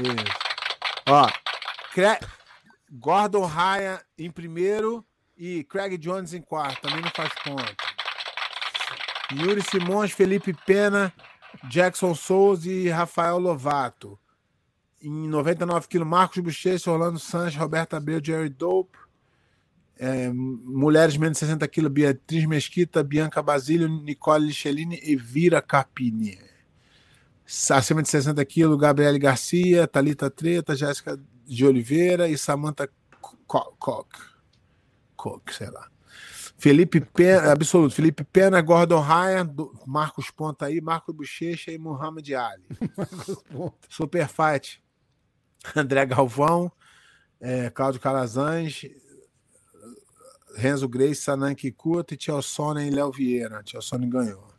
[0.00, 0.36] Isso.
[1.08, 1.28] Ó,
[1.94, 2.18] Cra-
[2.92, 5.04] Gordon Ryan em primeiro
[5.36, 6.82] e Craig Jones em quarto.
[6.82, 7.74] Também não faz ponto.
[9.32, 11.10] Yuri Simões, Felipe Pena,
[11.70, 14.18] Jackson Souza e Rafael Lovato.
[15.00, 18.98] Em 99 quilos, Marcos Bochecha, Orlando Sanches, Roberto Abreu, Jerry Dope.
[19.98, 26.38] É, mulheres menos de 60 quilos, Beatriz Mesquita, Bianca Basílio, Nicole Lichelini e Vira Carpini.
[27.70, 31.18] Acima de 60 quilos, Gabriele Garcia, Talita Treta, Jéssica
[31.54, 32.88] de Oliveira e Samantha
[33.46, 34.16] Cook.
[35.16, 35.88] Cook, sei lá.
[36.56, 37.94] Felipe Pena, absoluto.
[37.94, 39.52] Felipe Pena, Gordon Ryan,
[39.86, 42.64] Marcos Ponta aí, Marcos Bochecha e Muhammad Ali.
[43.88, 44.82] Super Fight.
[45.76, 46.72] André Galvão,
[47.40, 48.84] é, Cláudio Calazans,
[50.56, 53.62] Renzo Grace, Sanan Kikuta e Tchelsone e Léo Vieira.
[53.62, 54.52] Tchelsone ganhou.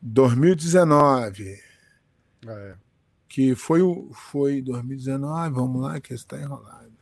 [0.00, 1.60] 2019,
[2.46, 2.74] É.
[3.32, 6.92] que foi o foi 2019, vamos lá que está enrolado.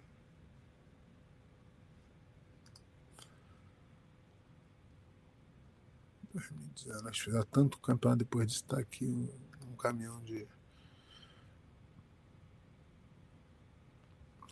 [6.37, 9.29] Acho que fizeram tanto campeonato depois disso tá aqui um,
[9.73, 10.47] um caminhão de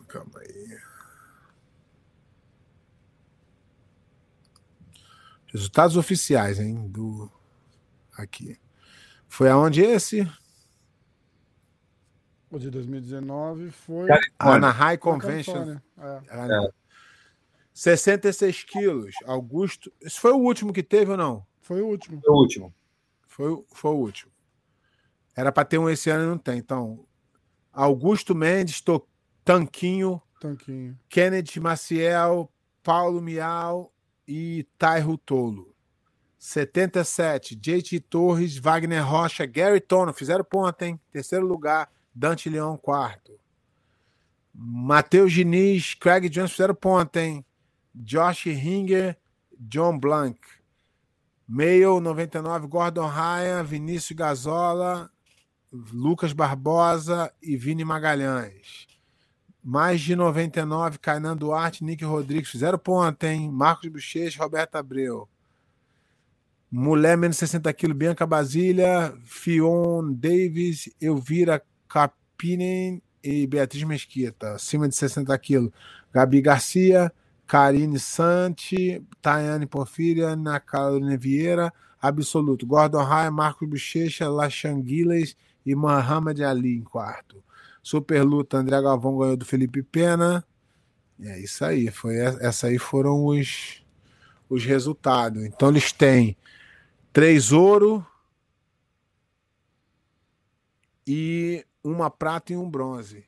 [0.08, 0.80] Calma aí.
[5.52, 6.88] Resultados oficiais, hein?
[6.88, 7.30] Do
[8.16, 8.58] aqui.
[9.28, 10.28] Foi aonde esse?
[12.50, 14.06] O de 2019 foi.
[14.08, 15.72] Cara, Ah, na High na Convention.
[15.98, 16.20] É.
[16.30, 16.72] Ah, não.
[17.74, 19.14] 66 quilos.
[19.24, 19.92] Augusto.
[20.00, 21.46] Esse foi o último que teve ou não?
[21.60, 22.20] Foi o último.
[22.26, 22.74] o último.
[23.26, 24.32] Foi, o- foi o último.
[25.36, 26.58] Era para ter um esse ano e não tem.
[26.58, 27.06] Então,
[27.72, 29.06] Augusto Mendes, To-
[29.44, 30.98] Tanquinho, Tanquinho.
[31.08, 32.50] Kennedy Maciel,
[32.82, 33.92] Paulo Miau
[34.26, 35.74] e Tairo Tolo.
[36.38, 40.98] 77, JT Torres, Wagner Rocha, Gary Tono, fizeram ponto, hein?
[41.10, 43.38] Terceiro lugar, Dante Leão, quarto.
[44.52, 47.44] Matheus Diniz, Craig Jones fizeram ponto, hein?
[47.94, 49.16] Josh Ringer,
[49.56, 50.40] John Blank.
[51.48, 55.08] Mail 99, Gordon Ryan, Vinícius Gazola,
[55.72, 58.88] Lucas Barbosa e Vini Magalhães.
[59.62, 62.50] Mais de 99, Kainan Duarte, Nick Rodrigues.
[62.50, 63.48] Fizeram ponto, hein?
[63.48, 65.28] Marcos Bochecha, Roberto Abreu.
[66.70, 74.52] Mulher menos 60 quilos, Bianca Basília, Fion Davis, Elvira Capinen e Beatriz Mesquita.
[74.52, 75.70] Acima de 60 quilos,
[76.12, 77.12] Gabi Garcia,
[77.46, 82.66] Karine Santi, Tayane Porfíria, Ana Carolina Vieira, Absoluto.
[82.66, 87.42] Gordon Ryan, Marcos Bochecha, Lachanguiles e Muhammad Ali em quarto.
[87.82, 90.44] Super luta, André Galvão ganhou do Felipe Pena.
[91.20, 91.90] É isso aí.
[91.90, 93.82] Foi, essa aí foram os,
[94.48, 95.44] os resultados.
[95.44, 96.36] Então eles têm
[97.12, 98.06] três ouro
[101.06, 103.24] e uma prata e um bronze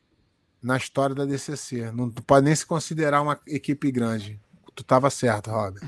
[0.62, 1.90] na história da DCC.
[1.92, 4.40] Não pode nem se considerar uma equipe grande.
[4.74, 5.82] Tu estava certo, Robert.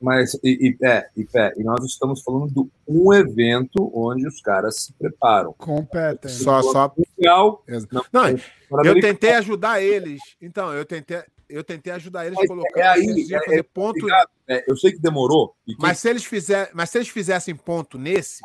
[0.00, 4.40] Mas, e, e, é, e, é, e nós estamos falando de um evento onde os
[4.40, 5.52] caras se preparam.
[5.52, 6.28] Competem.
[6.28, 6.92] Só, só.
[6.96, 10.20] Mundial, Não, não, eu tentei ajudar eles.
[10.40, 14.06] Então, eu tentei, eu tentei ajudar eles colocando é aí, é- fazer é- ponto.
[14.48, 15.54] É, eu sei que demorou.
[15.68, 18.42] E que- Mas se eles fizer, mas se eles fizessem ponto nesse,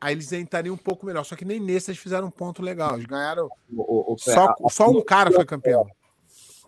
[0.00, 1.24] aí eles entrariam um pouco melhor.
[1.24, 2.94] Só que nem nesse eles fizeram um ponto legal.
[2.94, 3.48] Eles ganharam.
[3.72, 5.86] o- o- Só, a- só um cara foi campeão.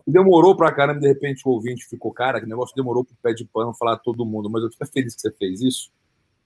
[0.07, 3.45] Demorou pra caramba, de repente o ouvinte ficou, cara, que negócio demorou pro pé de
[3.45, 5.91] pano falar todo mundo, mas eu fico feliz que você fez isso,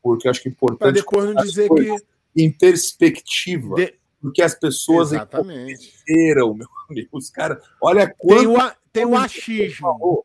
[0.03, 1.97] porque eu acho que é importante depois não dizer que.
[2.37, 8.57] em perspectiva, de- porque as pessoas entenderam, meu amigo, os caras, olha quanto Tem o,
[8.61, 10.25] a- tem o achismo.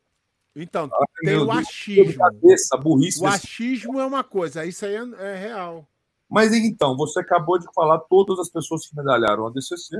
[0.56, 0.90] Então,
[1.22, 2.16] tem o achismo.
[2.18, 3.22] cabeça, burrice.
[3.22, 5.88] O achismo é uma coisa, isso aí é, é real.
[6.30, 9.98] Mas então, você acabou de falar todas as pessoas que medalharam a DCC.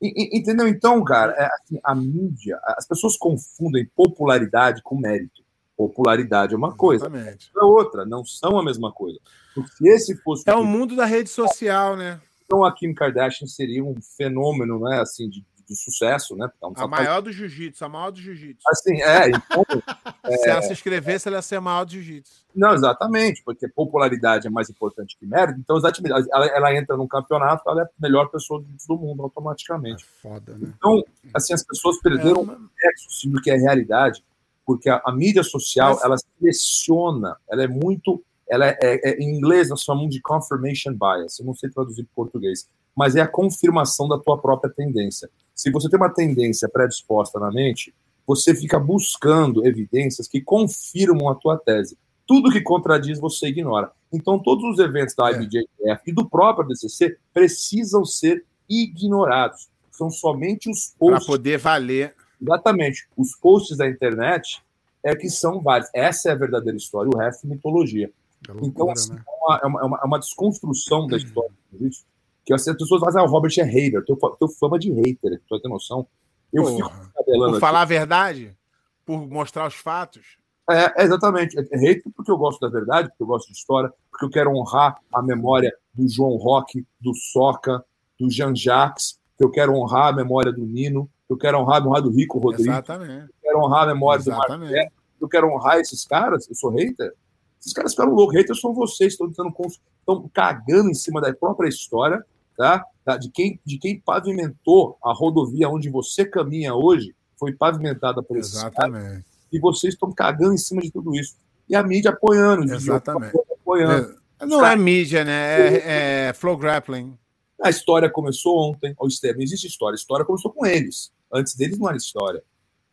[0.00, 0.68] E- e- entendeu?
[0.68, 5.42] Então, cara, é assim, a mídia, as pessoas confundem popularidade com mérito.
[5.76, 7.50] Popularidade é uma coisa, Exatamente.
[7.56, 9.18] é outra, não são a mesma coisa.
[9.54, 12.20] Porque se esse fosse É o mundo da rede social, né?
[12.44, 16.48] então a Kim Kardashian seria um fenômeno, né, assim, de, de sucesso, né?
[16.56, 18.62] Então, A maior do jiu-jitsu, a maior do jiu-jitsu.
[18.68, 19.64] Assim, é, então,
[20.42, 22.44] Se ela se inscrevesse, ela ia ser a maior do jiu-jitsu.
[22.54, 27.06] não, exatamente, porque popularidade é mais importante que mérito, então exatamente, ela, ela entra num
[27.06, 30.04] campeonato, ela é a melhor pessoa do mundo automaticamente.
[30.22, 30.72] Foda, né?
[30.76, 31.02] Então,
[31.34, 34.24] assim, as pessoas perderam É uma- reflexo sim, do que é realidade,
[34.66, 39.18] porque a, a mídia social, Mas- ela seleciona, ela é muito, ela é, é- é-
[39.18, 42.68] em inglês nós chamamos de confirmation bias, eu não sei traduzir para português,
[42.98, 45.30] mas é a confirmação da tua própria tendência.
[45.54, 47.94] Se você tem uma tendência predisposta na mente,
[48.26, 51.96] você fica buscando evidências que confirmam a tua tese.
[52.26, 53.92] Tudo que contradiz, você ignora.
[54.12, 56.00] Então, todos os eventos da IBJF é.
[56.08, 59.68] e do próprio ADCC precisam ser ignorados.
[59.92, 61.24] São somente os posts.
[61.24, 62.16] Para poder valer.
[62.42, 63.08] Exatamente.
[63.16, 64.60] Os posts da internet
[65.04, 65.88] é que são vários.
[65.94, 68.10] Essa é a verdadeira história, o resto é mitologia.
[68.48, 69.22] É loucura, então, assim, né?
[69.24, 72.04] é, uma, é, uma, é uma desconstrução da história disso,
[72.48, 75.60] que as pessoas fazem, ah, o Robert é hater, teu, teu fama de hater, tu
[75.60, 76.06] tem noção?
[76.50, 76.76] Eu Porra.
[76.76, 77.60] fico por aqui.
[77.60, 78.56] falar a verdade?
[79.04, 80.38] Por mostrar os fatos?
[80.70, 81.58] É, é exatamente.
[81.58, 84.30] É, é hater porque eu gosto da verdade, porque eu gosto de história, porque eu
[84.30, 87.84] quero honrar a memória do João Roque, do Soca,
[88.18, 91.76] do Jean Jacques, que eu quero honrar a memória do Nino, que eu quero honrar
[91.76, 93.28] a memória do Rico Rodrigues, Exatamente.
[93.28, 94.70] eu quero honrar a memória Exatamente.
[94.70, 97.12] do Marquete, eu quero honrar esses caras, eu sou hater.
[97.60, 98.34] Esses caras ficaram loucos.
[98.34, 99.52] Haters são vocês, estão tentando
[99.98, 102.24] estão cagando em cima da própria história,
[102.58, 102.84] tá?
[103.04, 103.16] tá?
[103.16, 108.54] De, quem, de quem pavimentou a rodovia onde você caminha hoje, foi pavimentada por esses
[108.54, 109.04] Exatamente.
[109.04, 111.36] Caras, e vocês estão cagando em cima de tudo isso.
[111.68, 112.64] E a mídia apoiando.
[112.74, 113.32] Exatamente.
[113.60, 114.18] Apoiando.
[114.40, 115.68] É, não é mídia, né?
[115.68, 117.16] É, é flow grappling.
[117.62, 119.38] A história começou ontem, externo.
[119.38, 119.94] Não existe história.
[119.94, 121.12] A história começou com eles.
[121.32, 122.42] Antes deles não era história.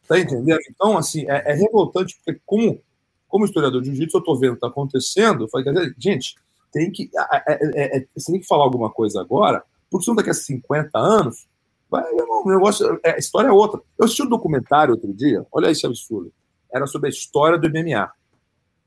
[0.08, 0.60] Tá entendendo?
[0.70, 2.80] Então, assim, é, é revoltante, porque como,
[3.28, 5.66] como historiador de jiu-jitsu, eu tô vendo o que tá acontecendo, eu falei,
[5.98, 6.36] gente,
[6.76, 10.30] tem que, é, é, é, você tem que falar alguma coisa agora, porque senão daqui
[10.30, 11.48] a 50 anos,
[11.90, 13.80] vai, o negócio, é, a história é outra.
[13.98, 16.34] Eu assisti um documentário outro dia, olha esse absurdo,
[16.70, 18.12] era sobre a história do MMA.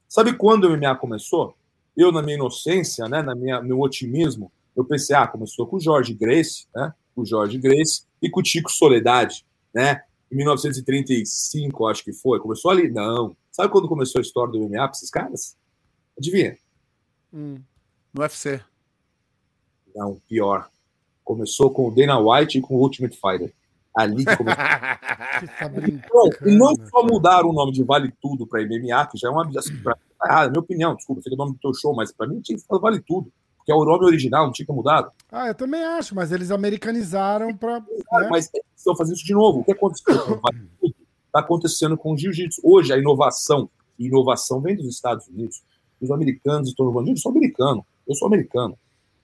[0.07, 1.57] Sabe quando o MMA começou?
[1.97, 5.81] Eu, na minha inocência, né, na minha, meu otimismo, eu pensei, ah, começou com o
[5.81, 11.87] Jorge Grace, né, com o Jorge Grace e com o Tico Soledade, né, em 1935,
[11.87, 12.39] acho que foi.
[12.39, 12.91] Começou ali?
[12.91, 13.35] Não.
[13.51, 15.57] Sabe quando começou a história do MMA para esses caras?
[16.19, 16.59] Adivinha?
[17.33, 17.59] Hum,
[18.13, 18.61] no UFC.
[19.95, 20.69] Não, pior.
[21.25, 23.53] Começou com o Dana White e com o Ultimate Fighter.
[23.95, 24.63] Ali que começou.
[24.63, 29.31] tá e não só mudaram o nome de Vale Tudo para MMA, que já é
[29.31, 29.49] uma.
[29.59, 32.41] Assim, pra, ah, minha opinião, desculpa, sei o nome do teu show, mas para mim
[32.41, 33.33] tinha que falar Vale Tudo
[33.69, 35.13] que é o nome original, não tinha que mudado.
[35.31, 37.81] Ah, eu também acho, mas eles americanizaram para.
[37.81, 38.29] Né?
[38.31, 39.59] Mas estão fazendo isso de novo.
[39.59, 40.41] O que aconteceu?
[41.29, 42.63] Está acontecendo com o jiu-jitsu.
[42.65, 43.69] Hoje, a inovação,
[43.99, 45.63] inovação vem dos Estados Unidos.
[46.01, 47.11] Os americanos estão inovando.
[47.11, 48.79] Eu sou americano, eu sou americano.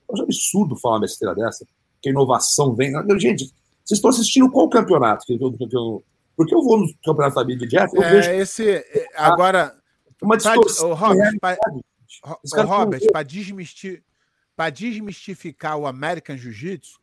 [0.09, 1.65] É um absurdo falar uma besteira dessa,
[2.01, 2.93] que a inovação vem.
[3.19, 3.51] Gente,
[3.83, 5.25] vocês estão assistindo qual campeonato?
[5.25, 6.03] Que eu, que eu,
[6.37, 8.29] porque eu vou no campeonato da BDF, eu é, vejo.
[8.31, 9.75] Esse, é, agora.
[10.21, 10.89] Uma distorção.
[10.89, 14.03] Tá, Robert, para desmistificar
[14.55, 16.99] para desmistificar o American Jiu-Jitsu,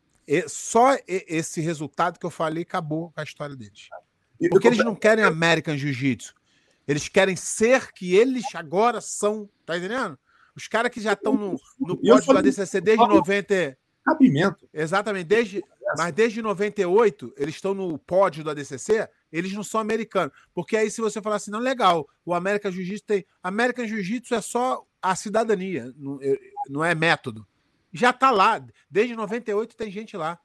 [0.49, 3.89] só esse resultado que eu falei acabou com a história deles.
[4.51, 6.35] Porque eles não querem American Jiu-Jitsu.
[6.89, 9.49] Eles querem ser que eles agora são.
[9.67, 10.19] Tá entendendo?
[10.55, 13.77] Os caras que já estão no, no pódio da DCC desde 90.
[14.05, 14.69] Cabimento.
[14.73, 15.27] Exatamente.
[15.27, 15.65] Desde,
[15.97, 20.35] mas desde 98, eles estão no pódio da DCC, eles não são americanos.
[20.53, 23.25] Porque aí, se você falar assim, não, legal, o American Jiu-Jitsu tem.
[23.43, 25.95] American Jiu-Jitsu é só a cidadania,
[26.69, 27.47] não é método.
[27.93, 28.65] Já está lá.
[28.91, 30.39] Desde 98 tem gente lá.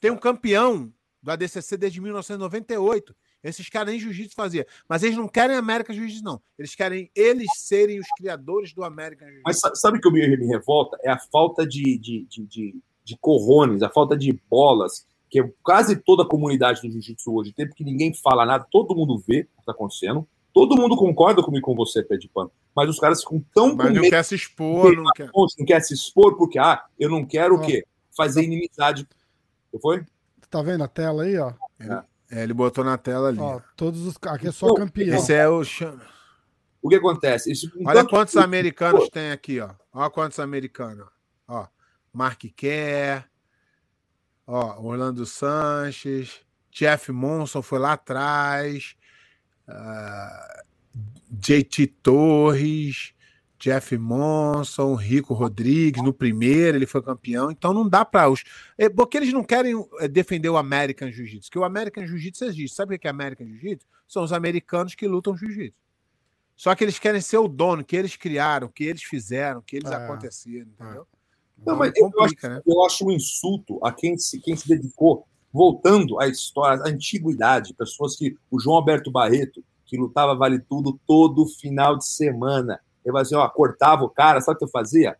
[0.00, 3.14] Tem um campeão do ADCC desde 1998.
[3.42, 4.66] Esses caras nem jiu-jitsu fazia.
[4.88, 6.40] Mas eles não querem América Jiu-Jitsu, não.
[6.58, 9.42] Eles querem eles serem os criadores do América Jiu-Jitsu.
[9.44, 10.96] Mas sabe o que me, me revolta?
[11.02, 15.96] É a falta de, de, de, de, de corrones, a falta de bolas, que quase
[15.96, 19.44] toda a comunidade do jiu-jitsu hoje tem, porque ninguém fala nada, todo mundo vê o
[19.44, 20.28] que está acontecendo.
[20.52, 22.52] Todo mundo concorda comigo com você, Pé de Pano.
[22.76, 23.74] Mas os caras ficam tão.
[23.74, 25.30] Mas não quer se expor, não quer.
[25.34, 27.84] Não quer se expor, porque, ah, eu não quero o quê?
[28.14, 29.08] Fazer inimizade.
[29.70, 30.04] Você foi?
[30.50, 31.54] Tá vendo a tela aí, ó?
[31.80, 32.04] É.
[32.32, 33.38] É, ele botou na tela ali.
[33.38, 34.16] Ó, todos os.
[34.22, 35.18] Aqui é só não, campeão.
[35.18, 35.60] Esse é o.
[36.80, 37.52] O que acontece?
[37.52, 39.68] Isso, Olha quantos americanos tem aqui, ó.
[39.92, 41.06] Olha quantos americanos.
[41.46, 41.66] Ó,
[42.10, 43.24] Mark Kerr,
[44.46, 46.40] ó, Orlando Sanches,
[46.70, 48.96] Jeff Monson foi lá atrás,
[49.68, 50.64] uh,
[51.30, 53.12] JT Torres,
[53.62, 58.42] Jeff Monson, Rico Rodrigues, no primeiro ele foi campeão, então não dá para os.
[58.76, 62.74] É, porque eles não querem é, defender o American Jiu-Jitsu, que o American Jiu-Jitsu existe.
[62.74, 63.86] Sabe o que é American Jiu-Jitsu?
[64.08, 65.78] São os americanos que lutam Jiu-Jitsu.
[66.56, 69.92] Só que eles querem ser o dono, que eles criaram, que eles fizeram, que eles
[69.92, 69.94] é.
[69.94, 71.06] aconteceram, entendeu?
[71.64, 72.62] Não, mas complica, eu, acho, né?
[72.66, 77.74] eu acho um insulto a quem se, quem se dedicou, voltando à história, à antiguidade,
[77.74, 78.36] pessoas que.
[78.50, 82.80] O João Alberto Barreto, que lutava vale tudo todo final de semana.
[83.04, 85.16] Ele fazia, ó, cortava o cara, sabe o que eu fazia?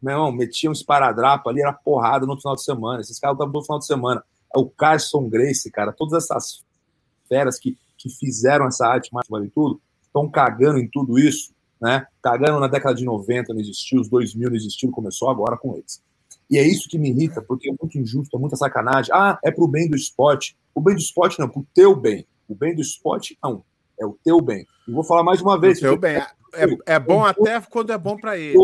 [0.00, 3.00] Meu irmão, metia um esparadrapo ali, era porrada no final de semana.
[3.00, 4.22] Esses caras estavam no final de semana.
[4.54, 6.64] O Carson Grace, cara, todas essas
[7.28, 12.06] feras que, que fizeram essa arte mais vale tudo, estão cagando em tudo isso, né?
[12.22, 16.02] Cagando na década de 90 não existiu, os 2000 não existiu, começou agora com eles.
[16.48, 19.12] E é isso que me irrita, porque é muito injusto, é muita sacanagem.
[19.12, 20.56] Ah, é pro bem do esporte.
[20.74, 22.26] O bem do esporte não, pro teu bem.
[22.48, 23.64] O bem do esporte não.
[23.98, 24.64] É o teu bem.
[24.86, 25.78] E vou falar mais uma vez.
[25.78, 26.16] O teu bem.
[26.16, 26.26] É,
[26.86, 28.58] é bom até quando é bom para ele.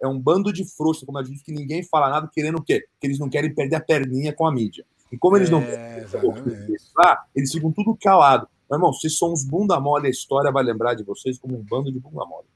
[0.00, 2.84] É um bando de frouxos, como eu disse, que ninguém fala nada querendo o quê?
[3.00, 4.84] Que eles não querem perder a perninha com a mídia.
[5.10, 6.06] E como eles não É,
[6.96, 8.48] lá, eles ficam tudo calado.
[8.70, 11.64] Meu irmão, vocês são uns bunda mole, a história vai lembrar de vocês como um
[11.64, 12.46] bando de bunda mole.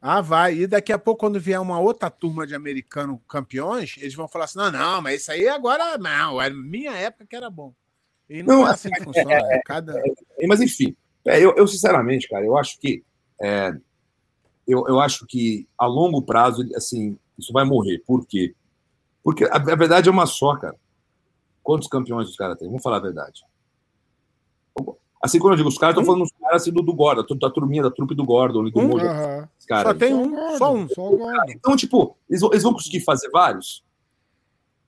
[0.00, 0.54] Ah, vai.
[0.54, 4.44] E daqui a pouco, quando vier uma outra turma de americanos campeões, eles vão falar
[4.44, 7.72] assim: não, não, mas isso aí agora não, é minha época que era bom.
[8.28, 9.32] E não, Não, é assim que funciona.
[9.32, 9.94] É cada...
[10.46, 13.02] Mas enfim, é, eu, eu, sinceramente, cara, eu acho que
[13.40, 13.76] é,
[14.66, 18.02] eu, eu acho que a longo prazo, assim, isso vai morrer.
[18.06, 18.54] Por quê?
[19.22, 20.76] Porque a, a verdade é uma só, cara.
[21.62, 22.68] Quantos campeões os caras têm?
[22.68, 23.42] Vamos falar a verdade.
[25.22, 27.50] Assim, quando eu digo os caras, estou falando dos caras assim, do, do Gordon, da
[27.50, 28.88] turminha, da trupe do Gordon, do Um?
[28.88, 29.82] Mojo, os.
[29.82, 30.88] Só tem um, só um.
[30.88, 31.52] Só o Gordon.
[31.52, 33.84] Então, tipo, eles vão, eles vão conseguir fazer vários?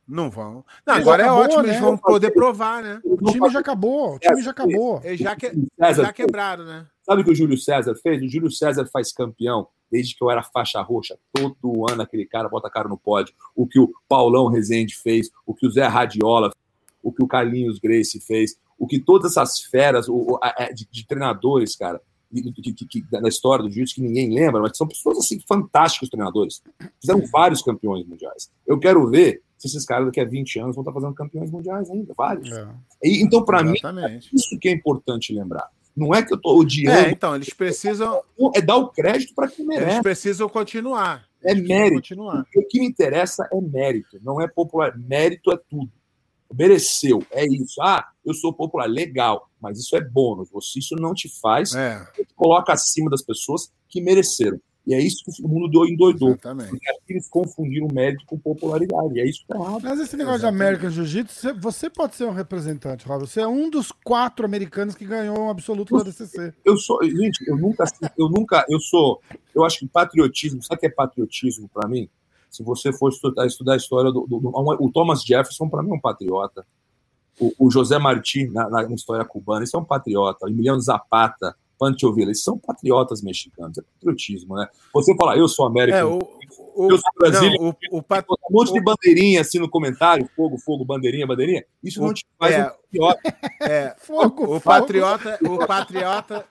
[0.07, 0.65] Não vão.
[0.87, 1.69] Não, agora é acabou, ótimo, né?
[1.69, 3.01] eles vão poder provar, né?
[3.05, 5.01] O time já acabou, o time já acabou.
[5.03, 5.53] Eles já, que...
[5.79, 6.87] Já quebraram, né?
[7.09, 8.23] Sabe o que o Júlio César fez?
[8.23, 11.19] O Júlio César faz campeão desde que eu era faixa roxa.
[11.33, 13.35] Todo ano aquele cara bota a cara no pódio.
[13.57, 16.53] O que o Paulão Rezende fez, o que o Zé Radiola,
[17.03, 20.87] o que o Carlinhos Grace fez, o que todas essas feras o, a, a, de,
[20.91, 21.99] de, treinadores, cara,
[22.31, 26.11] que, que, que, na história do jiu-jitsu que ninguém lembra, mas são pessoas assim fantásticos
[26.11, 26.63] treinadores.
[27.01, 28.51] Fizeram vários campeões mundiais.
[28.67, 31.91] Eu quero ver se esses caras daqui a 20 anos vão estar fazendo campeões mundiais
[31.91, 32.53] ainda, vários.
[32.53, 32.69] É.
[33.03, 35.71] E, então, para mim, é isso que é importante lembrar.
[35.99, 37.09] Não é que eu estou odiando.
[37.09, 38.23] É, então, eles precisam.
[38.55, 39.91] É dar o crédito para quem merece.
[39.91, 41.27] Eles precisam continuar.
[41.43, 41.97] Eles é mérito.
[41.97, 42.47] Continuar.
[42.57, 44.97] O que me interessa é mérito, não é popular.
[44.97, 45.91] Mérito é tudo.
[46.55, 47.83] Mereceu, é isso.
[47.83, 50.49] Ah, eu sou popular, legal, mas isso é bônus.
[50.51, 52.03] Você, isso não te faz, é.
[52.15, 54.59] te coloca acima das pessoas que mereceram.
[54.89, 56.31] E é isso que o mundo deu endoidou.
[56.31, 56.71] Exatamente.
[56.71, 59.19] Porque eles confundiram mérito com popularidade.
[59.19, 59.83] E é isso que tá errado.
[59.83, 60.59] Mas esse negócio Exatamente.
[60.59, 63.27] de American Jiu-Jitsu, você pode ser um representante, Robert.
[63.27, 66.55] Você é um dos quatro americanos que ganhou um absoluto da DCC.
[66.65, 67.85] Eu sou, gente, eu nunca,
[68.17, 69.21] eu nunca, eu sou,
[69.55, 72.09] eu acho que patriotismo, sabe o que é patriotismo para mim?
[72.49, 75.91] Se você for estudar, estudar a história do, do, do o Thomas Jefferson, para mim
[75.91, 76.67] é um patriota.
[77.39, 80.47] O, o José Martí, na, na, história cubana, isso é um patriota.
[80.47, 84.67] O Emiliano Zapata, Pancho Villa, eles são patriotas mexicanos, é patriotismo, né?
[84.93, 86.19] Você fala, eu sou América, é, o,
[86.75, 88.25] o, eu sou não, o, o pat...
[88.29, 92.55] um monte de bandeirinha assim no comentário, fogo, fogo, bandeirinha, bandeirinha, isso não te faz
[92.55, 93.37] é, um patriota.
[93.63, 96.47] É, fogo, o, patriota, o patriota,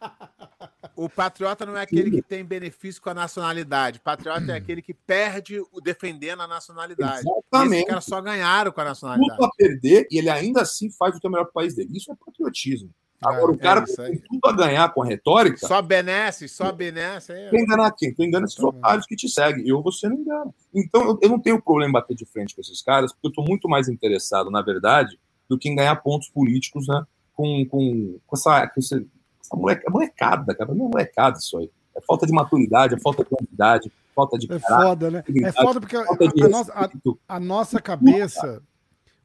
[0.96, 4.00] o patriota não é aquele que tem benefício com a nacionalidade.
[4.00, 7.20] O patriota é aquele que perde o defendendo a nacionalidade.
[7.20, 7.76] Exatamente.
[7.76, 9.38] Esses caras só ganharam com a nacionalidade.
[9.38, 11.76] Tudo a perder e ele ainda assim faz o que é melhor para o país
[11.76, 11.90] dele.
[11.94, 12.90] Isso é patriotismo.
[13.22, 15.66] Agora, É, o cara é tem tudo a ganhar com a retórica.
[15.68, 17.32] Só benesse, só benesse.
[17.32, 17.50] É.
[17.50, 18.14] Quem engana quem?
[18.14, 19.68] Tu engana esses otários que te seguem.
[19.68, 20.52] Eu, você não engana.
[20.74, 23.30] Então, eu, eu não tenho problema em bater de frente com esses caras, porque eu
[23.30, 25.20] estou muito mais interessado, na verdade,
[25.50, 27.04] do que em ganhar pontos políticos, né?
[27.34, 28.96] Com, com, com essa, com essa,
[29.42, 30.74] essa moleca, molecada, cara.
[30.76, 31.72] Não é molecada isso aí.
[31.96, 35.24] É falta de maturidade, é falta de habilidade, falta de É caráter, foda, né?
[35.44, 36.90] É foda porque a, a nossa, a-
[37.36, 38.62] a nossa cabeça.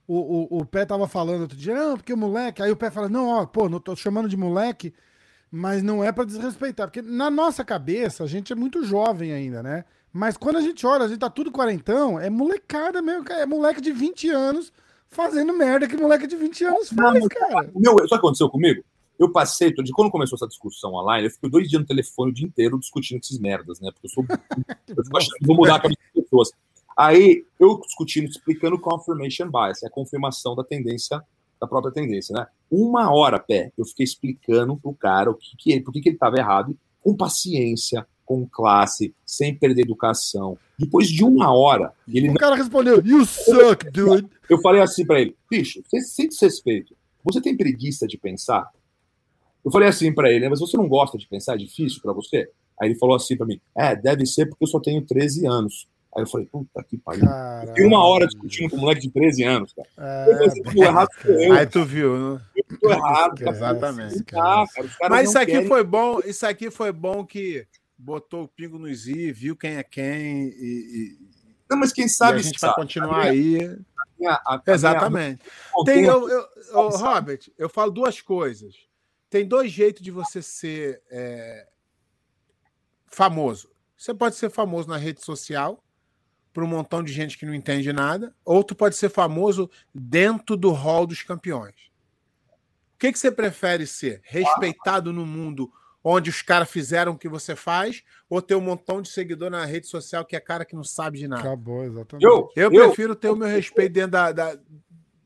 [0.07, 2.63] O, o, o Pé tava falando outro dia, não, porque o moleque.
[2.63, 4.93] Aí o Pé fala, não, ó, pô, não tô chamando de moleque,
[5.51, 6.89] mas não é pra desrespeitar.
[6.89, 9.85] Porque na nossa cabeça, a gente é muito jovem ainda, né?
[10.13, 13.43] Mas quando a gente olha, a gente tá tudo quarentão, é molecada mesmo, cara.
[13.43, 14.73] É moleque de 20 anos
[15.09, 17.71] fazendo merda que moleque de 20 anos faz, cara.
[17.75, 18.83] O meu, o que aconteceu comigo?
[19.19, 22.35] Eu passei, de quando começou essa discussão online, eu fiquei dois dias no telefone o
[22.35, 23.91] dia inteiro discutindo com esses merdas, né?
[23.93, 24.25] Porque eu sou.
[24.97, 26.51] eu fico achando que vou mudar a cabeça das pessoas.
[26.97, 31.21] Aí, eu discutindo, explicando confirmation bias, é a confirmação da tendência,
[31.61, 32.47] da própria tendência, né?
[32.71, 36.09] Uma hora, pé, eu fiquei explicando pro cara o que, que ele, por que, que
[36.09, 40.57] ele estava errado, com paciência, com classe, sem perder educação.
[40.79, 44.29] Depois de uma hora, ele O cara respondeu, you suck, dude.
[44.49, 48.71] eu falei assim pra ele, bicho, sem, sem desrespeito, você tem preguiça de pensar?
[49.65, 51.55] Eu falei assim pra ele, né, mas você não gosta de pensar?
[51.55, 52.51] É difícil pra você?
[52.81, 55.87] Aí ele falou assim pra mim, é, deve ser porque eu só tenho 13 anos.
[56.15, 57.25] Aí eu falei, puta que pariu.
[57.25, 57.73] Caralho.
[57.75, 59.89] Tem uma hora discutindo com um moleque de 13 anos, cara.
[60.27, 62.41] Eu É, falei, "Tô errado sou eu, Aí tu viu, né?
[62.55, 63.39] eu tô errado.
[63.39, 63.51] cara.
[63.51, 64.25] Exatamente.
[64.25, 64.65] Cara,
[65.09, 67.67] Mas isso aqui querem- foi bom, isso aqui foi bom que
[67.97, 70.53] botou o pingo nos i, viu quem é quem e,
[71.19, 71.19] e-
[71.71, 73.65] Não, mas quem e sabe a gente vai continuar aí.
[73.65, 73.77] A
[74.19, 75.41] minha- a- a Exatamente.
[75.75, 77.03] minha- Tem, eu, eu- Sabe, sabe.
[77.15, 78.75] Robert, eu falo duas coisas.
[79.31, 81.67] Tem dois jeitos de você ser é,
[83.07, 83.71] famoso.
[83.97, 85.83] Você pode ser famoso na rede social
[86.53, 90.57] para um montão de gente que não entende nada, ou tu pode ser famoso dentro
[90.57, 91.75] do hall dos campeões.
[92.95, 94.21] O que, que você prefere ser?
[94.25, 95.73] Respeitado no mundo
[96.05, 99.65] onde os caras fizeram o que você faz, ou ter um montão de seguidor na
[99.65, 101.43] rede social que é cara que não sabe de nada.
[101.43, 102.25] Acabou, exatamente.
[102.25, 104.33] Eu, Eu, eu, prefiro ter o meu respeito dentro da.
[104.33, 104.59] da-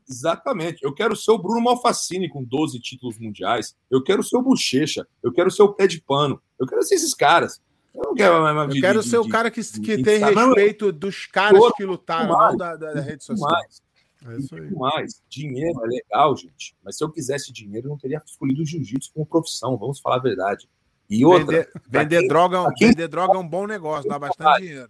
[0.09, 0.81] Exatamente.
[0.83, 3.75] Eu quero ser o Bruno Malfacine com 12 títulos mundiais.
[3.91, 5.05] Eu quero ser o Bochecha.
[5.21, 6.41] Eu quero ser o pé de pano.
[6.57, 7.61] Eu quero ser esses caras.
[7.97, 10.03] Eu não quero mais Eu de- quero de- ser o de- cara que, de- que
[10.03, 12.51] tem respeito dos caras que lutaram, mais.
[12.51, 13.49] não da, da- da rede social.
[13.51, 13.81] mais.
[14.25, 14.71] É isso aí.
[14.71, 15.21] Mais.
[15.29, 16.75] Dinheiro é legal, gente.
[16.83, 19.77] Mas se eu quisesse dinheiro, eu não teria escolhido o jiu-jitsu como profissão.
[19.77, 20.67] Vamos falar a verdade.
[21.09, 24.09] E outra, Vender, vender quem- droga, é um- quem- vender droga é um bom negócio,
[24.09, 24.89] dá bastante dinheiro.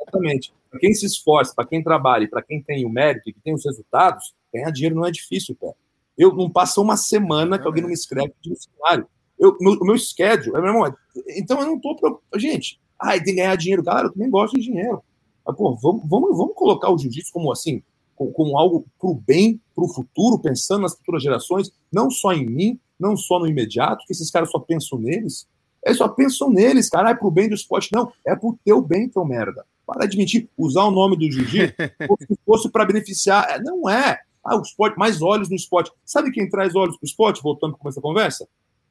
[0.00, 0.52] Exatamente.
[0.70, 3.52] Para quem se esforça, para quem trabalha para quem tem o mérito e que tem
[3.54, 5.72] os resultados, ganhar dinheiro não é difícil, pé.
[6.16, 9.06] Eu não passa uma semana que alguém não me escreve de um cenário.
[9.38, 10.94] Eu, meu, o meu schedule, é, meu irmão,
[11.28, 12.40] então eu não tô preocupado.
[12.40, 13.82] Gente, ai, tem que ganhar dinheiro.
[13.82, 15.02] Galera, eu também gosto de dinheiro.
[15.46, 17.82] Mas, pô, vamos, vamos, vamos colocar o jiu-jitsu como assim,
[18.14, 22.32] como, como algo para o bem, para o futuro, pensando nas futuras gerações, não só
[22.32, 25.46] em mim, não só no imediato, que esses caras só pensam neles.
[25.84, 27.90] Eles só pensam neles, cara, é pro bem do esporte.
[27.92, 29.64] Não, é pro teu bem, teu merda.
[29.86, 31.74] Para de mentir, usar o nome do jiu-jitsu
[32.06, 33.48] como se fosse para beneficiar.
[33.48, 34.20] É, Não é.
[34.44, 35.90] Ah, o esporte, mais olhos no esporte.
[36.04, 38.48] Sabe quem traz olhos para o esporte, voltando com essa conversa?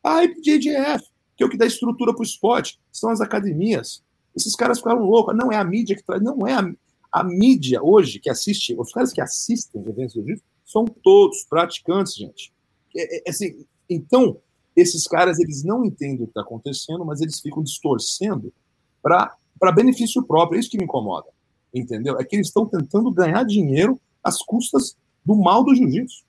[0.07, 1.05] A IPJJF,
[1.35, 2.79] que é o que dá estrutura para o esporte.
[2.91, 4.03] São as academias.
[4.35, 5.35] Esses caras ficaram loucos.
[5.35, 6.71] Não é a mídia que traz, não é a,
[7.11, 12.15] a mídia hoje que assiste, os caras que assistem eventos de jiu-jitsu são todos praticantes,
[12.15, 12.53] gente.
[12.95, 14.37] É, é, assim, então,
[14.75, 18.53] esses caras eles não entendem o que está acontecendo, mas eles ficam distorcendo
[19.01, 20.57] para benefício próprio.
[20.57, 21.27] É isso que me incomoda.
[21.73, 22.19] Entendeu?
[22.19, 26.25] É que eles estão tentando ganhar dinheiro às custas do mal do jiu-jitsu.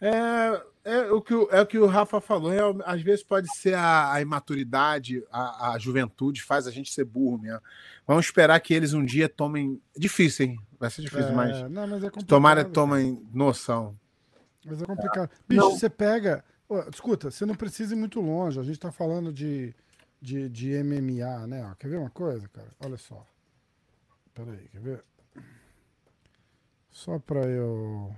[0.00, 2.52] É, é, o que, o- é o que o Rafa falou.
[2.52, 7.04] é, às vezes pode ser a, a imaturidade, a, a juventude faz a gente ser
[7.04, 7.60] burro mesmo.
[8.06, 9.80] Vamos esperar que eles um dia tomem.
[9.96, 10.58] Difícil, hein?
[10.78, 11.70] Vai ser difícil, É, mas.
[11.70, 13.98] não, mas é complicado, Tomara tomem noção.
[14.64, 15.30] Mas é complicado.
[15.48, 15.70] Bicho, Não.
[15.72, 16.44] você pega.
[16.92, 18.58] Escuta, você não precisa ir muito longe.
[18.58, 19.74] A gente tá falando de,
[20.20, 21.66] de, de MMA, né?
[21.70, 22.68] Ó, quer ver uma coisa, cara?
[22.84, 23.24] Olha só.
[24.34, 25.04] Pera aí, quer ver?
[26.90, 28.14] Só pra eu.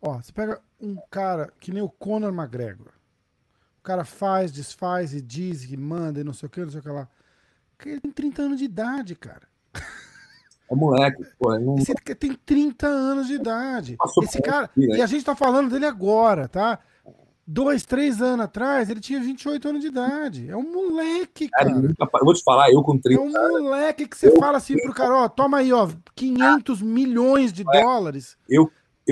[0.00, 2.92] Ó, você pega um cara que nem o Conor McGregor.
[3.80, 6.80] O cara faz, desfaz e diz e manda e não sei o que, não sei
[6.80, 7.08] o que lá.
[7.84, 9.42] Ele tem 30 anos de idade, cara.
[10.68, 13.96] É moleque, pô, não Esse tem 30 anos de idade.
[14.22, 14.68] Esse cara.
[14.76, 14.96] né?
[14.96, 16.80] E a gente tá falando dele agora, tá?
[17.46, 20.50] Dois, três anos atrás, ele tinha 28 anos de idade.
[20.50, 21.86] É um moleque, Cara, cara.
[21.86, 23.30] eu vou te falar, eu com É 30 um
[23.62, 28.36] moleque que você fala assim pro cara, ó, toma aí, ó, 500 milhões de dólares.
[28.48, 28.68] eu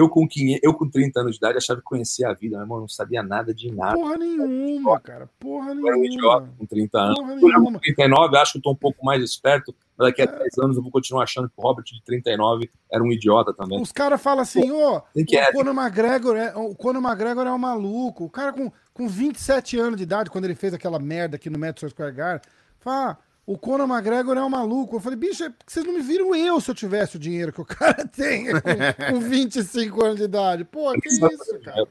[0.08, 2.78] com 500, eu com 30 anos de idade achava que conhecia a vida, meu irmão,
[2.78, 3.94] eu não sabia nada de nada.
[3.94, 5.30] Porra nenhuma, cara.
[5.38, 6.58] Porra Eu era um idiota nenhuma.
[6.58, 7.18] com 30 anos.
[7.18, 7.80] Porra Eu já com nenhuma.
[7.80, 10.90] 39, acho que estou um pouco mais esperto, mas daqui a 10 anos eu vou
[10.90, 13.80] continuar achando que o Robert de 39 era um idiota também.
[13.80, 17.58] Os caras falam assim, que o é, Conor McGregor é, o Conor McGregor é um
[17.58, 18.24] maluco.
[18.24, 21.58] O cara com, com 27 anos de idade, quando ele fez aquela merda aqui no
[21.58, 22.42] Madison Square Garden,
[22.80, 23.16] fala, ah,
[23.46, 24.96] o Conor McGregor é um maluco.
[24.96, 27.52] Eu falei, bicho, é porque vocês não me viram eu se eu tivesse o dinheiro
[27.52, 30.64] que o cara tem com, com 25 anos de idade.
[30.64, 31.86] Pô, que isso, fazer cara.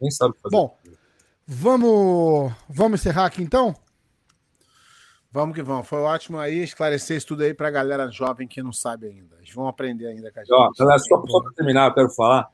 [0.00, 0.54] Nem sabe fazer.
[0.54, 0.78] Bom,
[1.46, 3.74] vamos, vamos encerrar aqui então?
[5.30, 5.86] Vamos que vamos.
[5.86, 9.36] Foi ótimo aí esclarecer isso tudo aí pra galera jovem que não sabe ainda.
[9.38, 10.52] Eles vão aprender ainda com a gente.
[10.54, 12.48] Ó, galera, só, só para terminar, eu quero falar.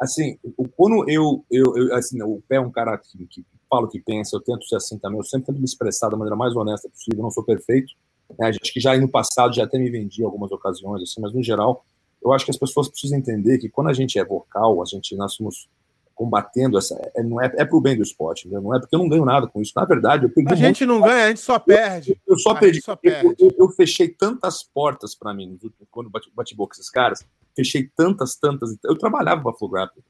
[0.00, 3.86] Assim, o- quando eu, eu, eu assim, o Pé é um cara que, que fala
[3.86, 6.36] o que pensa, eu tento ser assim também, eu sempre tento me expressar da maneira
[6.36, 7.92] mais honesta possível, eu não sou perfeito.
[8.38, 8.48] Né?
[8.48, 11.42] Acho que já no passado já até me vendi em algumas ocasiões, assim, mas no
[11.42, 11.84] geral,
[12.22, 15.14] eu acho que as pessoas precisam entender que quando a gente é vocal, a gente,
[15.16, 15.68] nós somos
[16.14, 16.94] combatendo essa.
[17.16, 18.60] É, não é, é pro bem do esporte, entendeu?
[18.60, 19.72] não é porque eu não ganho nada com isso.
[19.74, 22.20] Na verdade, eu perdi A gente não ganha, a gente só perde.
[22.26, 22.82] eu só A perdi.
[22.82, 25.58] só eu, eu- eu fechei tantas portas para mim
[25.90, 27.24] quando bati, bati boca com esses caras.
[27.56, 28.76] Fechei tantas, tantas.
[28.84, 30.02] Eu trabalhava para Grappling.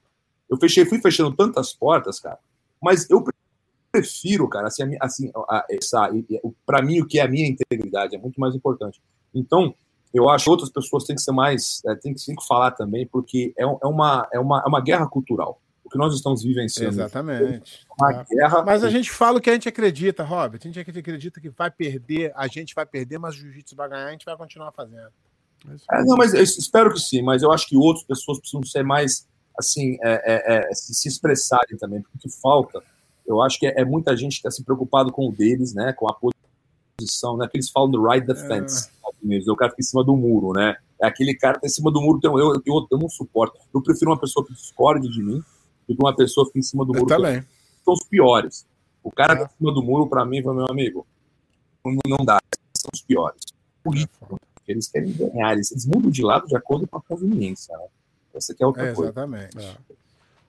[0.50, 2.40] Eu fechei, fui fechando tantas portas, cara.
[2.82, 3.22] Mas eu
[3.90, 5.32] prefiro, cara, assim, assim
[5.70, 6.10] essa,
[6.64, 9.00] para mim o que é a minha integridade é muito mais importante.
[9.34, 9.74] Então,
[10.12, 12.72] eu acho que outras pessoas têm que ser mais, é, têm que, têm que falar
[12.72, 15.60] também, porque é, é uma, é uma, é uma guerra cultural.
[15.84, 17.86] O que nós estamos vivenciando Exatamente.
[17.86, 18.62] é uma guerra.
[18.62, 20.60] Mas a gente fala o que a gente acredita, Robert.
[20.62, 24.06] A gente acredita que vai perder, a gente vai perder, mas o jiu-jitsu vai ganhar,
[24.06, 25.10] a gente vai continuar fazendo.
[25.90, 28.82] É, não, mas eu espero que sim, mas eu acho que outras pessoas precisam ser
[28.82, 32.82] mais, assim, é, é, é, se, se expressarem também, porque falta,
[33.31, 35.93] eu acho que é, é muita gente que está se preocupado com o deles, né,
[35.93, 36.15] com a
[36.98, 38.89] posição, né, que eles falam do right defense,
[39.24, 39.51] é.
[39.51, 41.90] o cara fica em cima do muro, né, é aquele cara que tá em cima
[41.90, 45.09] do muro, então eu, eu, eu, eu não suporto, eu prefiro uma pessoa que discorde
[45.09, 45.43] de mim
[45.89, 47.07] do que uma pessoa que fica em cima do muro.
[47.07, 47.43] também.
[47.85, 48.66] São os piores.
[49.02, 49.47] O cara que É.
[49.47, 51.07] tá em cima do muro, para mim, foi meu amigo,
[51.85, 52.39] não, não dá,
[52.77, 53.40] são os piores.
[53.86, 54.35] É.
[54.69, 57.77] Eles querem ganhar, eles, eles mudam de lado de acordo com a conveniência.
[57.77, 57.85] Né?
[58.35, 59.11] Essa aqui é outra É, coisa.
[59.11, 59.59] exatamente.
[59.59, 59.74] É.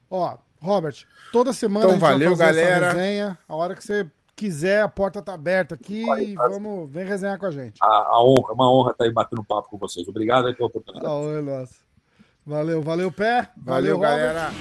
[0.09, 0.95] Ó, Robert,
[1.31, 2.93] toda semana Então, a gente vai valeu, fazer essa galera.
[2.93, 3.37] resenha.
[3.49, 4.05] A hora que você
[4.35, 6.49] quiser, a porta tá aberta aqui Vai, e vai.
[6.49, 7.77] vamos, vem resenhar com a gente.
[7.81, 10.07] A, a honra, uma honra estar aí batendo papo com vocês.
[10.07, 11.11] Obrigado pela oportunidade.
[11.13, 11.75] Oi, nossa.
[12.45, 13.49] Valeu, valeu, pé.
[13.57, 14.09] Valeu, Robert.
[14.11, 14.51] galera.